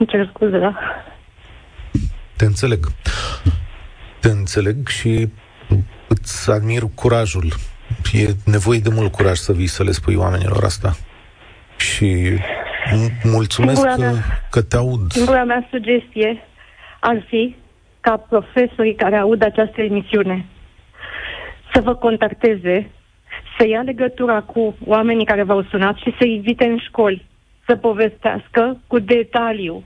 Îmi 0.03 0.11
cer 0.11 0.31
scuze, 0.35 0.59
da? 0.59 0.75
Te 2.37 2.45
înțeleg. 2.45 2.87
Te 4.21 4.29
înțeleg 4.29 4.89
și 4.89 5.29
îți 6.09 6.51
admir 6.51 6.83
curajul. 6.95 7.53
E 8.13 8.29
nevoie 8.45 8.79
de 8.79 8.89
mult 8.95 9.13
curaj 9.13 9.37
să 9.37 9.53
vii 9.53 9.67
să 9.67 9.83
le 9.83 9.91
spui 9.91 10.15
oamenilor 10.15 10.65
asta. 10.65 10.97
Și 11.77 12.39
mulțumesc 13.23 13.83
că, 13.83 13.95
mea, 13.99 14.13
că 14.51 14.63
te 14.63 14.77
aud. 14.77 15.13
Singura 15.13 15.45
mea 15.45 15.69
sugestie 15.71 16.43
ar 17.01 17.25
fi 17.29 17.57
ca 18.01 18.17
profesorii 18.17 18.95
care 18.95 19.17
aud 19.17 19.43
această 19.43 19.81
emisiune 19.81 20.47
să 21.73 21.81
vă 21.81 21.95
contacteze, 21.95 22.91
să 23.59 23.67
ia 23.67 23.81
legătura 23.81 24.41
cu 24.41 24.77
oamenii 24.85 25.25
care 25.25 25.43
v-au 25.43 25.63
sunat 25.63 25.97
și 25.97 26.15
să 26.19 26.25
invite 26.25 26.65
în 26.65 26.79
școli 26.79 27.27
să 27.67 27.77
povestească 27.77 28.81
cu 28.87 28.99
detaliu 28.99 29.85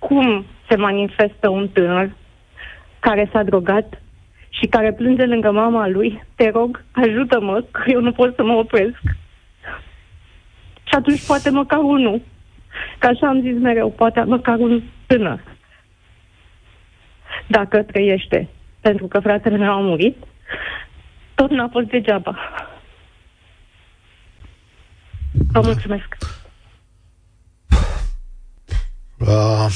cum 0.00 0.46
se 0.68 0.76
manifestă 0.76 1.48
un 1.48 1.68
tânăr 1.68 2.10
care 3.00 3.28
s-a 3.32 3.42
drogat 3.42 4.02
și 4.48 4.66
care 4.66 4.92
plânge 4.92 5.24
lângă 5.24 5.50
mama 5.50 5.88
lui, 5.88 6.24
te 6.34 6.50
rog, 6.50 6.84
ajută-mă, 6.92 7.64
că 7.70 7.82
eu 7.86 8.00
nu 8.00 8.12
pot 8.12 8.34
să 8.34 8.42
mă 8.42 8.52
opresc. 8.52 9.00
Și 10.84 10.94
atunci 10.96 11.26
poate 11.26 11.50
măcar 11.50 11.78
unul. 11.78 12.22
Ca 12.98 13.08
așa 13.08 13.26
am 13.28 13.40
zis 13.40 13.58
mereu, 13.58 13.90
poate 13.90 14.20
măcar 14.20 14.58
un 14.58 14.82
tânăr. 15.06 15.40
Dacă 17.46 17.82
trăiește. 17.82 18.48
Pentru 18.80 19.06
că 19.06 19.20
fratele 19.20 19.56
meu 19.56 19.72
a 19.72 19.80
murit, 19.80 20.16
tot 21.34 21.50
n-a 21.50 21.68
fost 21.68 21.86
degeaba. 21.86 22.38
Vă 25.52 25.60
mulțumesc. 25.64 26.16
Uh, 29.26 29.68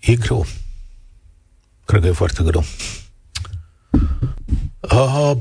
e 0.00 0.14
greu. 0.14 0.44
Cred 1.86 2.00
că 2.00 2.06
e 2.06 2.22
foarte 2.22 2.42
greu. 2.42 2.62
Uh, 4.92 5.32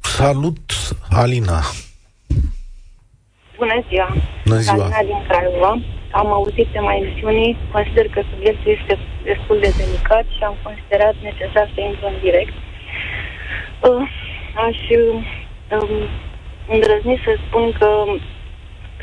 salut, 0.00 0.70
Alina. 1.10 1.60
Bună 3.56 3.84
ziua! 3.88 4.08
Bună 4.44 4.58
ziua! 4.58 4.84
Alina 4.84 5.02
din 5.02 5.26
Craiova. 5.28 5.72
Am 6.12 6.26
auzit 6.32 6.66
pe 6.66 6.78
mai 6.78 7.00
emisiunii, 7.00 7.56
consider 7.72 8.08
că 8.08 8.22
subiectul 8.30 8.70
este 8.78 8.98
destul 9.24 9.58
de 9.60 9.74
delicat 9.76 10.24
și 10.36 10.42
am 10.42 10.56
considerat 10.62 11.14
necesar 11.22 11.70
să 11.74 11.80
intru 11.80 12.06
în 12.06 12.18
direct. 12.22 12.54
Uh, 13.88 14.08
aș 14.66 14.78
uh, 15.00 16.08
îndrăzni 16.68 17.22
să 17.24 17.32
spun 17.46 17.72
că 17.78 17.88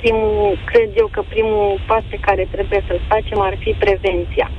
primul, 0.03 0.57
cred 0.65 0.89
eu 1.01 1.07
că 1.11 1.21
primul 1.29 1.79
pas 1.87 2.03
pe 2.09 2.17
care 2.27 2.47
trebuie 2.51 2.83
să-l 2.87 3.01
facem 3.07 3.39
ar 3.39 3.55
fi 3.63 3.71
prevenția. 3.85 4.51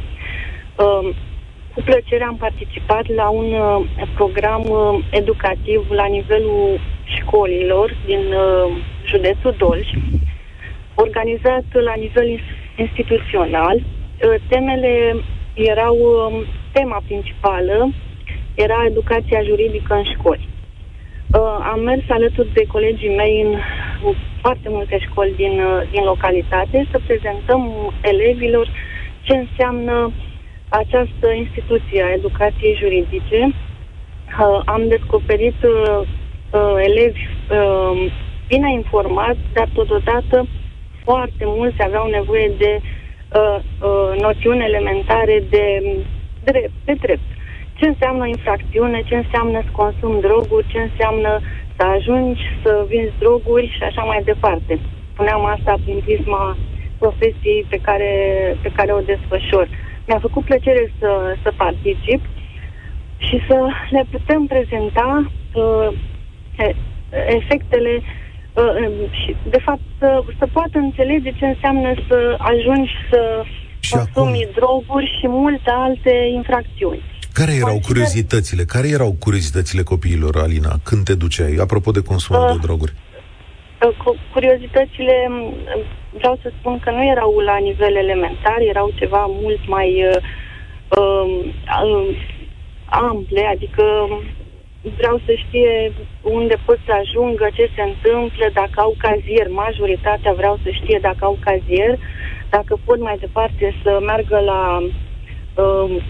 Uh, 0.77 1.09
cu 1.75 1.81
plăcere 1.85 2.25
am 2.25 2.37
participat 2.37 3.07
la 3.21 3.29
un 3.29 3.53
uh, 3.53 3.85
program 4.15 4.65
uh, 4.69 5.05
educativ 5.11 5.81
la 5.91 6.07
nivelul 6.07 6.81
școlilor 7.05 7.97
din 8.07 8.25
uh, 8.33 8.77
județul 9.07 9.55
Dolj, 9.59 9.89
organizat 10.95 11.65
la 11.73 11.95
nivel 11.95 12.41
instituțional. 12.77 13.77
Uh, 13.77 14.35
temele 14.49 15.17
erau, 15.55 15.97
uh, 15.97 16.47
tema 16.73 17.03
principală 17.05 17.91
era 18.55 18.85
educația 18.87 19.43
juridică 19.43 19.95
în 19.95 20.05
școli. 20.05 20.49
Uh, 21.33 21.59
am 21.73 21.81
mers 21.81 22.03
alături 22.09 22.53
de 22.53 22.67
colegii 22.67 23.15
mei 23.15 23.43
în 23.43 23.59
foarte 24.41 24.69
multe 24.69 24.99
școli 24.99 25.35
din, 25.37 25.61
uh, 25.61 25.83
din 25.91 26.03
localitate 26.05 26.87
să 26.91 27.01
prezentăm 27.07 27.93
elevilor 28.03 28.69
ce 29.23 29.37
înseamnă 29.37 30.13
această 30.69 31.31
instituție 31.37 32.03
a 32.03 32.13
educației 32.13 32.77
juridice. 32.81 33.41
Uh, 33.45 34.61
am 34.65 34.89
descoperit 34.89 35.55
uh, 35.63 36.01
uh, 36.51 36.75
elevi 36.89 37.21
uh, 37.51 38.13
bine 38.49 38.73
informați, 38.73 39.41
dar 39.53 39.69
totodată 39.75 40.47
foarte 41.05 41.45
mulți 41.45 41.83
aveau 41.83 42.07
nevoie 42.07 42.53
de 42.59 42.81
uh, 42.81 43.59
uh, 43.81 44.21
noțiuni 44.21 44.65
elementare 44.65 45.45
de 45.51 45.97
drept, 46.45 46.73
de 46.85 46.93
drept 47.01 47.23
ce 47.79 47.87
înseamnă 47.87 48.27
infracțiune, 48.27 49.03
ce 49.09 49.17
înseamnă 49.17 49.61
să 49.65 49.71
consumi 49.73 50.21
droguri, 50.21 50.67
ce 50.73 50.79
înseamnă 50.79 51.41
să 51.77 51.83
ajungi 51.97 52.43
să 52.63 52.85
vinzi 52.89 53.19
droguri 53.19 53.75
și 53.77 53.83
așa 53.83 54.03
mai 54.03 54.21
departe. 54.25 54.79
Spuneam 55.13 55.45
asta 55.45 55.75
prin 55.85 56.01
prisma 56.05 56.57
profesiei 56.99 57.67
pe 57.69 57.79
care, 57.87 58.13
pe 58.63 58.71
care 58.77 58.93
o 58.93 59.01
desfășor. 59.01 59.69
Mi-a 60.07 60.19
făcut 60.19 60.45
plăcere 60.45 60.93
să, 60.99 61.37
să 61.43 61.53
particip 61.57 62.21
și 63.17 63.37
să 63.49 63.59
le 63.91 64.05
putem 64.11 64.47
prezenta 64.47 65.31
uh, 65.55 65.89
efectele 67.39 68.03
uh, 68.53 68.89
și, 69.11 69.37
de 69.49 69.59
fapt, 69.59 69.81
să, 69.99 70.23
să 70.39 70.47
poată 70.53 70.79
înțelege 70.79 71.31
ce 71.39 71.47
înseamnă 71.47 71.95
să 72.09 72.37
ajungi 72.39 72.93
să 73.11 73.45
și 73.81 73.93
consumi 73.93 74.43
acum... 74.45 74.55
droguri 74.55 75.17
și 75.21 75.27
multe 75.29 75.71
alte 75.71 76.15
infracțiuni. 76.35 77.03
Care 77.39 77.53
erau 77.65 77.79
curiozitățile? 77.89 78.63
Care 78.65 78.89
erau 78.89 79.17
curiozitățile 79.25 79.83
copiilor, 79.83 80.35
Alina, 80.37 80.73
când 80.83 81.05
te 81.05 81.15
duceai, 81.15 81.55
apropo 81.67 81.91
de 81.91 82.03
consumul 82.11 82.43
uh, 82.47 82.53
de 82.53 82.67
droguri? 82.67 82.93
Uh, 83.87 84.17
curiozitățile, 84.33 85.17
vreau 86.19 86.39
să 86.43 86.49
spun 86.59 86.79
că 86.79 86.91
nu 86.91 87.05
erau 87.15 87.39
la 87.39 87.57
nivel 87.57 87.95
elementar, 87.97 88.59
erau 88.61 88.89
ceva 89.01 89.25
mult 89.43 89.63
mai 89.69 89.89
uh, 90.09 90.19
uh, 90.99 92.17
ample, 92.87 93.43
adică 93.55 93.85
vreau 94.99 95.17
să 95.27 95.33
știe 95.45 95.93
unde 96.23 96.57
pot 96.67 96.79
să 96.87 96.93
ajungă, 97.03 97.47
ce 97.55 97.71
se 97.75 97.83
întâmplă, 97.83 98.47
dacă 98.53 98.77
au 98.81 98.95
cazier. 98.99 99.49
Majoritatea 99.49 100.33
vreau 100.33 100.59
să 100.63 100.71
știe 100.71 100.99
dacă 101.03 101.25
au 101.25 101.39
cazier, 101.41 101.99
dacă 102.51 102.79
pot 102.85 103.01
mai 103.01 103.17
departe 103.19 103.75
să 103.83 103.99
meargă 104.03 104.39
la 104.53 104.63
uh, 104.83 105.91
un, 105.91 106.01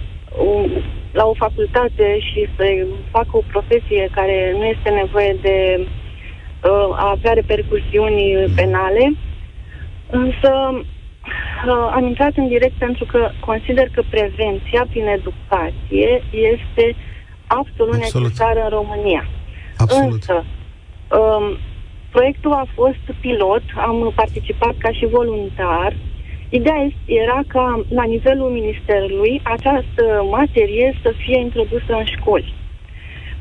la 1.12 1.24
o 1.24 1.34
facultate 1.34 2.18
și 2.18 2.48
să 2.56 2.64
facă 3.10 3.30
o 3.32 3.42
profesie 3.52 4.08
care 4.12 4.54
nu 4.58 4.64
este 4.64 4.90
nevoie 4.90 5.36
de 5.42 5.56
uh, 5.80 6.96
a 6.96 7.10
avea 7.10 7.32
repercusiuni 7.32 8.52
penale. 8.56 9.12
Însă 10.10 10.50
uh, 10.72 11.90
am 11.94 12.06
intrat 12.06 12.32
în 12.36 12.48
direct 12.48 12.78
pentru 12.78 13.04
că 13.04 13.30
consider 13.40 13.88
că 13.94 14.02
prevenția 14.10 14.86
prin 14.90 15.06
educație 15.06 16.22
este 16.30 16.96
absolut, 17.46 17.94
absolut. 17.94 18.26
necesară 18.26 18.60
în 18.62 18.68
România. 18.68 19.28
Absolut. 19.76 20.12
Însă, 20.12 20.44
um, 21.18 21.56
proiectul 22.10 22.52
a 22.52 22.66
fost 22.74 23.04
pilot, 23.20 23.62
am 23.76 24.12
participat 24.14 24.74
ca 24.78 24.92
și 24.92 25.06
voluntar 25.06 25.96
Ideea 26.58 26.82
era 27.04 27.40
ca 27.46 27.86
la 27.88 28.04
nivelul 28.14 28.50
Ministerului 28.50 29.40
această 29.56 30.04
materie 30.36 30.98
să 31.02 31.10
fie 31.22 31.38
introdusă 31.40 31.92
în 32.00 32.06
școli. 32.14 32.54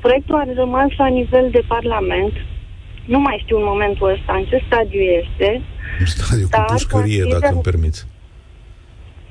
Proiectul 0.01 0.35
a 0.35 0.45
rămas 0.55 0.89
la 0.97 1.07
nivel 1.07 1.49
de 1.51 1.63
Parlament. 1.67 2.33
Nu 3.05 3.19
mai 3.19 3.37
știu 3.43 3.57
în 3.57 3.63
momentul 3.65 4.11
ăsta 4.15 4.33
în 4.35 4.45
ce 4.45 4.63
stadiu 4.67 4.99
este. 4.99 5.61
În 5.99 6.05
stadiu 6.05 6.47
cu 6.51 6.63
pușcărie, 6.67 7.21
consider... 7.21 7.39
dacă 7.39 7.53
îmi 7.53 7.61
permiți. 7.61 8.05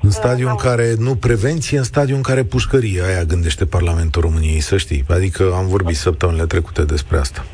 În 0.01 0.09
uh, 0.09 0.15
stadiu 0.19 0.49
în 0.49 0.55
care, 0.55 0.93
nu 0.97 1.15
prevenție, 1.15 1.77
în 1.77 1.83
stadiu 1.83 2.15
în 2.15 2.21
care 2.21 2.43
pușcărie, 2.43 3.01
aia 3.07 3.23
gândește 3.23 3.65
Parlamentul 3.65 4.21
României, 4.21 4.59
să 4.59 4.77
știi. 4.77 5.03
Adică 5.07 5.53
am 5.55 5.67
vorbit 5.67 5.95
săptămânile 5.95 6.45
trecute 6.45 6.83
despre 6.83 7.17
asta. 7.17 7.45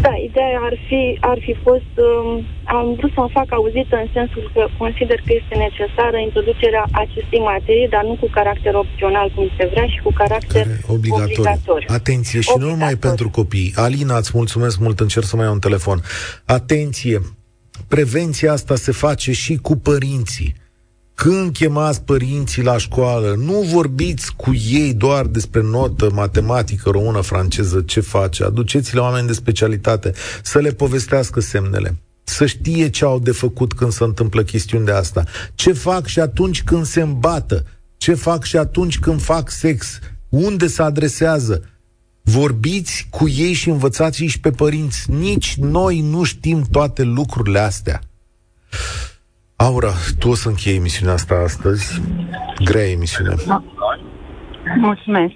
Da, 0.00 0.14
ideea 0.28 0.60
ar 0.68 0.76
fi, 0.88 1.16
ar 1.20 1.38
fi 1.46 1.54
fost, 1.62 1.92
um, 2.08 2.44
am 2.64 2.94
vrut 2.98 3.12
să 3.14 3.20
o 3.20 3.28
fac 3.28 3.48
auzită 3.52 3.96
în 4.04 4.08
sensul 4.12 4.50
că 4.54 4.62
consider 4.78 5.18
că 5.26 5.32
este 5.40 5.54
necesară 5.66 6.16
introducerea 6.16 6.84
acestei 6.92 7.38
materii, 7.38 7.88
dar 7.88 8.04
nu 8.04 8.16
cu 8.20 8.28
caracter 8.38 8.74
opțional, 8.74 9.32
cum 9.34 9.46
se 9.58 9.64
vrea, 9.72 9.86
și 9.86 10.00
cu 10.02 10.12
caracter 10.12 10.62
Care, 10.62 10.80
obligatoriu. 10.86 11.34
obligatoriu. 11.40 11.88
Atenție, 12.00 12.40
și 12.40 12.48
obligatoriu. 12.50 12.66
nu 12.66 12.78
numai 12.78 12.94
pentru 13.08 13.30
copii. 13.30 13.72
Alina, 13.76 14.16
îți 14.16 14.30
mulțumesc 14.34 14.78
mult, 14.78 15.00
încerc 15.00 15.26
să 15.26 15.36
mai 15.36 15.44
iau 15.44 15.54
un 15.54 15.60
telefon. 15.68 15.98
Atenție, 16.44 17.18
prevenția 17.88 18.52
asta 18.52 18.74
se 18.74 18.92
face 18.92 19.32
și 19.32 19.56
cu 19.56 19.76
părinții. 19.76 20.54
Când 21.16 21.52
chemați 21.52 22.02
părinții 22.02 22.62
la 22.62 22.78
școală, 22.78 23.34
nu 23.38 23.60
vorbiți 23.60 24.34
cu 24.36 24.54
ei 24.54 24.94
doar 24.94 25.26
despre 25.26 25.62
notă, 25.62 26.10
matematică, 26.12 26.90
română, 26.90 27.20
franceză, 27.20 27.80
ce 27.80 28.00
face. 28.00 28.44
Aduceți-le 28.44 29.00
oameni 29.00 29.26
de 29.26 29.32
specialitate 29.32 30.12
să 30.42 30.58
le 30.58 30.70
povestească 30.70 31.40
semnele 31.40 31.96
să 32.28 32.46
știe 32.46 32.90
ce 32.90 33.04
au 33.04 33.18
de 33.18 33.30
făcut 33.30 33.72
când 33.72 33.92
se 33.92 34.04
întâmplă 34.04 34.42
chestiuni 34.42 34.84
de 34.84 34.92
asta. 34.92 35.24
Ce 35.54 35.72
fac 35.72 36.06
și 36.06 36.20
atunci 36.20 36.62
când 36.62 36.84
se 36.84 37.00
îmbată. 37.00 37.64
Ce 37.96 38.14
fac 38.14 38.44
și 38.44 38.56
atunci 38.56 38.98
când 38.98 39.20
fac 39.22 39.50
sex. 39.50 39.98
Unde 40.28 40.66
se 40.66 40.82
adresează. 40.82 41.62
Vorbiți 42.22 43.06
cu 43.10 43.28
ei 43.28 43.52
și 43.52 43.68
învățați-i 43.68 44.26
și 44.26 44.40
pe 44.40 44.50
părinți. 44.50 45.10
Nici 45.10 45.56
noi 45.56 46.00
nu 46.00 46.22
știm 46.22 46.66
toate 46.70 47.02
lucrurile 47.02 47.58
astea. 47.58 48.00
Aura, 49.56 49.92
tu 50.18 50.28
o 50.28 50.34
să 50.34 50.48
închei 50.48 50.76
emisiunea 50.76 51.14
asta 51.14 51.34
astăzi. 51.34 52.00
Grea 52.64 52.90
emisiune. 52.90 53.34
Da. 53.46 53.62
Mulțumesc. 54.76 55.34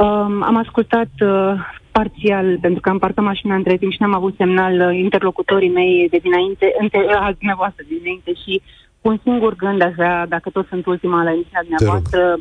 Um, 0.00 0.42
am 0.42 0.56
ascultat 0.56 1.10
uh, 1.20 1.52
parțial, 1.90 2.58
pentru 2.60 2.80
că 2.80 2.88
am 2.88 2.98
parcat 2.98 3.24
mașina 3.24 3.54
între 3.54 3.76
timp 3.76 3.92
și 3.92 4.00
n-am 4.00 4.14
avut 4.14 4.34
semnal 4.36 4.80
uh, 4.80 4.98
interlocutorii 4.98 5.70
mei 5.70 6.08
de 6.10 6.18
dinainte, 6.22 6.74
între, 6.80 6.98
uh, 7.08 7.30
dumneavoastră 7.38 7.84
de 7.88 7.94
dinainte 7.98 8.32
și 8.32 8.62
cu 9.00 9.08
un 9.08 9.18
singur 9.22 9.54
gând 9.56 9.82
aș 9.82 9.92
vrea, 9.94 10.26
dacă 10.26 10.50
tot 10.50 10.66
sunt 10.68 10.86
ultima 10.86 11.22
la 11.22 11.30
emisiunea 11.30 11.66
dumneavoastră, 11.68 12.38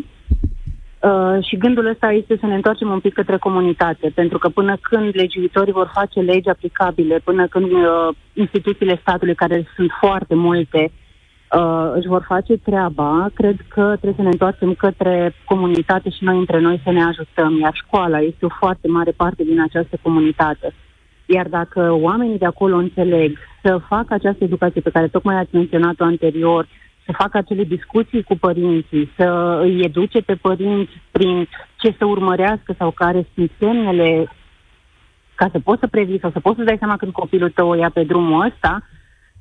Uh, 1.01 1.43
și 1.45 1.57
gândul 1.57 1.85
ăsta 1.85 2.11
este 2.11 2.37
să 2.39 2.45
ne 2.45 2.55
întoarcem 2.55 2.89
un 2.89 2.99
pic 2.99 3.13
către 3.13 3.37
comunitate, 3.37 4.11
pentru 4.15 4.37
că 4.37 4.49
până 4.49 4.77
când 4.81 5.15
legiuitorii 5.15 5.73
vor 5.73 5.91
face 5.93 6.19
legi 6.19 6.49
aplicabile, 6.49 7.19
până 7.23 7.47
când 7.47 7.71
uh, 7.71 8.15
instituțiile 8.33 8.99
statului, 9.01 9.35
care 9.35 9.67
sunt 9.75 9.91
foarte 9.99 10.35
multe, 10.35 10.91
uh, 11.51 11.91
își 11.93 12.07
vor 12.07 12.23
face 12.27 12.57
treaba, 12.57 13.29
cred 13.33 13.55
că 13.67 13.81
trebuie 13.81 14.13
să 14.15 14.21
ne 14.21 14.27
întoarcem 14.27 14.73
către 14.73 15.33
comunitate 15.45 16.09
și 16.09 16.23
noi 16.23 16.37
între 16.37 16.59
noi 16.59 16.81
să 16.83 16.91
ne 16.91 17.03
ajutăm, 17.03 17.59
iar 17.59 17.73
școala 17.73 18.19
este 18.19 18.45
o 18.45 18.55
foarte 18.59 18.87
mare 18.87 19.11
parte 19.11 19.43
din 19.43 19.61
această 19.61 19.97
comunitate. 20.01 20.73
Iar 21.25 21.47
dacă 21.47 21.97
oamenii 22.01 22.37
de 22.37 22.45
acolo 22.45 22.75
înțeleg 22.75 23.37
să 23.63 23.79
facă 23.87 24.13
această 24.13 24.43
educație 24.43 24.81
pe 24.81 24.89
care 24.89 25.07
tocmai 25.07 25.35
ați 25.35 25.55
menționat-o 25.55 26.03
anterior, 26.03 26.67
să 27.07 27.13
facă 27.17 27.37
acele 27.37 27.63
discuții 27.63 28.23
cu 28.23 28.35
părinții, 28.37 29.11
să 29.17 29.59
îi 29.61 29.83
educe 29.83 30.19
pe 30.21 30.35
părinți 30.35 30.91
prin 31.11 31.47
ce 31.75 31.95
să 31.97 32.05
urmărească 32.05 32.75
sau 32.77 32.91
care 32.91 33.27
sunt 33.33 33.51
semnele 33.59 34.31
ca 35.35 35.49
să 35.51 35.59
poți 35.59 35.79
să 35.79 35.87
previi 35.87 36.19
sau 36.19 36.31
să 36.31 36.39
poți 36.39 36.57
să 36.57 36.63
dai 36.63 36.77
seama 36.79 36.97
când 36.97 37.11
copilul 37.11 37.49
tău 37.49 37.69
o 37.69 37.75
ia 37.75 37.89
pe 37.93 38.03
drumul 38.03 38.45
ăsta, 38.45 38.87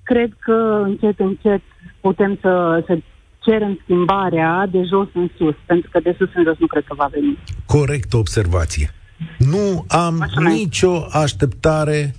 cred 0.03 0.31
că 0.39 0.83
încet, 0.85 1.19
încet 1.19 1.63
putem 2.01 2.39
să, 2.41 2.83
să 2.87 2.99
cerem 3.39 3.81
schimbarea 3.83 4.67
de 4.71 4.83
jos 4.83 5.09
în 5.15 5.29
sus, 5.37 5.55
pentru 5.67 5.91
că 5.93 6.01
de 6.01 6.15
sus 6.19 6.29
în 6.35 6.45
jos 6.45 6.59
nu 6.59 6.67
cred 6.67 6.85
că 6.85 6.95
va 6.95 7.09
veni. 7.11 7.39
Corect 7.67 8.13
observație. 8.13 8.91
Nu 9.39 9.85
am 9.89 10.21
Așa 10.21 10.41
nicio 10.41 11.07
așteptare 11.11 12.15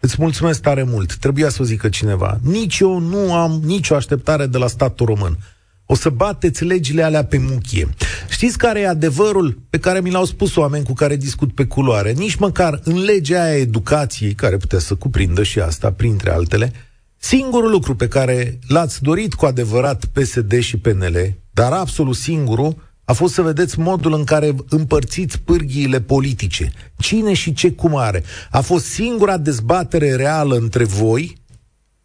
Îți 0.00 0.16
mulțumesc 0.18 0.60
tare 0.60 0.82
mult. 0.82 1.14
Trebuia 1.14 1.48
să 1.48 1.62
o 1.62 1.64
zică 1.64 1.88
cineva. 1.88 2.38
Nici 2.42 2.78
eu 2.78 2.98
nu 2.98 3.34
am 3.34 3.60
nicio 3.64 3.94
așteptare 3.94 4.46
de 4.46 4.58
la 4.58 4.66
statul 4.66 5.06
român. 5.06 5.38
O 5.86 5.94
să 5.94 6.08
bateți 6.08 6.64
legile 6.64 7.02
alea 7.02 7.24
pe 7.24 7.38
muchie. 7.38 7.88
Știți 8.28 8.58
care 8.58 8.80
e 8.80 8.88
adevărul 8.88 9.58
pe 9.70 9.78
care 9.78 10.00
mi 10.00 10.10
l-au 10.10 10.24
spus 10.24 10.56
oameni 10.56 10.84
cu 10.84 10.92
care 10.92 11.16
discut 11.16 11.54
pe 11.54 11.64
culoare? 11.66 12.12
Nici 12.12 12.34
măcar 12.34 12.80
în 12.84 12.98
legea 12.98 13.42
aia 13.42 13.56
educației, 13.56 14.34
care 14.34 14.56
putea 14.56 14.78
să 14.78 14.94
cuprindă 14.94 15.42
și 15.42 15.60
asta, 15.60 15.92
printre 15.92 16.30
altele, 16.30 16.72
singurul 17.16 17.70
lucru 17.70 17.96
pe 17.96 18.08
care 18.08 18.58
l-ați 18.68 19.02
dorit 19.02 19.34
cu 19.34 19.46
adevărat 19.46 20.04
PSD 20.04 20.58
și 20.60 20.76
PNL, 20.76 21.34
dar 21.50 21.72
absolut 21.72 22.16
singurul, 22.16 22.87
a 23.08 23.12
fost 23.12 23.34
să 23.34 23.42
vedeți 23.42 23.78
modul 23.78 24.12
în 24.12 24.24
care 24.24 24.54
împărțiți 24.68 25.38
pârghiile 25.38 26.00
politice. 26.00 26.72
Cine 26.98 27.34
și 27.34 27.52
ce 27.52 27.72
cum 27.72 27.96
are. 27.96 28.22
A 28.50 28.60
fost 28.60 28.84
singura 28.84 29.36
dezbatere 29.36 30.14
reală 30.14 30.56
între 30.56 30.84
voi 30.84 31.36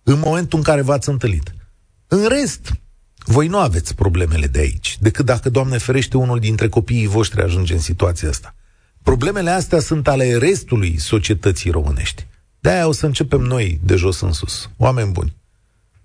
în 0.03 0.19
momentul 0.19 0.57
în 0.57 0.63
care 0.63 0.81
v-ați 0.81 1.09
întâlnit. 1.09 1.53
În 2.07 2.27
rest, 2.27 2.73
voi 3.25 3.47
nu 3.47 3.57
aveți 3.57 3.95
problemele 3.95 4.47
de 4.47 4.59
aici, 4.59 4.97
decât 4.99 5.25
dacă, 5.25 5.49
Doamne 5.49 5.77
ferește, 5.77 6.17
unul 6.17 6.39
dintre 6.39 6.69
copiii 6.69 7.07
voștri 7.07 7.41
ajunge 7.41 7.73
în 7.73 7.79
situația 7.79 8.29
asta. 8.29 8.55
Problemele 9.01 9.49
astea 9.49 9.79
sunt 9.79 10.07
ale 10.07 10.37
restului 10.37 10.99
societății 10.99 11.71
românești. 11.71 12.27
De-aia 12.59 12.87
o 12.87 12.91
să 12.91 13.05
începem 13.05 13.41
noi 13.41 13.79
de 13.83 13.95
jos 13.95 14.21
în 14.21 14.31
sus. 14.31 14.69
Oameni 14.77 15.11
buni, 15.11 15.35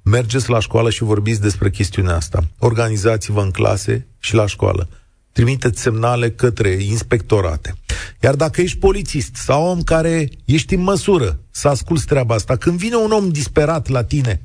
mergeți 0.09 0.51
la 0.51 0.61
școală 0.61 0.91
și 0.91 1.03
vorbiți 1.03 1.41
despre 1.41 1.71
chestiunea 1.71 2.17
asta. 2.17 2.45
Organizați-vă 2.59 3.41
în 3.41 3.51
clase 3.51 4.07
și 4.19 4.35
la 4.35 4.47
școală. 4.47 4.89
Trimiteți 5.33 5.81
semnale 5.81 6.31
către 6.31 6.69
inspectorate. 6.69 7.75
Iar 8.21 8.35
dacă 8.35 8.61
ești 8.61 8.79
polițist 8.79 9.35
sau 9.35 9.67
om 9.67 9.83
care 9.83 10.29
ești 10.45 10.75
în 10.75 10.83
măsură 10.83 11.39
să 11.51 11.69
asculți 11.69 12.07
treaba 12.07 12.35
asta, 12.35 12.57
când 12.57 12.79
vine 12.79 12.95
un 12.95 13.11
om 13.11 13.29
disperat 13.29 13.89
la 13.89 14.05
tine, 14.05 14.43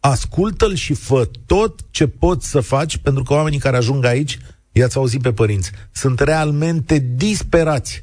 ascultă-l 0.00 0.74
și 0.74 0.94
fă 0.94 1.28
tot 1.46 1.80
ce 1.90 2.06
poți 2.06 2.48
să 2.48 2.60
faci, 2.60 2.96
pentru 2.96 3.22
că 3.22 3.32
oamenii 3.32 3.58
care 3.58 3.76
ajung 3.76 4.04
aici, 4.04 4.38
i-ați 4.72 4.96
auzit 4.96 5.22
pe 5.22 5.32
părinți, 5.32 5.70
sunt 5.92 6.20
realmente 6.20 7.06
disperați. 7.14 8.00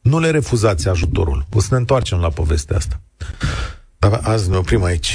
Nu 0.00 0.18
le 0.18 0.30
refuzați 0.30 0.88
ajutorul. 0.88 1.46
O 1.52 1.60
să 1.60 1.68
ne 1.70 1.76
întoarcem 1.76 2.18
la 2.18 2.28
povestea 2.28 2.76
asta. 2.76 3.00
Dar 3.98 4.20
azi 4.22 4.50
ne 4.50 4.56
oprim 4.56 4.82
aici. 4.82 5.12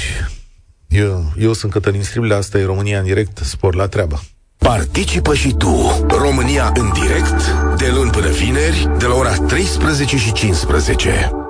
Eu, 0.92 1.32
eu 1.38 1.52
sunt 1.52 1.72
Cătălin 1.72 2.02
Striblea, 2.02 2.36
asta 2.36 2.58
e 2.58 2.64
România 2.64 2.98
în 2.98 3.04
direct, 3.04 3.38
spor 3.38 3.74
la 3.74 3.88
treabă. 3.88 4.20
Participă 4.58 5.34
și 5.34 5.54
tu, 5.58 6.06
România 6.08 6.72
în 6.74 6.92
direct, 6.92 7.50
de 7.76 7.90
luni 7.94 8.10
până 8.10 8.28
vineri, 8.28 8.90
de 8.98 9.06
la 9.06 9.14
ora 9.14 9.34
13 9.34 10.16
și 10.16 10.32
15. 10.32 11.41